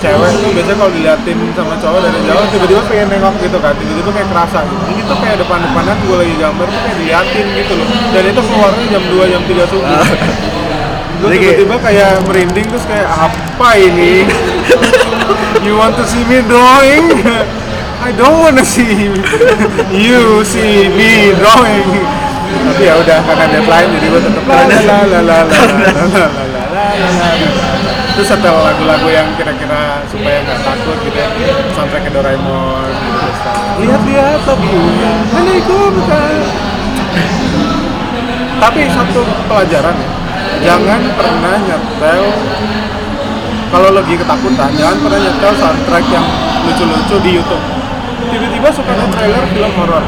Cewek 0.00 0.32
tuh 0.32 0.50
biasanya 0.56 0.76
kalau 0.80 0.92
diliatin 0.96 1.36
sama 1.52 1.76
cowok 1.76 2.00
dari 2.00 2.20
jauh 2.24 2.46
tiba-tiba 2.48 2.82
pengen 2.88 3.06
nengok 3.12 3.34
gitu 3.44 3.58
kan, 3.60 3.76
tiba-tiba 3.76 4.10
kayak 4.16 4.28
kerasa 4.32 4.58
gitu. 4.64 4.84
Ini 4.96 5.02
tuh 5.04 5.16
kayak 5.20 5.36
depan-depanan 5.44 5.96
gue 6.08 6.16
lagi 6.16 6.34
gambar 6.40 6.66
tuh 6.72 6.80
kayak 6.80 6.96
diliatin 7.04 7.46
gitu 7.52 7.72
loh. 7.76 7.88
Dan 8.16 8.22
itu 8.32 8.40
keluarnya 8.40 8.84
jam 8.88 9.02
2 9.12 9.32
jam 9.32 9.42
3 9.44 9.72
subuh. 9.72 10.00
gue 11.20 11.36
tiba-tiba 11.36 11.76
kayak 11.84 12.24
merinding 12.24 12.64
terus 12.64 12.84
kayak 12.88 13.04
apa 13.04 13.68
ini 13.76 14.24
you 15.60 15.76
want 15.76 15.92
to 15.92 16.04
see 16.08 16.24
me 16.24 16.40
drawing 16.48 17.12
I 18.00 18.08
don't 18.16 18.40
wanna 18.40 18.64
see 18.64 19.12
you 19.92 20.40
see 20.48 20.88
me 20.88 21.36
drawing 21.36 21.92
tapi 22.50 22.88
ya 22.88 22.96
udah 22.96 23.20
karena 23.20 23.44
deadline 23.52 23.88
jadi 24.00 24.06
gue 24.08 24.20
tetap 24.24 24.44
la 24.48 24.64
la 24.64 24.80
la 24.80 24.96
la 25.04 25.20
la 25.20 25.38
la 25.44 25.60
la 25.60 26.24
la 26.24 26.62
la 26.64 27.30
la 27.36 27.59
terus 28.16 28.28
setel 28.28 28.56
lagu-lagu 28.56 29.08
yang 29.08 29.28
kira-kira 29.38 30.02
supaya 30.10 30.42
nggak 30.42 30.60
takut 30.66 30.96
gitu 31.06 31.18
ya. 31.18 31.28
Soundtracknya 31.74 32.10
Doraemon 32.14 32.90
gitu 32.90 33.18
terus 33.20 33.38
lihat-lihat 33.80 34.40
lagunya 34.44 35.12
milikku 35.32 35.78
bukan. 35.94 36.34
Tapi 38.60 38.80
satu 38.92 39.20
pelajaran 39.48 39.96
ya. 39.96 40.10
Jangan 40.60 41.00
pernah 41.16 41.54
nyetel 41.64 42.22
kalau 43.70 43.90
lagi 43.94 44.14
ketakutan 44.18 44.70
jangan 44.74 44.98
pernah 44.98 45.20
nyetel 45.22 45.52
soundtrack 45.56 46.04
yang 46.10 46.26
lucu-lucu 46.66 47.16
di 47.22 47.30
YouTube. 47.38 47.64
Tiba-tiba 48.30 48.68
suka 48.70 48.90
ada 48.92 49.06
trailer 49.16 49.44
film 49.54 49.72
horor. 49.80 50.04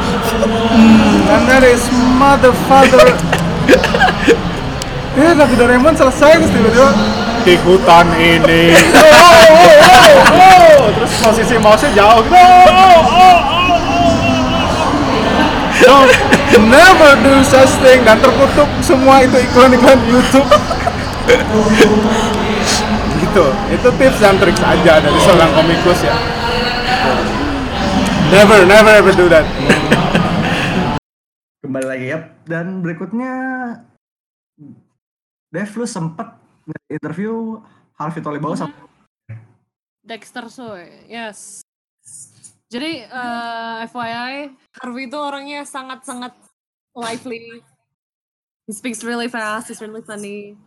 And 1.33 1.43
that 1.49 1.63
is 1.65 1.81
motherfucker. 2.19 3.07
Eh 5.13 5.29
lagu 5.37 5.53
Doraemon 5.53 5.93
selesai 5.93 6.41
terus 6.41 6.49
tiba-tiba 6.49 6.89
di 7.43 7.59
hutan 7.59 8.07
ini 8.15 8.71
oh, 9.03 9.43
oh, 9.51 9.75
oh, 9.91 10.15
oh. 10.39 10.87
terus 10.95 11.11
posisi 11.19 11.55
mouse 11.59 11.87
jauh 11.91 12.23
gitu 12.23 12.33
oh, 12.33 12.67
oh, 12.71 13.01
oh, 13.03 13.39
oh. 13.39 13.63
Don't 15.83 16.69
never 16.71 17.11
do 17.19 17.43
such 17.43 17.75
thing 17.83 18.07
dan 18.07 18.15
terkutuk 18.23 18.69
semua 18.79 19.19
itu 19.19 19.35
iklan-iklan 19.35 19.99
YouTube. 20.07 20.47
gitu. 23.19 23.45
Itu 23.73 23.87
tips 23.99 24.17
dan 24.23 24.39
trik 24.39 24.55
aja 24.63 25.03
dari 25.03 25.19
seorang 25.19 25.51
komikus 25.51 25.99
ya. 26.07 26.15
Never, 28.31 28.63
never 28.63 28.93
ever 28.95 29.13
do 29.17 29.27
that. 29.27 29.43
Kembali 31.59 31.87
lagi 31.89 32.05
ya. 32.15 32.19
Dan 32.47 32.79
berikutnya 32.79 33.33
Dev 35.53 35.69
lu 35.77 35.85
sempet 35.85 36.42
interview 36.89 37.59
Harvey 37.97 38.21
Tolibao 38.21 38.55
sama 38.57 38.73
Dexter 40.03 40.51
Soy, 40.51 41.07
yes. 41.07 41.63
Jadi 42.67 43.07
eh, 43.07 43.79
FYI, 43.87 44.51
Harvey 44.83 45.07
itu 45.07 45.15
orangnya 45.15 45.63
sangat-sangat 45.63 46.35
lively. 46.91 47.63
He 48.67 48.73
speaks 48.75 48.99
really 48.99 49.31
fast, 49.31 49.71
he's 49.71 49.79
really 49.79 50.03
funny. 50.03 50.59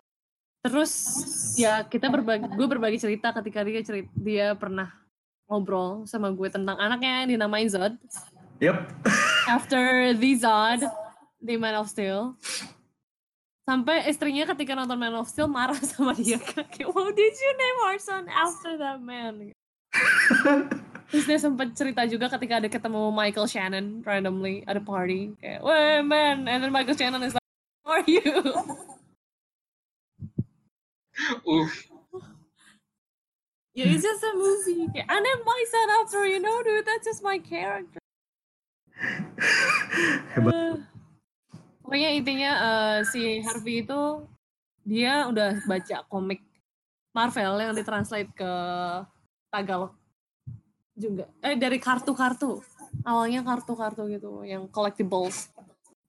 Terus 0.65 0.93
ya 1.53 1.85
kita 1.85 2.09
berbagi, 2.09 2.49
gue 2.49 2.67
berbagi 2.67 2.97
cerita 2.97 3.29
ketika 3.29 3.61
dia 3.61 3.81
cerita 3.85 4.09
dia 4.17 4.57
pernah 4.57 4.89
ngobrol 5.45 6.09
sama 6.09 6.33
gue 6.33 6.49
tentang 6.49 6.81
anaknya 6.81 7.23
yang 7.23 7.37
dinamain 7.37 7.69
Zod. 7.69 7.93
Yep. 8.57 8.77
After 9.45 10.11
the 10.17 10.31
Zod, 10.33 10.81
di 11.37 11.55
Man 11.55 11.77
of 11.77 11.87
Steel. 11.87 12.33
Sampai 13.67 14.07
istrinya 14.07 14.47
ketika 14.47 14.79
nonton 14.79 14.95
Man 14.95 15.11
of 15.19 15.27
Steel 15.27 15.51
marah 15.51 15.75
sama 15.91 16.15
dia. 16.15 16.39
Kayak, 16.39 16.87
wow 16.87 17.11
did 17.11 17.35
you 17.35 17.51
name 17.59 17.77
our 17.83 17.99
son 17.99 18.23
after 18.31 18.79
that 18.79 19.03
man? 19.03 19.51
Terus 21.11 21.23
dia 21.27 21.35
sempat 21.35 21.75
cerita 21.75 22.07
juga 22.07 22.31
ketika 22.31 22.63
ada 22.63 22.71
ketemu 22.71 23.11
Michael 23.11 23.47
Shannon 23.47 24.07
randomly 24.07 24.63
at 24.71 24.79
a 24.79 24.83
party. 24.83 25.35
Kayak, 25.43 25.67
weh 25.67 25.99
man, 25.99 26.47
and 26.47 26.63
then 26.63 26.71
Michael 26.71 26.95
Shannon 26.95 27.19
is 27.27 27.35
like, 27.35 27.43
who 27.83 27.91
are 27.91 28.07
you? 28.07 28.23
Uff. 31.43 31.73
yeah, 33.75 33.89
it's 33.91 34.03
just 34.05 34.23
a 34.23 34.31
movie. 34.31 34.87
Kayak, 34.95 35.11
I 35.11 35.19
named 35.19 35.43
my 35.43 35.61
son 35.67 35.87
after 35.99 36.23
you 36.23 36.39
know 36.39 36.63
dude, 36.63 36.87
that's 36.87 37.03
just 37.03 37.19
my 37.19 37.35
character. 37.39 37.99
Hebat. 40.35 40.55
Eh, 40.55 40.75
pokoknya 41.87 42.09
intinya 42.19 42.51
eh, 42.59 42.99
si 43.07 43.39
Harvey 43.47 43.87
itu 43.87 44.27
dia 44.83 45.23
udah 45.31 45.63
baca 45.63 46.03
komik 46.11 46.43
Marvel 47.15 47.63
yang 47.63 47.71
ditranslate 47.71 48.27
ke 48.35 48.51
Tagalog 49.47 49.95
juga. 50.91 51.31
Eh 51.39 51.55
dari 51.55 51.79
kartu-kartu. 51.79 52.59
Awalnya 53.07 53.39
kartu-kartu 53.47 54.03
gitu 54.11 54.43
yang 54.43 54.67
collectibles. 54.67 55.47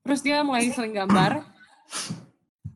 Terus 0.03 0.19
dia 0.19 0.43
mulai 0.43 0.67
sering 0.75 0.91
gambar. 0.91 1.47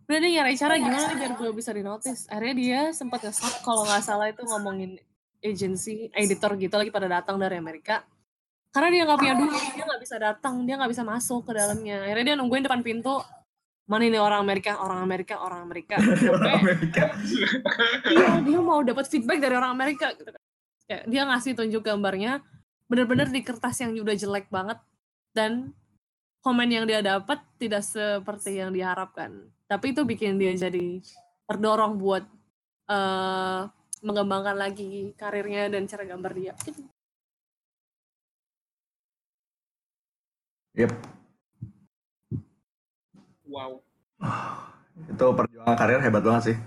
Udah 0.07 0.19
dia 0.23 0.31
nyari 0.39 0.55
cara 0.55 0.79
gimana 0.79 1.11
nih 1.11 1.17
biar 1.19 1.33
gue 1.35 1.51
bisa 1.51 1.75
di 1.75 1.83
notice. 1.83 2.23
Akhirnya 2.31 2.55
dia 2.55 2.79
sempat 2.95 3.19
nge 3.27 3.59
kalau 3.67 3.83
nggak 3.83 3.99
salah 3.99 4.31
itu 4.31 4.47
ngomongin 4.47 4.95
agency, 5.43 6.07
editor 6.15 6.55
gitu 6.55 6.71
lagi 6.79 6.87
pada 6.87 7.11
datang 7.11 7.35
dari 7.35 7.59
Amerika 7.59 8.07
karena 8.73 8.89
dia 8.89 9.01
nggak 9.05 9.19
punya 9.21 9.35
duit 9.37 9.63
bisa 10.03 10.19
datang 10.19 10.67
dia 10.67 10.75
nggak 10.75 10.91
bisa 10.91 11.03
masuk 11.07 11.47
ke 11.47 11.51
dalamnya. 11.55 12.03
Akhirnya 12.03 12.33
dia 12.33 12.35
nungguin 12.35 12.63
depan 12.67 12.83
pintu. 12.83 13.23
Mana 13.83 14.07
ini 14.07 14.15
orang 14.15 14.43
Amerika? 14.43 14.79
Orang 14.79 15.03
Amerika 15.03 15.39
orang 15.39 15.63
Amerika. 15.67 15.99
Sampai 16.03 16.51
Amerika. 16.59 17.05
iya 18.11 18.39
dia 18.43 18.59
mau 18.59 18.79
dapat 18.83 19.07
feedback 19.07 19.39
dari 19.43 19.55
orang 19.55 19.75
Amerika 19.75 20.11
gitu 20.15 20.31
kayak 20.87 21.03
dia 21.07 21.21
ngasih 21.25 21.55
tunjuk 21.55 21.81
gambarnya 21.83 22.43
bener-bener 22.91 23.31
di 23.31 23.41
kertas 23.41 23.81
yang 23.81 23.95
udah 23.95 24.13
jelek 24.13 24.51
banget 24.51 24.77
dan 25.33 25.73
komen 26.43 26.69
yang 26.69 26.85
dia 26.85 26.99
dapat 26.99 27.39
tidak 27.57 27.81
seperti 27.81 28.59
yang 28.59 28.75
diharapkan. 28.75 29.49
Tapi 29.65 29.95
itu 29.95 30.03
bikin 30.03 30.37
dia 30.37 30.53
jadi 30.53 31.01
terdorong 31.47 31.97
buat 31.97 32.23
eh, 32.91 33.61
mengembangkan 34.03 34.59
lagi 34.59 35.15
karirnya 35.15 35.71
dan 35.71 35.87
cara 35.87 36.03
gambar 36.03 36.31
dia. 36.35 36.53
Gitu. 36.61 36.83
Yep. 40.73 40.91
Wow. 43.45 43.81
Itu 45.05 45.25
perjuangan 45.37 45.77
karir 45.77 46.01
hebat 46.01 46.25
banget 46.25 46.43
sih. 46.53 46.57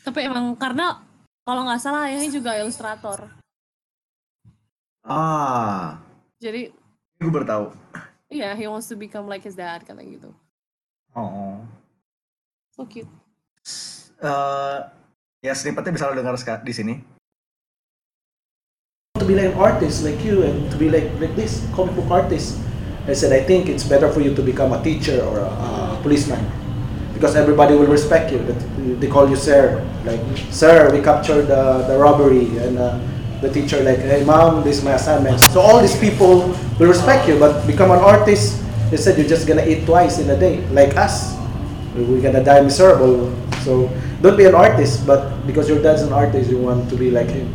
Tapi 0.00 0.30
emang 0.30 0.54
karena 0.54 1.02
kalau 1.42 1.66
nggak 1.66 1.82
salah 1.82 2.06
ayahnya 2.06 2.30
juga 2.30 2.54
ilustrator. 2.54 3.26
Ah, 5.02 5.98
Jadi 6.38 6.70
gue 7.18 7.30
baru 7.32 7.46
tahu. 7.48 7.64
iya, 8.30 8.54
he 8.54 8.70
wants 8.70 8.86
to 8.86 8.94
become 8.94 9.26
like 9.26 9.42
his 9.42 9.58
dad 9.58 9.82
kata 9.82 10.00
gitu. 10.06 10.30
Oh. 11.16 11.58
So 12.70 12.86
cute. 12.86 13.10
Eh, 14.20 14.78
ya 15.42 15.52
snippetnya 15.56 15.92
bisa 15.96 16.06
lo 16.06 16.14
dengar 16.14 16.38
di 16.62 16.72
sini. 16.72 16.94
Be 19.30 19.36
like 19.38 19.54
an 19.54 19.58
artist 19.58 20.02
like 20.02 20.18
you 20.24 20.42
and 20.42 20.70
to 20.70 20.76
be 20.76 20.90
like 20.90 21.06
like 21.22 21.34
this 21.36 21.62
comic 21.74 21.94
book 21.94 22.10
artist. 22.10 22.58
I 23.06 23.14
said 23.14 23.32
i 23.32 23.42
think 23.42 23.68
it's 23.68 23.82
better 23.82 24.10
for 24.12 24.20
you 24.20 24.34
to 24.34 24.42
become 24.42 24.72
a 24.72 24.80
teacher 24.84 25.18
or 25.24 25.40
a, 25.40 25.50
a 25.50 25.98
policeman 26.02 26.42
because 27.14 27.34
everybody 27.34 27.74
will 27.74 27.86
respect 27.88 28.32
you. 28.32 28.38
That 28.38 28.58
they 29.00 29.08
call 29.08 29.28
you 29.30 29.36
sir. 29.36 29.80
Like 30.04 30.20
sir 30.50 30.90
we 30.92 31.02
captured 31.02 31.46
the, 31.46 31.86
the 31.86 31.96
robbery. 31.98 32.46
And 32.58 32.78
uh, 32.78 32.98
the 33.40 33.48
teacher 33.48 33.80
like 33.82 33.98
hey 34.04 34.22
mom 34.24 34.64
this 34.64 34.78
is 34.78 34.84
my 34.84 34.94
assignment. 35.00 35.40
So 35.54 35.60
all 35.60 35.80
these 35.80 35.96
people 35.96 36.52
will 36.78 36.90
respect 36.90 37.28
you 37.28 37.38
but 37.38 37.66
become 37.66 37.90
an 37.90 38.02
artist 38.04 38.60
they 38.90 38.98
said 38.98 39.16
you're 39.16 39.28
just 39.30 39.46
gonna 39.46 39.64
eat 39.64 39.86
twice 39.86 40.18
in 40.18 40.28
a 40.28 40.36
day 40.36 40.66
like 40.74 40.96
us. 40.96 41.38
We're 41.94 42.20
gonna 42.20 42.42
die 42.44 42.60
miserable. 42.60 43.32
So 43.62 43.88
don't 44.20 44.36
be 44.36 44.44
an 44.44 44.54
artist, 44.54 45.06
but 45.06 45.46
because 45.46 45.68
your 45.68 45.80
dad's 45.82 46.02
an 46.02 46.12
artist, 46.12 46.50
you 46.50 46.58
want 46.58 46.90
to 46.90 46.96
be 46.96 47.10
like 47.10 47.28
him. 47.28 47.48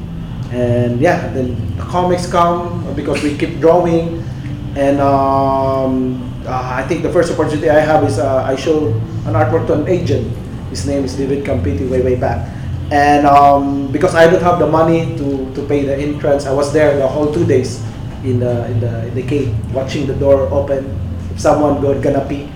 And 0.56 1.02
yeah, 1.04 1.28
then 1.36 1.52
the 1.76 1.84
comics 1.84 2.32
come 2.32 2.88
because 2.96 3.20
we 3.22 3.36
keep 3.36 3.60
drawing, 3.60 4.24
and 4.80 5.04
um, 5.04 6.24
uh, 6.48 6.80
I 6.80 6.88
think 6.88 7.04
the 7.04 7.12
first 7.12 7.28
opportunity 7.28 7.70
I 7.70 7.84
have 7.84 8.08
is 8.08 8.20
uh, 8.20 8.48
I 8.48 8.56
show 8.56 8.88
an 9.28 9.36
artwork 9.36 9.68
to 9.68 9.84
an 9.84 9.88
agent. 9.92 10.32
His 10.72 10.88
name 10.88 11.04
is 11.04 11.12
David 11.20 11.44
Campiti 11.44 11.84
way 11.92 12.00
way 12.00 12.16
back, 12.16 12.48
and 12.88 13.28
um, 13.28 13.92
because 13.92 14.16
I 14.16 14.32
don't 14.32 14.42
have 14.44 14.60
the 14.60 14.68
money 14.68 15.12
to, 15.20 15.28
to 15.56 15.62
pay 15.68 15.84
the 15.84 15.96
entrance, 15.96 16.46
I 16.46 16.54
was 16.56 16.72
there 16.72 16.96
the 16.96 17.08
whole 17.08 17.34
two 17.34 17.44
days 17.46 17.84
in 18.24 18.40
the 18.40 18.66
in 18.72 18.80
the 18.80 19.08
in 19.08 19.14
the 19.16 19.24
cave 19.28 19.52
watching 19.76 20.08
the 20.08 20.16
door 20.16 20.48
open. 20.56 20.88
If 21.36 21.44
someone 21.44 21.82
go, 21.82 22.00
gonna 22.00 22.24
pee, 22.24 22.48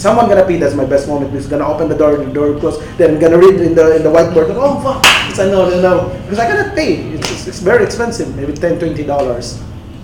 someone 0.00 0.28
gonna 0.28 0.48
pee. 0.48 0.56
That's 0.56 0.74
my 0.74 0.88
best 0.88 1.06
moment. 1.08 1.32
Because 1.32 1.48
gonna 1.48 1.68
open 1.68 1.88
the 1.88 1.96
door, 2.00 2.16
the 2.16 2.32
door 2.32 2.56
close. 2.58 2.80
Then 2.96 3.14
I'm 3.14 3.20
gonna 3.20 3.36
read 3.36 3.60
in 3.60 3.74
the 3.74 3.96
in 3.96 4.02
the 4.02 4.10
whiteboard. 4.10 4.56
Oh 4.56 4.80
fuck! 4.80 5.04
It's 5.28 5.38
a 5.38 5.50
no 5.50 5.68
no 5.68 5.80
no 5.84 5.94
because 6.24 6.38
I 6.38 6.46
cannot 6.48 6.74
pay. 6.74 7.04
It's, 7.12 7.25
it's, 7.46 7.60
very 7.60 7.84
expensive. 7.84 8.34
Maybe 8.36 8.52
10 8.52 8.78
20 8.78 9.04
dollars. 9.04 9.62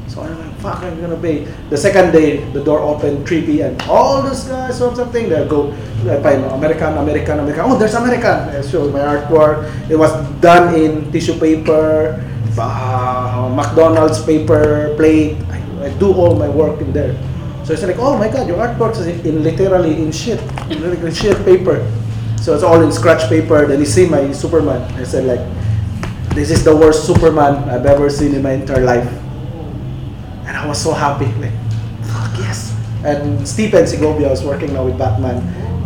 So 0.09 0.21
I'm 0.21 0.37
like, 0.39 0.55
fuck, 0.61 0.83
I'm 0.85 1.01
gonna 1.01 1.17
pay. 1.17 1.49
The 1.71 1.77
second 1.77 2.13
day, 2.13 2.45
the 2.53 2.63
door 2.63 2.81
opened, 2.81 3.27
3 3.27 3.47
p.m. 3.47 3.77
All 3.89 4.21
those 4.21 4.45
guys 4.45 4.81
or 4.83 4.95
something, 4.95 5.29
they 5.29 5.49
go, 5.49 5.73
I 6.05 6.37
American, 6.53 6.99
American, 6.99 7.39
American. 7.41 7.65
Oh, 7.65 7.79
there's 7.79 7.95
American. 7.95 8.53
I 8.53 8.61
show 8.61 8.91
my 8.91 9.01
artwork. 9.01 9.65
It 9.89 9.97
was 9.97 10.13
done 10.41 10.75
in 10.75 11.11
tissue 11.11 11.39
paper, 11.41 12.21
uh, 12.59 13.49
McDonald's 13.55 14.23
paper 14.23 14.93
plate. 14.97 15.41
I, 15.49 15.87
I 15.87 15.89
do 15.97 16.13
all 16.13 16.35
my 16.37 16.49
work 16.49 16.81
in 16.83 16.93
there. 16.93 17.17
So 17.65 17.73
it's 17.73 17.83
like, 17.83 17.97
oh 17.99 18.19
my 18.19 18.29
god, 18.29 18.49
your 18.49 18.59
artwork 18.59 18.99
is 18.99 19.07
in, 19.07 19.43
literally 19.43 20.03
in 20.03 20.11
shit, 20.13 20.43
in 20.69 20.83
literally 20.83 21.15
shit 21.15 21.39
paper. 21.45 21.81
So 22.43 22.55
it's 22.55 22.65
all 22.65 22.83
in 22.83 22.91
scratch 22.91 23.29
paper. 23.31 23.67
Then 23.67 23.79
you 23.79 23.87
see 23.87 24.05
my 24.07 24.33
Superman. 24.33 24.83
I 24.99 25.05
said 25.05 25.25
like, 25.25 25.41
this 26.35 26.51
is 26.51 26.65
the 26.65 26.75
worst 26.75 27.07
Superman 27.07 27.69
I've 27.69 27.87
ever 27.87 28.09
seen 28.09 28.35
in 28.35 28.43
my 28.43 28.53
entire 28.53 28.85
life. 28.85 29.07
And 30.47 30.57
I 30.57 30.67
was 30.67 30.81
so 30.83 30.93
happy, 30.93 31.27
like, 31.41 31.53
fuck 32.09 32.33
yes. 32.39 32.75
And 33.05 33.47
Stephen 33.47 33.87
Segovia 33.87 34.29
was 34.29 34.43
working 34.43 34.73
now 34.73 34.85
with 34.85 34.99
Batman. 34.99 35.39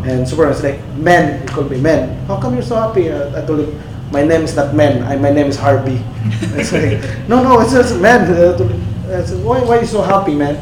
And 0.07 0.27
Superman 0.29 0.55
was 0.55 0.63
like, 0.63 0.83
man, 0.95 1.43
he 1.43 1.49
called 1.49 1.71
me 1.71 1.81
man. 1.81 2.15
How 2.27 2.41
come 2.41 2.55
you're 2.55 2.63
so 2.63 2.77
happy? 2.77 3.11
I 3.13 3.45
told 3.45 3.67
him, 3.67 3.83
my 4.13 4.23
name 4.23 4.43
is 4.43 4.55
not 4.55 4.75
man, 4.75 5.03
I, 5.03 5.17
my 5.17 5.31
name 5.31 5.47
is 5.47 5.57
Harvey. 5.57 5.99
I 6.55 6.63
said, 6.63 7.29
no, 7.29 7.43
no, 7.43 7.61
it's 7.61 7.73
just. 7.73 7.95
Uh, 7.99 8.07
I 9.11 9.25
said, 9.25 9.45
why, 9.45 9.63
why 9.63 9.79
are 9.79 9.81
you 9.81 9.87
so 9.87 10.03
happy, 10.03 10.35
man? 10.35 10.55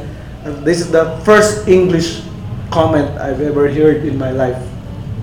And 0.45 0.65
this 0.65 0.81
is 0.81 0.91
the 0.91 1.21
first 1.25 1.69
English 1.69 2.23
comment 2.71 3.09
I've 3.19 3.41
ever 3.41 3.69
heard 3.69 4.05
in 4.05 4.17
my 4.19 4.31
life 4.31 4.61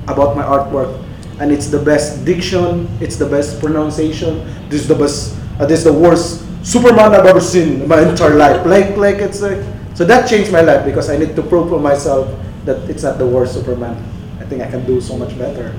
about 0.08 0.36
my 0.36 0.44
artwork. 0.44 0.98
And 1.40 1.52
it's 1.52 1.68
the 1.70 1.80
best 1.80 2.26
diction, 2.26 2.88
it's 3.00 3.16
the 3.16 3.26
best 3.26 3.60
pronunciation, 3.60 4.46
this 4.70 4.82
is 4.82 4.88
the 4.88 4.96
best, 4.96 5.38
uh, 5.60 5.66
this 5.66 5.80
is 5.80 5.86
the 5.86 5.94
worst 5.94 6.46
Superman 6.62 7.14
I've 7.14 7.26
ever 7.26 7.42
seen 7.42 7.82
in 7.82 7.88
my 7.88 8.02
entire 8.02 8.36
life. 8.36 8.66
Like, 8.66 8.98
like 8.98 9.18
it's 9.18 9.42
like, 9.42 9.58
so 9.96 10.06
that 10.06 10.30
changed 10.30 10.52
my 10.52 10.62
life 10.62 10.86
because 10.86 11.10
I 11.10 11.18
need 11.18 11.36
to 11.36 11.42
prove 11.42 11.70
to 11.70 11.80
myself 11.80 12.30
that 12.66 12.78
it's 12.90 13.04
not 13.04 13.18
the 13.18 13.26
worst 13.26 13.54
Superman. 13.54 13.98
I 14.40 14.46
think 14.46 14.62
I 14.62 14.70
can 14.70 14.86
do 14.86 15.02
so 15.02 15.18
much 15.18 15.38
better. 15.38 15.74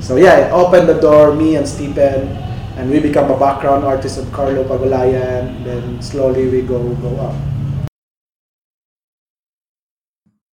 So 0.00 0.16
yeah, 0.16 0.46
it 0.46 0.50
opened 0.50 0.88
the 0.88 0.98
door, 0.98 1.34
me 1.34 1.56
and 1.56 1.66
Stephen, 1.66 2.30
and 2.78 2.90
we 2.90 2.98
become 2.98 3.30
a 3.30 3.38
background 3.38 3.82
artist 3.82 4.18
of 4.18 4.30
Carlo 4.30 4.62
Pagulayan. 4.62 5.66
Then 5.66 6.02
slowly 6.02 6.46
we 6.46 6.62
go 6.62 6.78
go 7.02 7.14
up. 7.18 7.34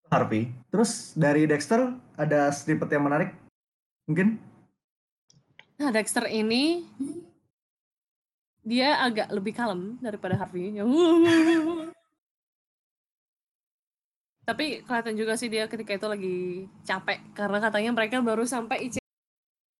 Harvey. 0.09 0.49
Terus 0.73 1.13
dari 1.13 1.45
Dexter 1.45 1.93
ada 2.17 2.49
snippet 2.49 2.89
yang 2.89 3.05
menarik? 3.05 3.44
Mungkin? 4.05 4.37
Nah, 5.75 5.89
Dexter 5.91 6.29
ini 6.29 6.85
dia 8.65 8.97
agak 9.01 9.29
lebih 9.29 9.53
kalem 9.53 9.97
daripada 10.01 10.37
Harvey. 10.37 10.73
Tapi 14.45 14.85
kelihatan 14.85 15.17
juga 15.17 15.33
sih 15.33 15.49
dia 15.49 15.65
ketika 15.65 15.97
itu 15.97 16.05
lagi 16.05 16.37
capek 16.85 17.17
karena 17.33 17.57
katanya 17.57 17.91
mereka 17.97 18.21
baru 18.21 18.45
sampai 18.45 18.85
IC 18.85 19.01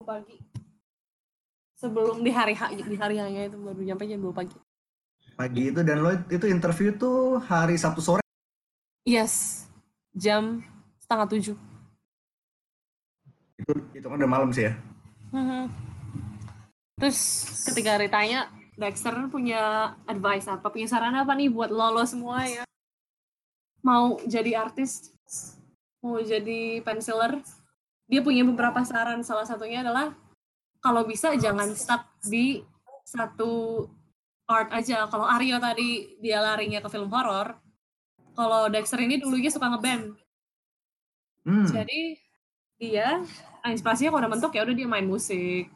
pagi. 0.01 0.41
Sebelum 1.77 2.25
di 2.25 2.33
hari 2.33 2.57
H, 2.57 2.73
di 2.73 2.97
hari 2.97 3.21
H-nya 3.21 3.45
itu 3.45 3.61
baru 3.61 3.77
nyampe 3.77 4.09
jam 4.09 4.17
2 4.17 4.33
pagi. 4.33 4.57
Pagi 5.37 5.69
itu 5.69 5.85
dan 5.85 6.01
lo 6.01 6.17
itu 6.31 6.49
interview 6.49 6.97
tuh 6.97 7.37
hari 7.45 7.77
Sabtu 7.77 8.01
sore. 8.01 8.23
Yes, 9.05 9.65
jam 10.17 10.65
setengah 10.97 11.29
tujuh. 11.29 11.57
Itu 13.59 13.73
itu 13.95 14.05
kan 14.05 14.17
udah 14.19 14.29
malam 14.29 14.49
sih 14.51 14.67
ya. 14.67 14.73
Mhm. 15.31 15.71
Terus 16.95 17.19
ketika 17.67 17.99
ditanya, 17.99 18.47
Dexter 18.75 19.15
punya 19.27 19.95
advice 20.07 20.47
apa, 20.47 20.67
punya 20.71 20.87
saran 20.87 21.15
apa 21.15 21.35
nih 21.35 21.51
buat 21.51 21.71
lo, 21.71 21.91
lo 21.91 22.03
semua 22.07 22.43
ya? 22.47 22.63
Mau 23.83 24.19
jadi 24.27 24.63
artis, 24.67 25.11
mau 25.99 26.19
jadi 26.19 26.79
penciler, 26.83 27.39
dia 28.07 28.19
punya 28.23 28.43
beberapa 28.47 28.83
saran. 28.83 29.23
Salah 29.23 29.47
satunya 29.47 29.83
adalah 29.83 30.15
kalau 30.79 31.03
bisa 31.03 31.35
jangan 31.35 31.71
stuck 31.75 32.03
di 32.23 32.63
satu 33.03 33.85
art 34.47 34.71
aja. 34.71 35.07
Kalau 35.07 35.27
Aryo 35.27 35.59
tadi 35.59 36.19
dia 36.23 36.39
larinya 36.39 36.79
ke 36.79 36.89
film 36.91 37.11
horor, 37.11 37.59
kalau 38.35 38.67
Dexter 38.71 38.99
ini 39.03 39.19
dulunya 39.19 39.51
suka 39.51 39.71
ngeband. 39.71 40.15
Hmm. 41.45 41.67
Jadi 41.69 42.17
dia 42.75 43.23
inspirasinya 43.65 44.13
kalau 44.13 44.21
udah 44.27 44.31
mentok 44.35 44.53
ya 44.55 44.61
udah 44.67 44.75
dia 44.75 44.87
main 44.87 45.07
musik 45.07 45.71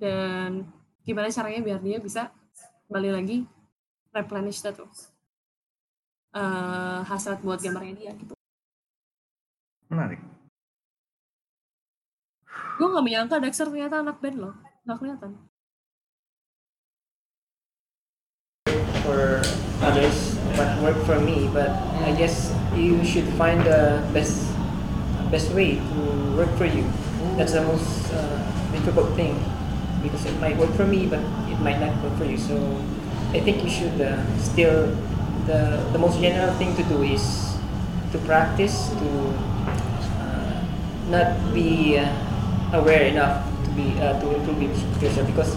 dan 0.00 0.66
gimana 1.04 1.28
caranya 1.28 1.60
biar 1.60 1.78
dia 1.78 1.98
bisa 2.00 2.32
kembali 2.88 3.10
lagi 3.12 3.36
replenish 4.10 4.64
that 4.64 4.76
tuh 4.76 4.88
eh, 6.34 7.00
hasrat 7.06 7.40
buat 7.44 7.60
gambarnya 7.60 7.94
dia 7.96 8.12
gitu. 8.16 8.34
Menarik. 9.92 10.20
Gue 12.80 12.88
gak 12.88 13.04
menyangka 13.04 13.36
Dexter 13.36 13.68
ternyata 13.68 14.00
anak 14.00 14.16
band 14.24 14.40
loh, 14.40 14.54
gak 14.88 14.96
kelihatan. 14.96 15.36
for 19.02 19.42
others 19.82 20.38
what 20.54 20.70
work 20.78 20.98
for 21.04 21.18
me 21.18 21.50
but 21.52 21.70
i 22.06 22.14
guess 22.14 22.54
you 22.78 23.02
should 23.02 23.26
find 23.34 23.58
the 23.66 23.98
best 24.14 24.46
best 25.32 25.50
way 25.56 25.80
to 25.80 26.00
work 26.36 26.52
for 26.60 26.68
you. 26.68 26.84
That's 27.40 27.56
the 27.56 27.64
most 27.64 28.12
uh, 28.12 28.44
difficult 28.70 29.16
thing 29.16 29.40
because 30.04 30.26
it 30.26 30.36
might 30.38 30.56
work 30.58 30.70
for 30.76 30.84
me 30.84 31.06
but 31.08 31.20
it 31.48 31.58
might 31.64 31.80
not 31.80 31.96
work 32.04 32.14
for 32.20 32.28
you. 32.28 32.36
So 32.36 32.60
i 33.32 33.40
think 33.40 33.64
you 33.64 33.70
should 33.70 33.96
uh, 33.96 34.20
still 34.36 34.92
the 35.48 35.80
the 35.92 35.98
most 35.98 36.20
general 36.20 36.52
thing 36.60 36.76
to 36.76 36.84
do 36.84 37.00
is 37.02 37.56
to 38.12 38.18
practice 38.28 38.92
to 39.00 39.08
uh, 40.20 40.52
not 41.08 41.32
be 41.56 41.96
uh, 41.96 42.12
aware 42.76 43.08
enough 43.08 43.40
to 43.64 43.70
be 43.72 43.96
uh, 44.04 44.20
to 44.20 44.36
improve 44.36 44.60
yourself 45.00 45.26
because 45.26 45.56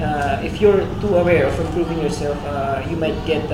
uh, 0.00 0.40
if 0.40 0.56
you're 0.60 0.80
too 1.04 1.12
aware 1.20 1.44
of 1.44 1.52
improving 1.60 2.00
yourself, 2.00 2.40
you 2.88 2.96
might 2.96 3.16
get 3.28 3.44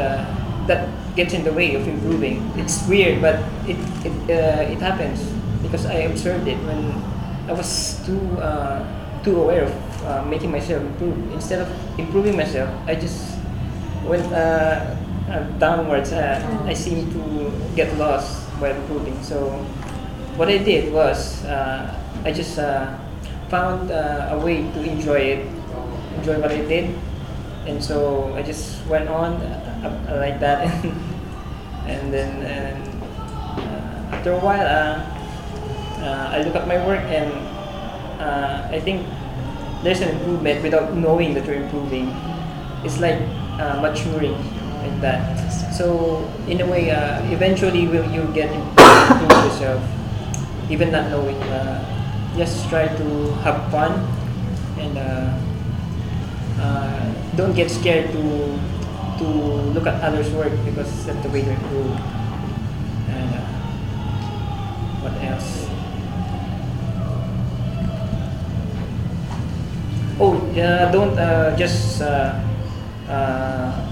that 0.67 0.89
gets 1.17 1.35
in 1.35 1.45
the 1.45 1.53
way 1.53 1.75
of 1.75 1.87
improving. 1.89 2.43
It's 2.57 2.87
weird, 2.89 3.21
but 3.23 3.41
it 3.67 3.79
it 4.05 4.17
uh, 4.31 4.73
it 4.73 4.79
happens 4.79 5.23
because 5.62 5.87
I 5.87 6.07
observed 6.11 6.47
it 6.49 6.59
when 6.67 6.93
I 7.49 7.53
was 7.53 8.01
too 8.07 8.21
uh, 8.39 8.83
too 9.23 9.41
aware 9.43 9.64
of 9.64 9.75
uh, 10.05 10.23
making 10.27 10.51
myself 10.51 10.83
improve. 10.83 11.17
Instead 11.33 11.62
of 11.62 11.69
improving 11.99 12.37
myself, 12.37 12.69
I 12.87 12.95
just 12.95 13.39
went 14.05 14.27
uh, 14.33 14.95
uh, 15.31 15.43
downwards. 15.59 16.12
Uh, 16.12 16.39
I 16.67 16.75
seemed 16.75 17.12
to 17.12 17.53
get 17.75 17.91
lost 17.99 18.47
while 18.59 18.75
improving. 18.75 19.17
So 19.23 19.51
what 20.37 20.49
I 20.49 20.59
did 20.59 20.93
was 20.93 21.45
uh, 21.45 21.91
I 22.25 22.33
just 22.33 22.59
uh, 22.59 22.99
found 23.49 23.91
uh, 23.91 24.35
a 24.35 24.39
way 24.39 24.62
to 24.62 24.81
enjoy 24.83 25.41
it 25.41 25.43
enjoy 26.17 26.41
what 26.41 26.51
I 26.51 26.64
did, 26.64 26.97
and 27.67 27.83
so 27.83 28.33
I 28.35 28.43
just 28.43 28.81
went 28.87 29.09
on 29.09 29.37
like 30.20 30.41
that, 30.41 30.66
and 31.87 32.12
then 32.12 32.43
and, 32.43 32.82
uh, 33.59 34.16
after 34.16 34.32
a 34.32 34.41
while, 34.41 34.66
uh, 34.66 35.03
uh, 36.03 36.34
I 36.34 36.43
look 36.43 36.55
at 36.55 36.66
my 36.66 36.78
work 36.87 37.03
and 37.07 37.32
uh, 38.20 38.68
I 38.70 38.80
think 38.80 39.07
there's 39.82 40.01
an 40.01 40.16
improvement 40.16 40.62
without 40.62 40.95
knowing 40.95 41.34
that 41.34 41.47
you're 41.47 41.62
improving. 41.62 42.14
It's 42.84 43.01
like 43.01 43.20
maturing 43.80 44.37
like 44.82 45.01
that. 45.01 45.37
So 45.74 46.28
in 46.47 46.61
a 46.61 46.66
way, 46.66 46.91
eventually 47.32 47.87
will 47.87 48.09
you 48.11 48.24
get 48.32 48.53
improve 48.53 49.45
yourself, 49.45 49.82
even 50.70 50.93
not 50.93 51.11
knowing. 51.11 51.39
Just 52.37 52.68
try 52.68 52.89
to 52.89 53.32
have 53.43 53.70
fun 53.70 53.93
and. 54.78 54.99
Uh, 54.99 55.47
don't 57.37 57.55
get 57.55 57.70
scared 57.70 58.11
to 58.12 58.59
to 59.19 59.25
look 59.73 59.87
at 59.87 60.03
others' 60.03 60.31
work 60.31 60.53
because 60.64 61.07
that's 61.07 61.23
the 61.23 61.29
way 61.31 61.43
to 61.43 61.51
improve. 61.51 61.93
And 63.09 63.35
uh, 63.35 63.45
what 65.03 65.14
else? 65.23 65.69
Oh, 70.19 70.37
uh, 70.57 70.91
don't 70.93 71.19
uh, 71.19 71.57
just 71.57 72.01
uh, 72.01 72.41
uh, 73.09 73.87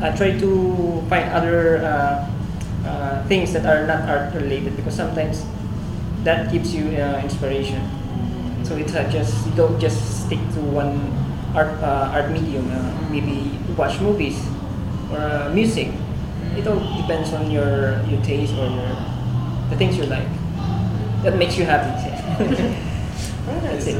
uh, 0.00 0.16
try 0.16 0.38
to 0.38 1.02
find 1.08 1.28
other 1.32 1.78
uh, 1.84 3.24
things 3.28 3.52
that 3.52 3.64
are 3.64 3.86
not 3.86 4.08
art 4.08 4.34
related 4.34 4.76
because 4.76 4.94
sometimes 4.94 5.44
that 6.24 6.50
gives 6.52 6.74
you 6.74 6.88
inspiration. 7.20 7.80
So 8.64 8.76
it's 8.76 8.92
just 9.12 9.46
you 9.46 9.52
don't 9.52 9.78
just 9.78 10.24
stick 10.24 10.40
to 10.56 10.60
one 10.60 11.23
art 11.54 11.72
uh, 11.80 12.10
art 12.10 12.28
medium. 12.34 12.66
Uh, 12.68 12.90
maybe 13.08 13.54
watch 13.78 14.02
movies 14.02 14.38
or 15.10 15.22
uh, 15.22 15.48
music. 15.54 15.94
It 16.58 16.66
all 16.66 16.78
depends 16.98 17.32
on 17.34 17.50
your 17.50 18.02
your 18.10 18.20
taste 18.22 18.54
or 18.58 18.66
your 18.66 18.92
the 19.70 19.76
things 19.78 19.96
you 19.96 20.06
like. 20.06 20.28
That 21.22 21.38
makes 21.40 21.56
you 21.56 21.64
happy. 21.64 21.94
That's 23.64 23.86
it. 23.88 23.98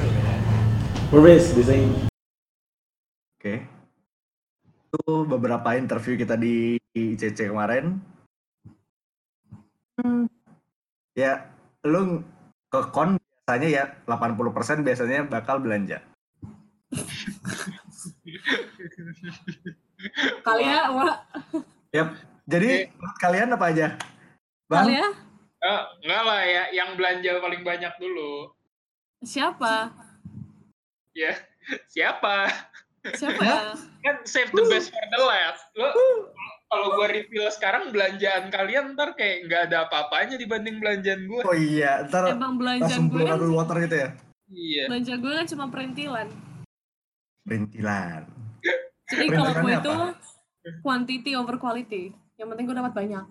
Maurice, 1.08 1.54
design. 1.56 2.10
Oke. 3.38 3.64
Itu 4.90 5.24
beberapa 5.24 5.78
interview 5.78 6.20
kita 6.20 6.36
di 6.36 6.76
ICC 6.92 7.48
kemarin. 7.50 7.98
Hmm. 9.98 10.26
Ya, 11.14 11.48
lu 11.86 12.26
ke 12.66 12.80
kon 12.90 13.16
biasanya 13.46 13.68
ya 13.70 13.84
80% 14.08 14.82
biasanya 14.82 15.28
bakal 15.30 15.62
belanja. 15.62 16.02
Kalian 20.44 20.86
Wak. 20.94 21.16
Yap. 21.94 22.08
Jadi 22.44 22.92
menurut 22.92 23.16
kalian 23.16 23.48
apa 23.56 23.66
aja? 23.72 23.86
Bang, 24.68 24.84
Kalian 24.88 25.12
Eh, 25.64 25.82
enggak 26.04 26.22
lah 26.28 26.40
ya, 26.44 26.62
yang 26.76 26.92
belanja 26.92 27.40
paling 27.40 27.64
banyak 27.64 27.92
dulu. 27.96 28.52
siapa? 29.24 29.88
Ya, 31.16 31.32
siapa? 31.88 32.52
Siapa 33.16 33.40
ya? 33.40 33.72
Kan 34.04 34.16
save 34.28 34.52
the 34.52 34.60
best 34.68 34.92
for 34.92 35.00
the 35.08 35.20
last. 35.24 35.64
Lo 35.72 35.88
kalau 36.68 37.00
gua 37.00 37.08
reveal 37.08 37.48
sekarang 37.48 37.96
belanjaan 37.96 38.52
kalian 38.52 38.92
ntar 38.92 39.16
kayak 39.16 39.48
nggak 39.48 39.62
ada 39.72 39.88
apa-apanya 39.88 40.36
dibanding 40.36 40.84
belanjaan 40.84 41.24
gua. 41.24 41.48
oh 41.48 41.56
iya, 41.56 42.04
ntar 42.12 42.28
Emang 42.28 42.60
belanjaan 42.60 42.84
langsung 42.84 43.06
gue 43.08 43.24
kan, 43.24 43.40
water 43.40 43.76
gitu 43.88 43.96
ya? 43.96 44.08
Iya. 44.52 44.84
belanja 44.92 45.14
gue 45.16 45.32
kan 45.32 45.46
cuma 45.48 45.64
perintilan. 45.72 46.28
Perintilan. 47.44 48.24
Jadi 49.04 49.26
kalau 49.28 49.52
gue 49.52 49.72
itu 49.76 49.92
quantity 50.80 51.32
over 51.36 51.60
quality. 51.60 52.16
Yang 52.40 52.48
penting 52.50 52.64
gue 52.66 52.76
dapat 52.76 52.92
banyak. 52.96 53.24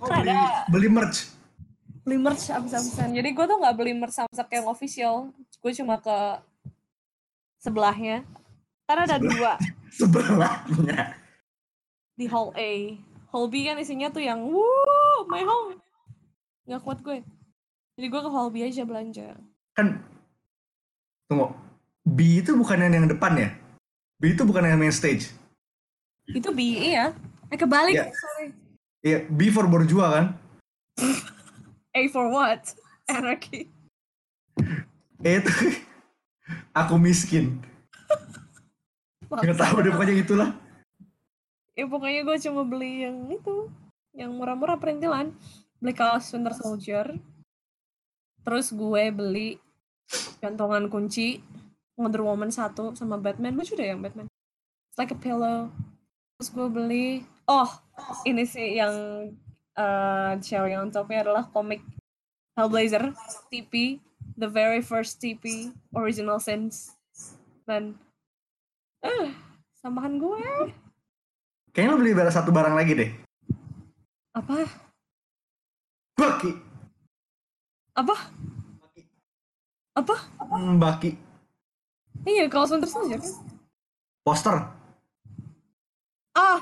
Oh, 0.00 0.08
beli, 0.08 0.32
beli 0.72 0.88
merch. 0.88 1.18
Beli 2.04 2.18
merch 2.20 2.48
abis-abisan. 2.48 3.12
Jadi 3.12 3.28
gue 3.32 3.44
tuh 3.44 3.56
nggak 3.60 3.76
beli 3.76 3.92
merch 3.92 4.16
Samsak 4.16 4.48
yang 4.52 4.66
official. 4.68 5.30
Gue 5.60 5.72
cuma 5.76 6.00
ke 6.00 6.18
sebelahnya. 7.60 8.24
Karena 8.86 9.02
ada 9.04 9.18
dua 9.18 9.58
Sebelahnya. 9.98 11.16
di 12.16 12.24
Hall 12.30 12.54
A. 12.56 12.96
Hall 13.28 13.46
B 13.52 13.68
kan 13.68 13.76
isinya 13.76 14.08
tuh 14.08 14.24
yang 14.24 14.40
wuh, 14.40 15.20
my 15.28 15.44
home. 15.44 15.76
Nggak 16.64 16.80
kuat 16.80 16.98
gue. 17.04 17.18
Jadi 18.00 18.06
gue 18.08 18.20
ke 18.24 18.30
Hall 18.32 18.48
B 18.48 18.64
aja 18.64 18.88
belanja. 18.88 19.36
Kan, 19.76 20.00
tunggu. 21.26 21.50
B 22.06 22.38
itu 22.38 22.54
bukan 22.54 22.78
yang 22.78 22.94
yang 22.94 23.08
depan 23.08 23.32
ya? 23.34 23.50
B 24.16 24.32
itu 24.32 24.46
bukan 24.46 24.62
yang 24.62 24.78
main 24.78 24.94
stage. 24.94 25.34
Itu 26.26 26.50
B, 26.50 26.60
iya. 26.90 27.10
Eh 27.46 27.58
kebalik, 27.58 27.94
Iya. 27.94 28.10
sorry. 28.10 28.48
Iya, 29.02 29.18
B 29.26 29.50
for 29.50 29.66
Borjua 29.66 30.06
kan? 30.10 30.26
A 31.96 32.02
for 32.08 32.30
what? 32.30 32.62
Anarchy. 33.10 33.70
Eh 35.20 35.38
itu 35.38 35.50
aku 36.80 36.94
miskin. 36.96 37.58
Gak 39.26 39.58
tahu 39.58 39.82
deh 39.82 39.90
pokoknya 39.90 40.14
itulah. 40.16 40.50
ya 41.74 41.84
pokoknya 41.84 42.24
gue 42.24 42.36
cuma 42.40 42.64
beli 42.64 43.04
yang 43.04 43.28
itu 43.28 43.68
yang 44.16 44.32
murah-murah 44.32 44.80
perintilan 44.80 45.28
beli 45.76 45.92
kaos 45.92 46.32
Winter 46.32 46.56
Soldier 46.56 47.20
terus 48.40 48.72
gue 48.72 49.02
beli 49.12 49.60
gantungan 50.40 50.86
kunci 50.86 51.42
Wonder 51.96 52.22
Woman 52.22 52.52
1 52.52 52.76
sama 52.94 53.16
Batman. 53.16 53.56
Lucu 53.56 53.72
deh 53.74 53.88
yang 53.90 54.04
Batman. 54.04 54.28
It's 54.92 54.98
like 55.00 55.12
a 55.12 55.18
pillow. 55.18 55.72
Terus 56.36 56.48
gue 56.52 56.68
beli 56.68 57.06
oh 57.48 57.70
ini 58.28 58.44
sih 58.44 58.76
yang 58.76 58.94
uh, 59.74 60.36
cherry 60.44 60.76
on 60.76 60.92
topnya 60.92 61.24
adalah 61.24 61.48
komik 61.48 61.80
Hellblazer 62.56 63.12
TP 63.48 64.00
the 64.36 64.48
very 64.48 64.84
first 64.84 65.16
TP 65.18 65.72
original 65.96 66.36
sense. 66.36 66.92
Dan 67.64 67.96
eh 69.00 69.32
sambahan 69.80 70.20
gue 70.20 70.72
Kayaknya 71.72 71.92
lo 71.92 72.00
beli 72.00 72.16
barang 72.16 72.32
satu 72.32 72.52
barang 72.52 72.72
lagi 72.72 72.92
deh. 72.96 73.10
apa? 74.36 74.64
Baki. 76.16 76.52
apa 77.96 78.16
apa 79.96 80.16
Hmm, 80.46 80.76
Baki. 80.76 81.16
iya 82.22 82.46
kaos 82.46 82.70
Winter 82.70 82.86
Soldier 82.86 83.16
kan 83.16 83.32
Poster. 84.22 84.56
ah 86.32 86.60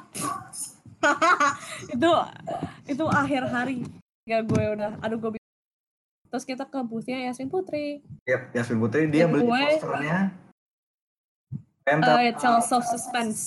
itu 1.91 2.11
itu 2.87 3.05
akhir 3.05 3.43
hari 3.45 3.85
ya 4.25 4.41
gue 4.41 4.65
udah 4.73 4.97
aduh 5.01 5.19
gue 5.19 5.37
terus 6.29 6.45
kita 6.45 6.65
ke 6.65 6.79
boothnya 6.81 7.27
Yasmin 7.27 7.47
Putri 7.47 8.01
Yap, 8.25 8.51
Yasmin 8.53 8.79
Putri 8.79 9.07
dia 9.07 9.25
Yang 9.25 9.31
beli 9.33 9.43
gue- 9.45 9.69
posternya. 9.75 10.19
uh, 10.19 10.43
Pentel. 11.85 12.17
Tales 12.35 12.71
of 12.71 12.83
Suspense 12.85 13.41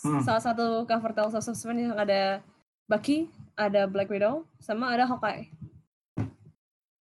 Hmm. 0.00 0.20
salah 0.20 0.42
satu 0.42 0.84
cover 0.84 1.12
Tales 1.12 1.32
of 1.32 1.40
Suspense 1.40 1.80
yang 1.82 1.94
ada 1.94 2.44
Bucky 2.84 3.24
ada 3.54 3.86
Black 3.86 4.06
Widow 4.06 4.44
sama 4.58 4.90
ada 4.90 5.04
Hawkeye 5.04 5.48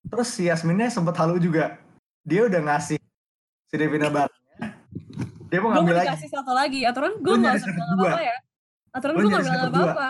Terus 0.08 0.30
si 0.30 0.48
Yasminnya 0.48 0.88
sempet 0.88 1.14
halu 1.14 1.36
juga. 1.38 1.76
Dia 2.28 2.44
udah 2.44 2.60
ngasih 2.60 3.00
si 3.72 3.76
Devina 3.80 4.12
barangnya. 4.12 4.68
Dia 5.48 5.60
mau 5.64 5.72
ngambil 5.72 5.96
lagi. 5.96 6.08
dikasih 6.12 6.30
satu 6.30 6.52
lagi 6.52 6.80
aturan 6.84 7.24
gue 7.24 7.36
nggak 7.40 7.56
usah 7.56 7.72
bilang 7.72 7.92
dua. 7.96 8.04
apa-apa 8.04 8.20
ya 8.20 8.38
aturan 8.92 9.14
gue 9.16 9.30
nggak 9.32 9.44
bilang 9.48 9.62
dua. 9.64 9.72
apa-apa 9.72 10.10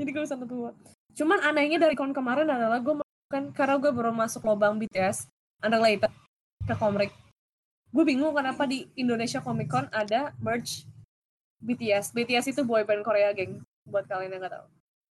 jadi 0.00 0.08
gue 0.08 0.22
bisa 0.24 0.36
dua 0.40 0.70
cuman 1.12 1.38
anehnya 1.44 1.76
dari 1.76 1.92
kon 1.92 2.16
kemarin 2.16 2.48
adalah 2.48 2.80
gue 2.80 3.04
kan 3.28 3.52
karena 3.52 3.76
gue 3.76 3.92
baru 3.92 4.16
masuk 4.16 4.48
lubang 4.48 4.80
BTS 4.80 5.28
unrelated 5.60 6.08
ke 6.64 6.74
komik 6.80 7.12
gue 7.92 8.04
bingung 8.08 8.32
kenapa 8.32 8.64
di 8.64 8.88
Indonesia 8.96 9.44
Comic 9.44 9.68
Con 9.68 9.92
ada 9.92 10.32
merch 10.40 10.88
BTS 11.60 12.16
BTS 12.16 12.56
itu 12.56 12.64
boyband 12.64 13.04
Korea 13.04 13.36
geng 13.36 13.60
buat 13.84 14.08
kalian 14.08 14.32
yang 14.32 14.40
nggak 14.40 14.56
tahu 14.56 14.66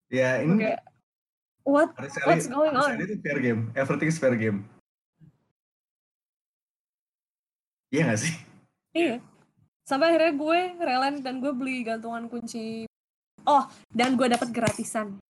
Ya 0.06 0.38
ini 0.38 0.54
kayak 0.62 0.86
what 1.66 1.90
what's 1.98 2.46
going 2.46 2.72
on 2.72 2.94
sekali 2.94 3.04
itu 3.10 3.16
fair 3.20 3.38
game. 3.42 3.60
Everything 3.74 4.08
is 4.08 4.16
fair 4.22 4.38
game. 4.38 4.62
Iya 7.90 8.02
gak 8.14 8.20
sih? 8.22 8.34
Iya. 8.94 9.14
Sampai 9.86 10.10
akhirnya 10.10 10.34
gue 10.34 10.60
relen 10.82 11.14
dan 11.22 11.38
gue 11.38 11.52
beli 11.54 11.86
gantungan 11.86 12.26
kunci. 12.26 12.86
Oh, 13.46 13.62
dan 13.94 14.18
gue 14.18 14.26
dapat 14.26 14.50
gratisan. 14.50 15.22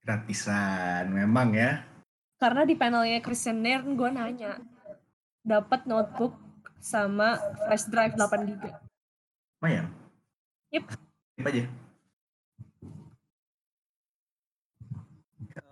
Gratisan, 0.00 1.12
memang 1.12 1.52
ya. 1.52 1.84
Karena 2.40 2.64
di 2.64 2.72
panelnya 2.72 3.20
Christian 3.20 3.60
Nairn 3.60 3.92
gue 3.92 4.08
nanya. 4.08 4.56
Dapat 5.44 5.84
notebook 5.84 6.32
sama 6.80 7.36
flash 7.68 7.84
drive 7.92 8.16
8 8.16 8.48
GB. 8.48 8.62
Lumayan. 9.60 9.92
Yep. 10.72 10.84
Yep 11.40 11.46
aja. 11.52 11.64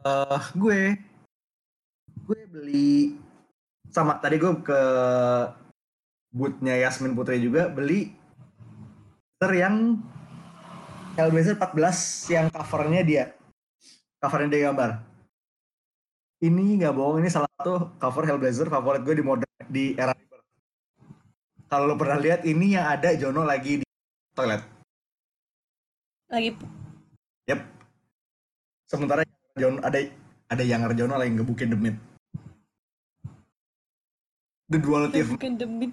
Eh, 0.03 0.43
gue 0.59 0.99
gue 2.27 2.41
beli 2.51 3.15
sama 3.87 4.19
tadi 4.19 4.35
gue 4.35 4.51
ke 4.59 4.83
bootnya 6.35 6.75
Yasmin 6.75 7.15
Putri 7.15 7.39
juga 7.39 7.71
beli 7.71 8.11
poster 9.39 9.63
yang 9.63 10.03
Hellblazer 11.15 11.55
14 11.55 12.35
yang 12.35 12.47
covernya 12.51 13.03
dia 13.07 13.25
covernya 14.19 14.51
dia 14.51 14.63
gambar. 14.71 14.91
Ini 16.43 16.83
nggak 16.83 16.95
bohong 16.99 17.23
ini 17.23 17.31
salah 17.31 17.51
satu 17.59 17.95
cover 18.03 18.27
Hellblazer 18.27 18.67
favorit 18.67 19.07
gue 19.07 19.15
di 19.19 19.25
modern 19.27 19.55
di 19.71 19.95
era 19.95 20.11
kalau 21.71 21.89
lo 21.89 21.97
pernah 21.97 22.19
lihat 22.19 22.43
ini 22.43 22.75
yang 22.75 22.91
ada 22.91 23.15
Jono 23.15 23.47
lagi 23.47 23.81
di 23.81 23.87
toilet. 24.35 24.67
Lagi. 26.27 26.59
Yep. 27.47 27.61
Sementara 28.91 29.25
John 29.57 29.85
ada 29.85 30.01
ada 30.49 30.63
yang 30.65 30.85
Jono 30.97 31.17
lagi 31.21 31.33
ngebukin 31.37 31.73
demit. 31.77 31.97
The 34.73 34.81
duality 34.81 35.21
of 35.21 35.37
gebukin 35.37 35.61
demit. 35.61 35.93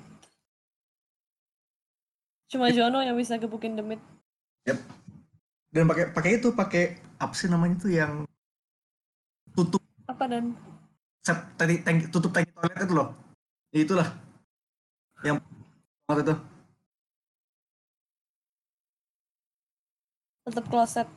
Cuma 2.47 2.71
Jono 2.71 3.03
yang 3.03 3.19
bisa 3.19 3.35
gebukin 3.35 3.75
demit. 3.75 3.99
Yep. 4.63 4.79
Dan 5.75 5.83
pakai 5.85 6.05
pakai 6.15 6.31
itu 6.39 6.55
pakai 6.55 6.83
apa 7.19 7.35
sih 7.35 7.51
namanya 7.51 7.75
tuh 7.83 7.91
yang 7.91 8.23
tutup 9.53 9.83
Apa 10.07 10.25
dan? 10.25 10.55
set 11.19 11.35
tadi 11.59 11.83
tank, 11.83 12.09
tutup 12.09 12.31
tangki 12.31 12.49
toilet 12.55 12.79
itu 12.79 12.95
loh. 12.95 13.11
Ya, 13.75 13.79
itulah 13.85 14.07
yang 15.21 15.37
waktu 16.07 16.23
itu. 16.25 16.35
Tutup 20.47 20.65
kloset. 20.71 21.07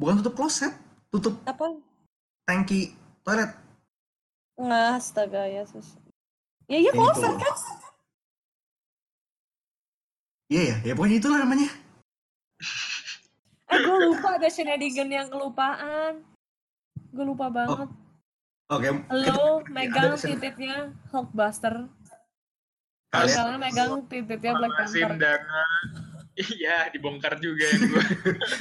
Bukan 0.00 0.18
tutup 0.24 0.34
kloset, 0.34 0.74
tutup 1.08 1.34
Apa? 1.44 1.76
tangki 2.44 2.92
toilet. 3.22 3.50
Nggak, 4.56 4.86
astaga 4.96 5.42
ya 5.44 5.62
sus. 5.64 5.96
Ya 6.66 6.78
iya 6.78 6.90
Itu. 6.90 6.98
kloset 6.98 7.34
kan? 7.36 7.54
Iya 10.46 10.62
ya, 10.62 10.76
ya 10.86 10.92
pokoknya 10.94 11.18
itulah 11.18 11.38
namanya. 11.42 11.68
Eh 13.66 13.78
gue 13.82 13.98
lupa 14.06 14.38
ada 14.38 14.46
shenanigan 14.46 15.10
yang 15.10 15.26
kelupaan. 15.26 16.22
Gue 17.10 17.24
lupa 17.26 17.50
banget. 17.50 17.90
Oke, 18.66 18.88
Lo 19.10 19.62
kita- 19.62 19.70
megang 19.70 20.14
titiknya 20.16 20.76
Hulkbuster. 21.10 21.86
Kalian 23.10 23.58
megang 23.58 24.02
titiknya 24.06 24.52
Black 24.54 24.72
Panther. 24.74 25.38
Iya, 26.36 26.92
dibongkar 26.92 27.40
juga 27.40 27.64
ya 27.64 27.76
gue. 27.80 28.04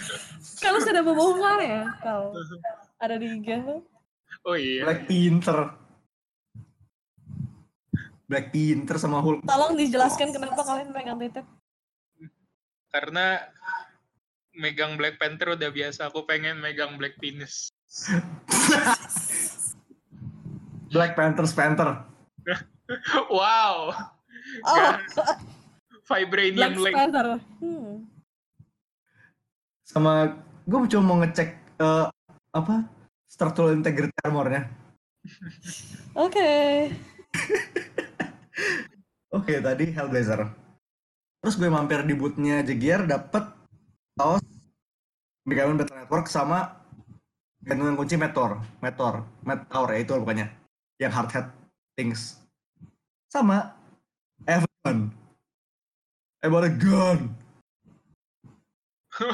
Kalau 0.63 0.79
sudah 0.79 1.03
membongkar 1.03 1.59
ya, 1.59 1.83
kau 1.99 2.31
ada 3.03 3.15
di 3.19 3.27
IG 3.27 3.59
lo. 3.59 3.83
Oh 4.47 4.55
iya. 4.55 4.87
Black 4.87 5.11
Panther. 5.11 5.59
Black 8.25 8.47
Panther 8.55 8.97
sama 8.97 9.19
Hulk. 9.19 9.43
Tolong 9.43 9.75
dijelaskan 9.75 10.31
kenapa 10.31 10.63
kalian 10.63 10.89
megang 10.95 11.19
titik. 11.19 11.45
Karena 12.95 13.43
megang 14.55 14.95
Black 14.95 15.19
Panther 15.19 15.59
udah 15.59 15.69
biasa. 15.69 16.07
Aku 16.09 16.23
pengen 16.23 16.63
megang 16.63 16.95
Black 16.95 17.19
Penis. 17.19 17.69
Black 20.95 21.13
Panther 21.19 21.45
Panther. 21.51 21.89
Wow. 23.33 23.89
Oh, 24.61 24.93
Vibranium 26.05 26.77
link. 26.77 26.95
Hmm. 27.61 28.05
Sama 29.85 30.37
gue 30.65 30.89
cuma 30.93 31.03
mau 31.03 31.17
ngecek 31.21 31.49
eh, 31.81 32.05
apa 32.53 32.75
structural 33.25 33.73
integrity 33.73 34.13
armornya. 34.21 34.69
Oke. 36.25 36.49
Oke 39.37 39.53
tadi 39.59 39.89
Hellblazer. 39.89 40.45
Terus 41.41 41.55
gue 41.57 41.69
mampir 41.69 42.01
di 42.05 42.13
bootnya 42.17 42.65
Jegier 42.65 43.05
dapet 43.05 43.45
kaos 44.17 44.41
Megaman 45.45 45.77
Battle 45.77 46.01
Network 46.01 46.25
sama 46.25 46.81
gantungan 47.61 47.97
kunci 47.97 48.17
Meteor, 48.17 48.61
Meteor, 48.81 49.25
Meteor 49.45 49.87
ya 49.93 49.99
itu 50.01 50.13
pokoknya 50.17 50.47
yang 50.97 51.13
hard 51.13 51.29
hat 51.33 51.47
things. 51.93 52.41
Sama 53.29 53.77
Evan. 54.45 55.24
I 56.45 56.47
bought 56.47 56.61
a 56.61 56.69
gun. 56.69 57.33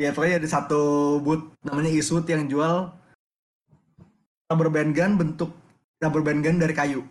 ya 0.00 0.16
pokoknya 0.16 0.40
ada 0.40 0.48
satu 0.48 0.80
boot 1.20 1.52
namanya 1.60 1.92
Isut 1.92 2.24
yang 2.24 2.48
jual 2.48 2.88
rubber 4.48 4.72
band 4.72 4.96
gun 4.96 5.20
bentuk 5.20 5.52
rubber 6.00 6.24
band 6.24 6.40
gun 6.40 6.56
dari 6.56 6.72
kayu. 6.72 7.04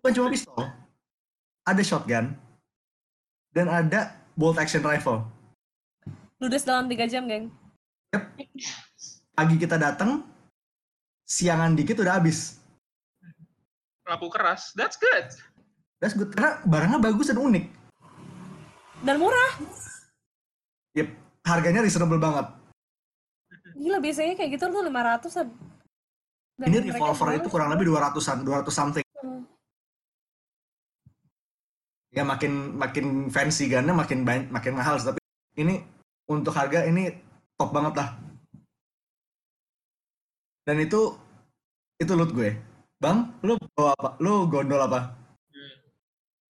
Bukan 0.00 0.16
cuma 0.16 0.32
pistol, 0.32 0.64
ada 1.68 1.82
shotgun, 1.84 2.32
dan 3.52 3.68
ada 3.68 4.16
bolt 4.32 4.56
action 4.56 4.80
rifle. 4.80 5.28
Ludes 6.40 6.64
dalam 6.64 6.88
3 6.88 7.04
jam, 7.04 7.28
geng. 7.28 7.52
Pagi 9.36 9.56
kita 9.60 9.76
datang, 9.76 10.24
siangan 11.28 11.76
dikit 11.76 12.00
udah 12.00 12.16
habis. 12.16 12.64
Laku 14.08 14.32
keras. 14.32 14.72
That's 14.72 14.96
good. 14.96 15.36
That's 15.98 16.14
good, 16.14 16.30
karena 16.30 16.62
barangnya 16.62 16.98
bagus 17.02 17.26
dan 17.30 17.42
unik. 17.42 17.64
Dan 19.02 19.18
murah. 19.18 19.50
Yep, 20.94 21.08
harganya 21.46 21.82
reasonable 21.82 22.22
banget. 22.22 22.46
Gila, 23.78 23.98
biasanya 24.02 24.34
kayak 24.38 24.50
gitu 24.58 24.64
tuh 24.70 24.82
500-an. 24.86 25.48
Dan 26.58 26.66
Ini 26.74 26.90
revolver 26.90 27.38
itu 27.38 27.48
kurang 27.50 27.70
lebih 27.70 27.90
200-an, 27.90 28.42
200 28.42 28.70
something. 28.74 29.06
Hmm. 29.22 29.46
Ya 32.10 32.26
makin 32.26 32.74
makin 32.74 33.30
fancy 33.30 33.70
gunnya 33.70 33.94
makin 33.94 34.26
banyak, 34.26 34.50
makin 34.50 34.74
mahal, 34.74 34.98
tapi 34.98 35.22
ini 35.54 35.82
untuk 36.26 36.54
harga 36.54 36.86
ini 36.86 37.14
top 37.54 37.70
banget 37.70 37.94
lah. 37.98 38.08
Dan 40.66 40.82
itu 40.82 41.14
itu 42.02 42.12
loot 42.14 42.34
gue. 42.34 42.54
Bang, 42.98 43.38
lu 43.46 43.54
bawa 43.78 43.94
apa? 43.94 44.10
Lu 44.18 44.50
gondol 44.50 44.82
apa? 44.82 45.14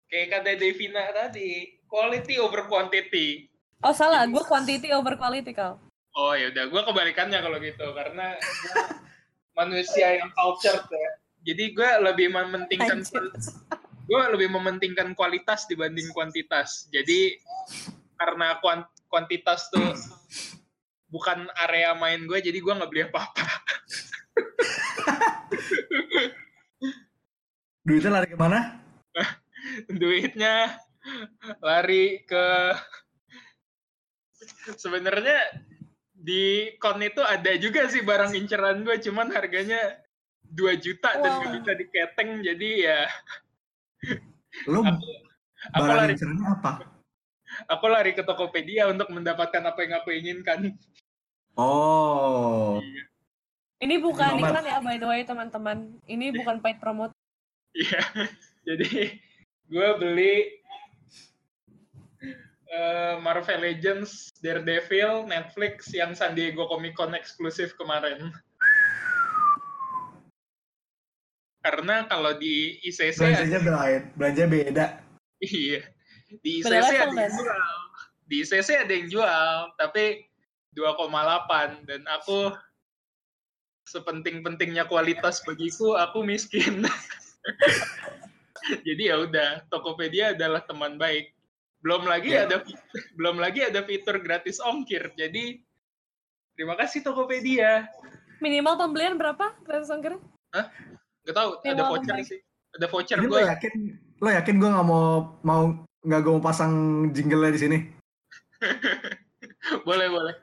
Kayak 0.09 0.41
kata 0.41 0.51
Devina 0.57 1.05
tadi, 1.13 1.77
quality 1.85 2.41
over 2.41 2.65
quantity. 2.65 3.45
Oh 3.85 3.93
salah, 3.93 4.25
gue 4.25 4.41
quantity 4.41 4.89
over 4.97 5.21
quality 5.21 5.53
kau. 5.53 5.77
Oh 6.17 6.33
ya 6.33 6.49
udah, 6.49 6.65
gue 6.65 6.83
kebalikannya 6.83 7.39
kalau 7.45 7.61
gitu 7.61 7.87
karena 7.93 8.35
gua 8.41 8.85
manusia 9.61 10.17
yang 10.17 10.33
cultured 10.33 10.89
ya. 10.89 11.11
Jadi 11.53 11.77
gue 11.77 11.91
lebih 12.09 12.33
mementingkan 12.33 13.05
gue 14.09 14.23
lebih 14.33 14.49
mementingkan 14.49 15.13
kualitas 15.13 15.69
dibanding 15.69 16.09
kuantitas. 16.17 16.89
Jadi 16.89 17.37
karena 18.17 18.57
kuan- 18.65 18.89
kuantitas 19.13 19.69
tuh 19.69 19.93
bukan 21.13 21.53
area 21.69 21.93
main 21.93 22.25
gue, 22.25 22.41
jadi 22.41 22.57
gue 22.57 22.73
nggak 22.73 22.91
beli 22.91 23.03
apa-apa. 23.13 23.45
Duitnya 27.85 28.11
lari 28.11 28.29
ke 28.33 28.37
mana? 28.41 28.81
Duitnya 29.87 30.75
lari 31.63 32.27
ke 32.27 32.75
sebenarnya 34.75 35.65
di 36.19 36.75
kon 36.83 36.99
itu 37.01 37.23
ada 37.23 37.55
juga 37.57 37.87
sih 37.87 38.03
barang 38.03 38.35
inceran 38.35 38.83
gue, 38.83 38.99
cuman 38.99 39.31
harganya 39.31 39.79
2 40.51 40.75
juta 40.83 41.15
dan 41.23 41.31
Wow. 41.31 41.39
nggak 41.39 41.53
bisa 41.63 41.73
diketeng, 41.79 42.31
jadi 42.43 42.71
ya 42.83 43.01
Lu 44.67 44.83
aku 44.83 45.07
barang 45.73 45.97
lari 45.97 46.13
incerannya 46.19 46.47
apa? 46.59 46.73
aku 47.67 47.85
lari 47.89 48.13
ke 48.13 48.23
Tokopedia 48.23 48.87
untuk 48.91 49.09
mendapatkan 49.11 49.63
apa 49.65 49.79
yang 49.83 49.93
aku 49.99 50.11
inginkan. 50.15 50.77
Oh. 51.59 52.79
Ini 53.79 53.99
bukan 54.03 54.39
Nomor. 54.39 54.51
iklan 54.53 54.65
ya 54.67 54.79
by 54.83 54.97
the 54.99 55.07
way 55.07 55.23
teman-teman. 55.23 55.99
Ini 56.07 56.35
bukan 56.35 56.59
paid 56.63 56.79
promote. 56.83 57.15
Iya, 57.75 58.03
jadi 58.69 59.19
gue 59.69 59.89
beli 60.01 60.35
eh, 62.73 63.15
Marvel 63.21 63.61
Legends, 63.61 64.33
Daredevil, 64.41 65.29
Netflix 65.29 65.93
yang 65.93 66.17
San 66.17 66.33
Diego 66.33 66.69
Comic 66.69 66.97
Con 66.97 67.13
eksklusif 67.13 67.77
kemarin. 67.77 68.33
Karena 71.61 72.09
kalau 72.09 72.33
di 72.41 72.81
ICC 72.81 73.19
ada, 73.21 73.45
Belanjanya 73.45 73.61
belain, 73.61 74.03
belanja 74.17 74.45
beda. 74.49 74.87
iya, 75.45 75.81
di 76.41 76.65
ICC 76.65 76.73
ada 76.97 77.13
yang 77.13 77.35
jual, 77.37 77.63
di 78.25 78.37
ICC 78.41 78.69
ada 78.89 78.93
yang 78.95 79.09
jual, 79.13 79.55
tapi 79.77 80.25
2,8 80.73 81.85
dan 81.85 82.03
aku 82.09 82.57
sepenting-pentingnya 83.85 84.89
kualitas 84.89 85.45
bagiku, 85.45 85.97
aku 85.97 86.25
miskin. 86.25 86.85
Jadi 88.87 89.03
ya 89.09 89.17
udah, 89.23 89.65
Tokopedia 89.73 90.37
adalah 90.37 90.63
teman 90.65 91.01
baik. 91.01 91.33
Belum 91.79 92.05
lagi 92.05 92.35
Ya. 92.35 92.45
ada 92.45 92.63
belum 93.19 93.39
lagi 93.39 93.63
ada 93.65 93.87
fitur 93.87 94.19
gratis 94.21 94.59
ongkir. 94.59 95.15
Jadi 95.15 95.63
terima 96.59 96.75
kasih 96.75 97.07
Tokopedia. 97.07 97.87
Minimal 98.43 98.79
pembelian 98.79 99.15
berapa? 99.19 99.55
Gratis 99.63 99.91
ongkir? 99.91 100.19
Gak 101.29 101.35
tahu 101.35 101.51
ada 101.63 101.83
voucher 101.87 102.17
sih. 102.25 102.41
Ada 102.77 102.87
voucher 102.91 103.19
gue. 103.21 103.31
lo 103.31 103.41
yakin, 103.41 103.75
lo 104.21 104.29
yakin 104.31 104.55
gue 104.61 104.71
nggak 104.71 104.87
mau 104.87 105.07
mau 105.43 105.63
nggak 106.05 106.21
gue 106.23 106.33
mau 106.39 106.45
pasang 106.45 106.73
jingle 107.15 107.51
di 107.51 107.61
sini? 107.61 107.79
boleh 109.89 110.09
boleh. 110.11 110.35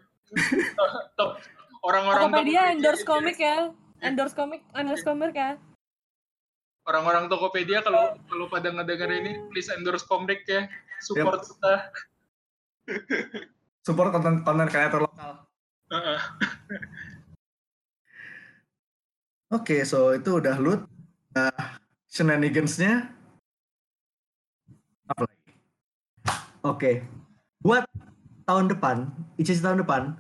Top 1.20 1.40
orang-orang 1.84 2.32
Tokopedia 2.32 2.62
endorse 2.72 3.04
komik 3.04 3.38
ya. 3.40 3.72
Endorse 4.04 4.36
komik, 4.36 4.62
endorse 4.76 5.04
komik 5.04 5.36
ya. 5.36 5.60
Orang-orang 6.86 7.26
Tokopedia 7.26 7.82
kalau 7.82 8.14
kalau 8.30 8.46
pada 8.46 8.70
ngedenger 8.70 9.10
ini 9.10 9.32
please 9.50 9.74
endorse 9.74 10.06
komik 10.06 10.46
ya. 10.46 10.70
Support 11.02 11.42
kita. 11.42 11.74
Support 13.82 14.14
konten 14.14 14.46
konten 14.46 14.70
kreator 14.70 15.10
lokal. 15.10 15.50
Heeh. 15.90 16.20
Oke, 19.56 19.86
so 19.86 20.14
itu 20.14 20.42
udah 20.42 20.58
loot. 20.62 20.82
Uh, 21.36 21.52
shenanigans-nya 22.10 23.12
apa 25.06 25.28
lagi? 25.28 25.52
Oke, 26.66 26.92
buat 27.62 27.86
tahun 28.48 28.72
depan, 28.72 29.10
ICC 29.38 29.60
tahun 29.62 29.84
depan, 29.84 30.18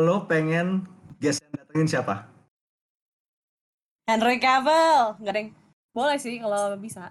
lo 0.00 0.24
pengen 0.26 0.88
guest 1.20 1.44
yang 1.44 1.52
datengin 1.60 1.88
siapa? 1.92 2.26
Henry 4.06 4.38
Cavill. 4.38 5.18
Nggak 5.18 5.34
deng. 5.34 5.48
Boleh 5.90 6.16
sih 6.22 6.38
kalau 6.38 6.78
bisa. 6.78 7.10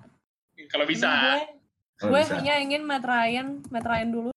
Kalau 0.71 0.87
bisa. 0.87 1.11
Cuma 1.11 1.19
gue, 1.27 1.43
gue 2.07 2.21
bisa. 2.23 2.33
hanya 2.39 2.55
ingin 2.63 2.87
Matt 2.87 3.03
Ryan, 3.03 3.59
Matt 3.67 3.83
Ryan 3.83 4.09
dulu. 4.15 4.31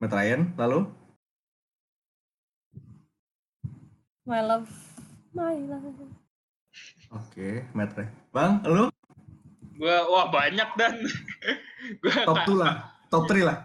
Matt 0.00 0.14
Ryan, 0.16 0.40
lalu? 0.56 0.88
My 4.24 4.40
love, 4.44 4.68
my 5.36 5.56
love. 5.68 5.92
Oke, 7.12 7.68
Matt 7.76 7.96
Ryan. 7.96 8.12
Bang, 8.32 8.52
lo 8.64 8.92
Gue 9.78 9.94
wah 10.10 10.26
banyak 10.26 10.74
dan 10.74 10.98
gue 12.02 12.14
top 12.26 12.42
2 12.50 12.58
lah, 12.58 12.90
top 13.14 13.30
3 13.30 13.46
lah. 13.46 13.58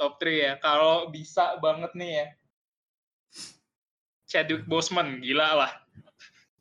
top 0.00 0.16
3 0.16 0.32
ya. 0.32 0.54
Kalau 0.62 1.12
bisa 1.12 1.60
banget 1.60 1.92
nih 1.98 2.10
ya. 2.16 2.26
Chadwick 4.30 4.62
Boseman 4.70 5.18
gila 5.18 5.66
lah. 5.66 5.72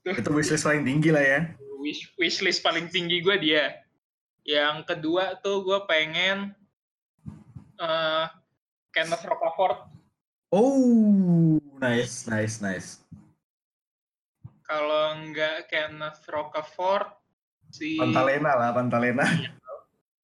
Itu 0.02 0.34
wishlist 0.34 0.66
paling 0.66 0.82
tinggi 0.82 1.14
lah 1.14 1.22
ya. 1.22 1.40
Wish 1.78 2.10
wishlist 2.18 2.66
paling 2.66 2.90
tinggi 2.90 3.22
gue 3.22 3.38
dia. 3.38 3.86
Yang 4.42 4.90
kedua 4.90 5.38
tuh 5.46 5.62
gue 5.62 5.80
pengen 5.86 6.58
eh 7.78 8.26
Kenneth 8.90 9.22
Rocafort. 9.22 9.86
Oh, 10.50 11.62
nice, 11.78 12.26
nice, 12.26 12.58
nice. 12.58 13.06
Kalau 14.66 15.30
nggak 15.30 15.70
Kenneth 15.70 16.26
Rocafort 16.26 17.14
si 17.70 18.02
Pantalena 18.02 18.58
lah, 18.58 18.70
Pantalena. 18.74 19.30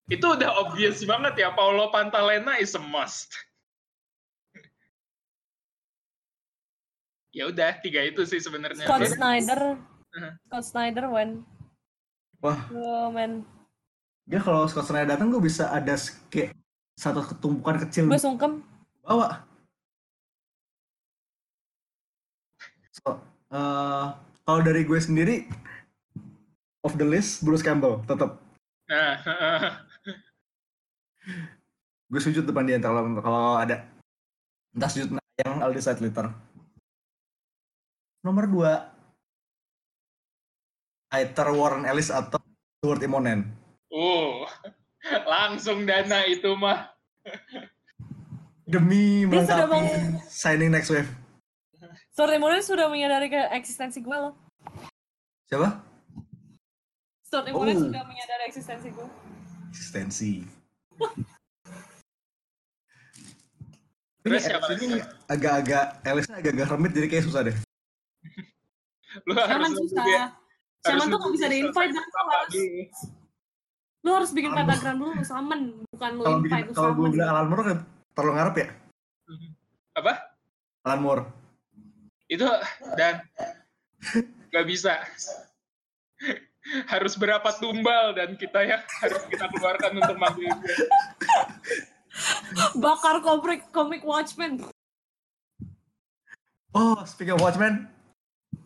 itu 0.10 0.26
udah 0.26 0.66
obvious 0.66 1.02
banget 1.06 1.46
ya 1.46 1.50
Paulo 1.54 1.94
Pantalena 1.94 2.58
is 2.58 2.74
a 2.74 2.82
must. 2.82 3.30
Ya 7.36 7.46
udah 7.46 7.76
tiga 7.78 8.00
itu 8.02 8.24
sih 8.24 8.40
sebenarnya. 8.40 8.82
Scott 8.82 9.04
Terus- 9.04 9.14
Snyder, 9.14 9.62
Uh-huh. 10.16 10.32
Scott 10.48 10.64
Snyder 10.66 11.06
when. 11.06 11.44
Wah. 12.40 12.56
Oh 12.72 13.12
man, 13.12 13.44
Dia 14.24 14.40
kalau 14.40 14.64
Scott 14.66 14.88
Snyder 14.88 15.12
datang 15.12 15.28
gue 15.28 15.38
bisa 15.40 15.68
ada 15.68 15.92
kayak 16.30 16.56
satu 16.96 17.20
ketumpukan 17.22 17.84
kecil 17.84 18.08
gue 18.08 18.16
sungkem. 18.16 18.64
bawa. 19.02 19.44
So, 22.96 23.20
eh, 23.52 24.06
kalau 24.42 24.62
dari 24.62 24.82
gue 24.82 24.96
sendiri 24.96 25.36
of 26.82 26.96
the 26.96 27.04
list 27.04 27.44
Bruce 27.44 27.62
Campbell 27.62 28.00
tetap 28.06 28.40
Nah, 28.86 29.18
gue 32.08 32.22
sujud 32.22 32.46
depan 32.46 32.64
dia 32.64 32.78
kalau 32.78 33.02
kalau 33.18 33.58
ada 33.58 33.82
entah 34.72 34.88
sujud 34.88 35.10
yang 35.36 35.60
I'll 35.60 35.74
decide 35.74 36.00
later. 36.00 36.30
Nomor 38.26 38.50
dua 38.50 38.72
either 41.14 41.48
Warren 41.54 41.86
Ellis 41.86 42.10
atau 42.10 42.42
Stuart 42.82 43.00
Immonen. 43.00 43.46
uh, 43.94 44.44
langsung 45.32 45.86
dana 45.86 46.26
itu 46.26 46.58
mah. 46.58 46.90
Demi 48.66 49.30
melengkapi 49.30 49.70
meng- 49.70 50.18
signing 50.26 50.74
next 50.74 50.90
wave. 50.90 51.08
Story 52.10 52.42
Moon 52.42 52.58
sudah 52.60 52.90
menyadari 52.90 53.30
ke 53.30 53.38
eksistensi 53.54 54.02
gue 54.02 54.12
loh. 54.12 54.34
Siapa? 55.46 55.86
Story 57.22 57.54
Moon 57.54 57.70
Oh. 57.70 57.82
sudah 57.86 58.04
menyadari 58.04 58.44
eksistensi 58.50 58.90
gue. 58.90 59.08
Eksistensi. 59.70 60.32
Terus 64.26 64.42
Ini 64.42 64.50
siapa 64.50 64.66
Ellis 64.66 64.82
ini 64.82 64.98
agak-agak 65.30 65.86
Ellisnya 66.02 66.36
agak-agak 66.42 66.68
remit 66.74 66.92
jadi 66.98 67.08
kayak 67.08 67.26
susah 67.30 67.42
deh. 67.46 67.58
Lu 69.24 69.32
Jangan 69.32 69.60
harus 69.64 69.80
susah. 69.80 70.06
dia- 70.06 70.30
Saman 70.86 70.96
harus 71.02 71.10
tuh 71.10 71.18
nggak 71.18 71.34
bisa 71.34 71.46
di-invite, 71.50 71.92
dan 71.92 72.04
lu 72.04 72.20
harus-. 72.30 72.56
Lu 74.06 74.10
harus 74.14 74.30
bikin 74.30 74.52
pentagram 74.54 74.96
dulu, 74.96 75.12
lu 75.14 75.24
summon. 75.24 75.62
Bukan 75.90 76.10
lu 76.14 76.22
Kalau 76.22 76.38
invite, 76.38 76.46
bikin 76.46 76.66
lu 76.68 76.74
kalau 76.74 76.92
gue 76.94 77.08
bilang 77.10 77.30
Alan 77.32 77.48
Moore 77.50 77.64
kan 77.66 77.78
terlalu 78.14 78.34
ngarep 78.38 78.56
ya. 78.56 78.68
Apa? 79.96 80.14
Alan 80.84 81.02
Moore. 81.02 81.24
Itu 82.28 82.46
dan 82.94 83.26
nggak 84.50 84.66
bisa. 84.66 85.02
harus 86.90 87.14
berapa 87.14 87.46
tumbal 87.62 88.18
dan 88.18 88.34
kita 88.34 88.58
ya 88.66 88.82
harus 89.00 89.22
kita 89.30 89.46
keluarkan 89.54 90.02
untuk 90.02 90.18
manggil 90.18 90.50
dia. 90.50 90.78
Bakar 92.74 93.22
komik, 93.22 93.70
komik 93.70 94.02
Watchmen. 94.02 94.66
Oh, 96.74 96.98
speaking 97.06 97.38
of 97.38 97.42
Watchmen, 97.46 97.86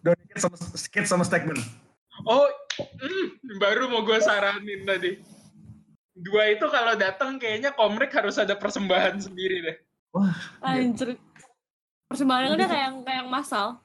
Donny 0.04 0.24
Cates 0.32 0.44
sama 0.44 0.58
Cates 0.90 1.10
sama 1.10 1.24
Stegman. 1.28 1.60
Oh, 2.28 2.48
mm, 2.80 3.60
baru 3.60 3.88
mau 3.88 4.04
gue 4.04 4.20
saranin 4.20 4.84
tadi. 4.84 5.20
Dua 6.20 6.52
itu 6.52 6.68
kalau 6.68 7.00
datang 7.00 7.40
kayaknya 7.40 7.72
komrik 7.72 8.12
harus 8.12 8.36
ada 8.36 8.56
persembahan 8.60 9.24
sendiri 9.24 9.64
deh. 9.64 9.78
Anjir. 10.60 11.16
Persembahannya 12.12 12.58
kayak 12.60 12.84
yang 12.92 12.96
kayak 13.06 13.20
yang 13.24 13.30
masal. 13.32 13.80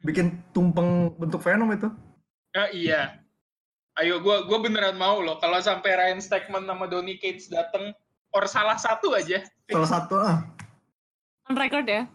Bikin 0.00 0.40
tumpeng 0.56 1.12
bentuk 1.18 1.42
Venom 1.44 1.68
itu. 1.74 1.90
Ah 2.56 2.70
iya. 2.72 3.20
Ayo 4.00 4.24
gue 4.24 4.48
gua 4.48 4.58
beneran 4.64 4.96
mau 4.96 5.20
loh 5.20 5.36
kalau 5.36 5.60
sampai 5.60 5.92
Ryan 5.92 6.22
Stegman 6.22 6.64
sama 6.64 6.88
Donny 6.88 7.20
Cates 7.20 7.52
datang 7.52 7.92
or 8.32 8.48
salah 8.48 8.80
satu 8.80 9.12
aja. 9.12 9.44
Salah 9.68 9.90
satu 9.90 10.14
ah. 10.16 10.48
On 11.50 11.58
record 11.58 11.84
ya. 11.84 12.08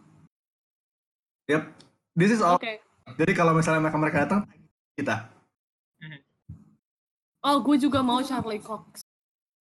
Yep. 1.45 1.63
This 2.18 2.34
is 2.34 2.41
all. 2.41 2.57
Oke. 2.57 2.82
Jadi 3.16 3.32
kalau 3.32 3.55
misalnya 3.55 3.88
mereka 3.88 3.97
mereka 4.01 4.18
datang, 4.28 4.41
kita. 4.99 5.32
Oh, 7.47 7.64
gue 7.64 7.80
juga 7.80 8.03
mau 8.03 8.20
Charlie 8.20 8.60
Cox. 8.60 9.05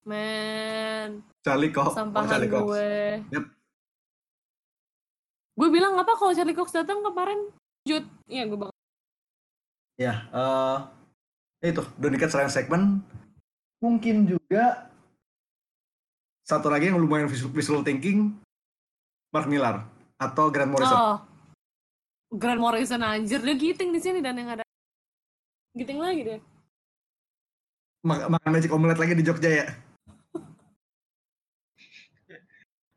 Man, 0.06 1.22
Charlie 1.42 1.74
Cox. 1.74 1.94
oh, 1.94 1.98
sampahan 1.98 2.30
Charlie 2.30 2.50
Cox. 2.50 2.66
gue. 2.66 2.90
Yep. 3.30 3.44
Gue 5.56 5.68
bilang 5.70 5.94
apa 5.98 6.14
kalau 6.18 6.34
Charlie 6.34 6.54
Cox 6.54 6.74
datang 6.74 7.02
kemarin? 7.02 7.50
Jut. 7.86 8.06
Iya, 8.26 8.46
gue 8.50 8.58
bilang. 8.58 8.74
Ya, 9.96 10.28
eh 11.62 11.70
itu 11.70 11.82
Donny 11.98 12.18
Cates 12.18 12.34
Ryan 12.34 12.50
Stegman. 12.50 12.82
Mungkin 13.82 14.30
juga 14.30 14.90
satu 16.46 16.70
lagi 16.70 16.90
yang 16.90 17.02
lumayan 17.02 17.26
visual, 17.26 17.50
visual 17.50 17.82
thinking, 17.82 18.34
Mark 19.34 19.50
Millar 19.50 19.86
atau 20.16 20.48
Grant 20.54 20.70
Morrison. 20.70 20.96
Oh. 20.96 21.16
Grant 22.32 22.58
Morrison 22.58 23.00
anjir 23.00 23.38
dia 23.38 23.54
giting 23.54 23.94
di 23.94 24.00
sini 24.02 24.18
dan 24.18 24.34
yang 24.34 24.50
ada 24.50 24.64
giting 25.72 26.00
lagi 26.00 26.22
deh. 26.24 26.40
Ma- 28.02 28.26
makan 28.28 28.50
magic 28.50 28.70
omelet 28.70 28.98
lagi 28.98 29.14
di 29.14 29.22
Jogja 29.22 29.50
ya. 29.50 29.66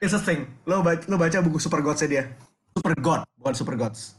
It's 0.00 0.16
a 0.16 0.20
thing. 0.20 0.48
Lo 0.64 0.80
baca, 0.80 1.04
lo 1.06 1.20
baca 1.20 1.38
buku 1.44 1.60
Super 1.60 1.84
Gods 1.84 2.02
dia. 2.08 2.32
Super 2.74 2.94
God, 2.98 3.20
bukan 3.38 3.54
Super 3.54 3.76
Gods. 3.76 4.16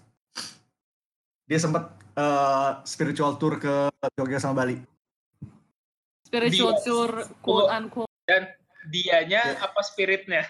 Dia 1.46 1.60
sempat 1.60 1.90
eh, 2.16 2.72
spiritual 2.86 3.36
tour 3.36 3.58
ke 3.58 3.90
Jogja 4.16 4.40
sama 4.40 4.64
Bali. 4.64 4.78
Spiritual 6.26 6.80
Dia- 6.80 6.84
tour 6.86 7.10
quote 7.42 7.70
unquote. 7.70 8.12
Dan 8.26 8.48
dianya 8.90 9.60
apa 9.60 9.82
spiritnya? 9.82 10.46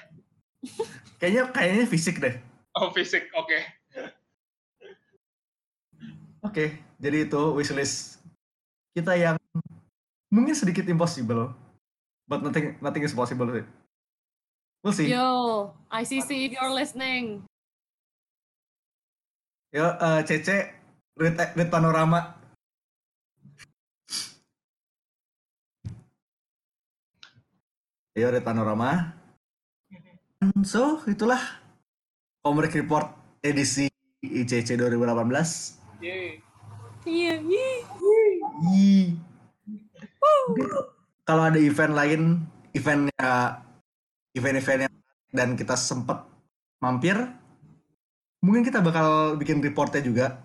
Kayaknya 1.18 1.43
kayaknya 1.51 1.86
fisik 1.88 2.20
deh. 2.20 2.36
Oh 2.76 2.91
fisik, 2.91 3.32
oke. 3.32 3.55
Oke, 6.43 6.76
jadi 6.99 7.23
itu 7.23 7.41
wishlist 7.55 8.19
kita 8.91 9.15
yang 9.15 9.39
mungkin 10.28 10.51
sedikit 10.51 10.84
impossible, 10.91 11.55
but 12.28 12.43
nothing 12.43 12.76
nothing 12.84 13.07
is 13.07 13.15
possible 13.15 13.47
sih. 13.47 13.63
We'll 14.84 14.91
see. 14.91 15.07
Yo, 15.07 15.71
ICC 15.88 16.30
if 16.45 16.51
you're 16.59 16.76
listening. 16.76 17.47
Yo, 19.71 19.95
eh, 19.95 20.21
Cece, 20.28 20.76
read, 21.15 21.36
read 21.36 21.71
panorama. 21.71 22.38
Yo, 28.13 28.30
read 28.30 28.45
panorama. 28.45 29.15
So, 30.61 31.01
itulah 31.09 31.64
Komrek 32.45 32.77
Report 32.77 33.09
edisi 33.41 33.89
ICC 34.21 34.77
2018. 34.77 35.97
Yeay. 35.97 36.37
Iya, 37.01 37.41
iya. 37.41 37.69
Ih. 38.69 39.17
Mungkin 40.45 40.69
Kalau 41.25 41.41
ada 41.49 41.57
event 41.57 41.97
lain, 41.97 42.21
eventnya 42.69 43.65
event-event 44.37 44.85
yang 44.85 44.95
dan 45.33 45.49
kita 45.57 45.73
sempat 45.73 46.21
mampir, 46.77 47.17
mungkin 48.45 48.61
kita 48.61 48.77
bakal 48.77 49.33
bikin 49.41 49.57
reportnya 49.65 50.05
juga. 50.05 50.37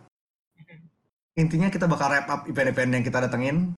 Intinya 1.36 1.68
kita 1.68 1.84
bakal 1.84 2.16
wrap 2.16 2.32
up 2.32 2.42
event-event 2.48 2.96
yang 2.96 3.04
kita 3.04 3.28
datengin. 3.28 3.76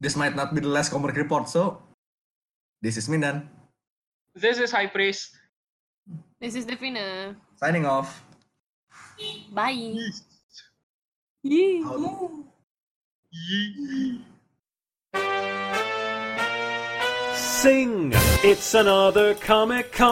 This 0.00 0.16
might 0.16 0.32
not 0.32 0.56
be 0.56 0.64
the 0.64 0.72
last 0.72 0.88
Komrek 0.88 1.20
report, 1.20 1.44
so 1.52 1.84
this 2.80 2.96
is 2.96 3.04
Mindan. 3.12 3.63
This 4.34 4.58
is 4.58 4.72
High 4.72 4.88
Priest. 4.88 5.30
This 6.40 6.56
is 6.56 6.66
Devina. 6.66 7.36
Signing 7.56 7.86
off. 7.86 8.20
Bye. 9.52 9.94
Yee. 11.44 11.84
Sing! 17.34 18.12
It's 18.42 18.74
another 18.74 19.34
Comic 19.34 19.92
Con 19.92 20.04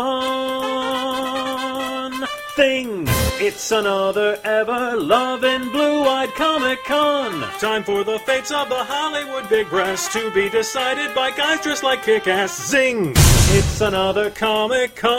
thing. 2.54 3.08
It's 3.44 3.72
another 3.72 4.38
ever 4.44 4.96
loving 4.96 5.68
blue 5.70 6.04
eyed 6.04 6.32
Comic 6.36 6.78
Con. 6.84 7.40
Time 7.58 7.82
for 7.82 8.04
the 8.04 8.20
fates 8.20 8.52
of 8.52 8.68
the 8.68 8.84
Hollywood 8.84 9.48
big 9.48 9.68
brass 9.68 10.12
to 10.12 10.30
be 10.30 10.48
decided 10.48 11.12
by 11.12 11.32
guys 11.32 11.60
dressed 11.60 11.82
like 11.82 12.04
kick 12.04 12.28
ass. 12.28 12.70
Zing! 12.70 13.14
It's 13.16 13.80
another 13.80 14.30
Comic 14.30 14.94
Con. 14.94 15.18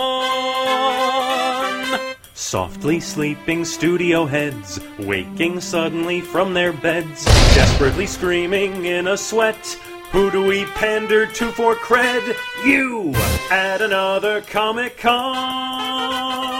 Softly 2.34 3.02
sleeping 3.02 3.66
studio 3.66 4.26
heads, 4.26 4.80
waking 5.00 5.60
suddenly 5.60 6.22
from 6.22 6.54
their 6.54 6.72
beds, 6.72 7.26
desperately 7.54 8.06
screaming 8.08 8.86
in 8.86 9.08
a 9.08 9.18
sweat. 9.18 9.78
Who 10.14 10.32
do 10.32 10.46
we 10.46 10.64
pander 10.64 11.26
to 11.26 11.52
for 11.52 11.76
cred? 11.76 12.38
You! 12.64 13.14
At 13.52 13.82
another 13.82 14.40
Comic 14.40 14.98
Con! 14.98 16.53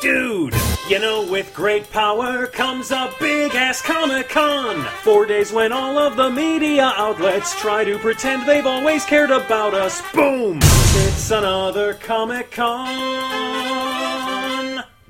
Dude! 0.00 0.54
You 0.88 0.98
know, 1.00 1.26
with 1.26 1.52
great 1.54 1.90
power 1.90 2.46
comes 2.46 2.90
a 2.92 3.12
big 3.18 3.54
ass 3.54 3.82
Comic 3.82 4.28
Con! 4.28 4.84
Four 5.02 5.26
days 5.26 5.50
when 5.52 5.72
all 5.72 5.98
of 5.98 6.16
the 6.16 6.30
media 6.30 6.92
outlets 6.96 7.58
try 7.60 7.82
to 7.84 7.98
pretend 7.98 8.46
they've 8.46 8.66
always 8.66 9.04
cared 9.04 9.30
about 9.30 9.74
us. 9.74 10.00
Boom! 10.12 10.60
It's 10.62 11.30
another 11.30 11.94
Comic 11.94 12.50
Con! 12.52 13.56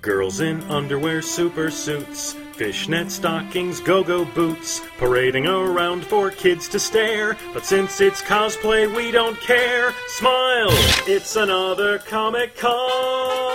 Girls 0.00 0.40
in 0.40 0.62
underwear, 0.70 1.20
super 1.20 1.70
suits, 1.70 2.32
fishnet 2.52 3.10
stockings, 3.10 3.80
go 3.80 4.04
go 4.04 4.24
boots, 4.24 4.80
parading 4.98 5.46
around 5.46 6.06
for 6.06 6.30
kids 6.30 6.68
to 6.68 6.78
stare. 6.78 7.36
But 7.52 7.66
since 7.66 8.00
it's 8.00 8.22
cosplay, 8.22 8.86
we 8.96 9.10
don't 9.10 9.38
care. 9.40 9.92
Smile! 10.06 10.68
It's 11.08 11.36
another 11.36 11.98
Comic 11.98 12.56
Con! 12.56 13.45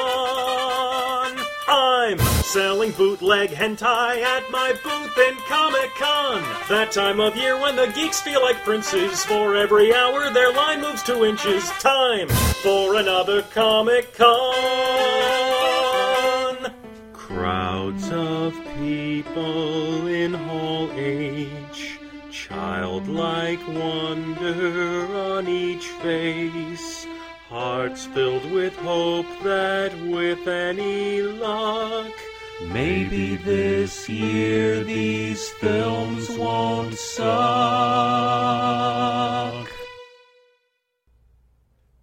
Selling 2.51 2.91
bootleg 2.91 3.51
hentai 3.51 4.21
at 4.21 4.51
my 4.51 4.73
booth 4.83 5.17
in 5.17 5.35
Comic 5.47 5.89
Con. 5.95 6.43
That 6.67 6.91
time 6.91 7.21
of 7.21 7.37
year 7.37 7.57
when 7.57 7.77
the 7.77 7.87
geeks 7.95 8.19
feel 8.19 8.41
like 8.41 8.57
princes. 8.65 9.23
For 9.23 9.55
every 9.55 9.93
hour, 9.95 10.29
their 10.33 10.51
line 10.51 10.81
moves 10.81 11.01
two 11.01 11.23
inches. 11.23 11.69
Time 11.79 12.27
for 12.61 12.97
another 12.97 13.41
Comic 13.43 14.13
Con. 14.15 14.33
Crowds 17.13 18.11
of 18.11 18.53
people 18.77 20.07
in 20.07 20.33
Hall 20.33 20.91
H. 20.91 21.99
Childlike 22.31 23.65
wonder 23.65 25.05
on 25.15 25.47
each 25.47 25.87
face. 25.87 27.07
Hearts 27.47 28.07
filled 28.07 28.51
with 28.51 28.75
hope 28.75 29.27
that 29.43 29.93
with 30.07 30.45
any 30.49 31.21
luck, 31.21 32.11
maybe 32.69 33.35
this 33.35 34.07
year 34.09 34.83
these 34.83 35.49
films 35.49 36.29
won't 36.37 36.93
suck. 36.93 37.27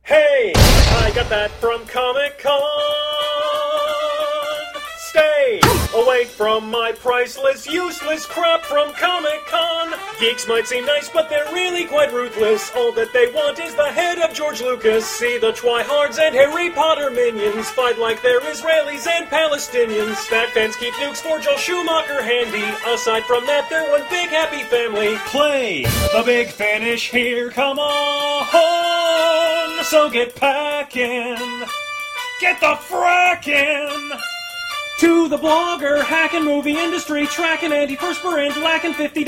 Hey, 0.02 0.52
I 0.56 1.12
got 1.14 1.28
that 1.28 1.50
from 1.60 1.86
Comic 1.86 2.38
Con. 2.38 2.60
Stay 5.10 5.60
away 5.94 6.24
from 6.24 6.70
my 6.70 6.92
priceless, 6.92 7.66
useless 7.66 8.26
crap 8.26 8.62
from 8.62 8.92
Comic 8.92 9.46
Con. 9.46 9.94
Geeks 10.20 10.46
might 10.46 10.66
seem 10.66 10.84
nice, 10.84 11.08
but 11.08 11.28
they're 11.28 11.52
really 11.52 11.84
quite 11.84 12.12
ruthless. 12.12 12.70
All 12.76 12.92
that 12.92 13.12
they 13.12 13.26
want 13.32 13.58
is 13.58 13.74
the 13.74 13.90
head 13.90 14.18
of 14.18 14.34
George 14.34 14.60
Lucas. 14.60 15.06
See 15.06 15.38
the 15.38 15.52
Twihards 15.52 16.18
and 16.18 16.34
Harry 16.34 16.70
Potter 16.70 17.10
minions 17.10 17.70
fight 17.70 17.98
like 17.98 18.22
they're 18.22 18.40
Israelis 18.40 19.06
and 19.06 19.26
Palestinians. 19.28 20.16
Fat 20.26 20.50
fans 20.50 20.76
keep 20.76 20.94
nukes 20.94 21.20
for 21.20 21.38
Joel 21.38 21.56
Schumacher 21.56 22.22
handy. 22.22 22.64
Aside 22.86 23.24
from 23.24 23.46
that, 23.46 23.68
they're 23.70 23.90
one 23.90 24.04
big 24.10 24.28
happy 24.28 24.62
family. 24.64 25.16
Play 25.26 25.84
the 26.12 26.22
big 26.24 26.48
finish 26.48 27.10
here, 27.10 27.50
come 27.50 27.78
on. 27.78 28.48
So 29.84 30.10
get 30.10 30.34
packing. 30.34 31.36
Get 32.40 32.60
the 32.60 32.76
frackin'! 32.76 34.37
To 34.98 35.28
the 35.28 35.38
blogger, 35.38 36.02
hacking 36.02 36.44
movie 36.44 36.76
industry, 36.76 37.24
tracking 37.28 37.70
antiperspirant, 37.70 38.60
lacking 38.60 38.94
$50, 38.94 39.24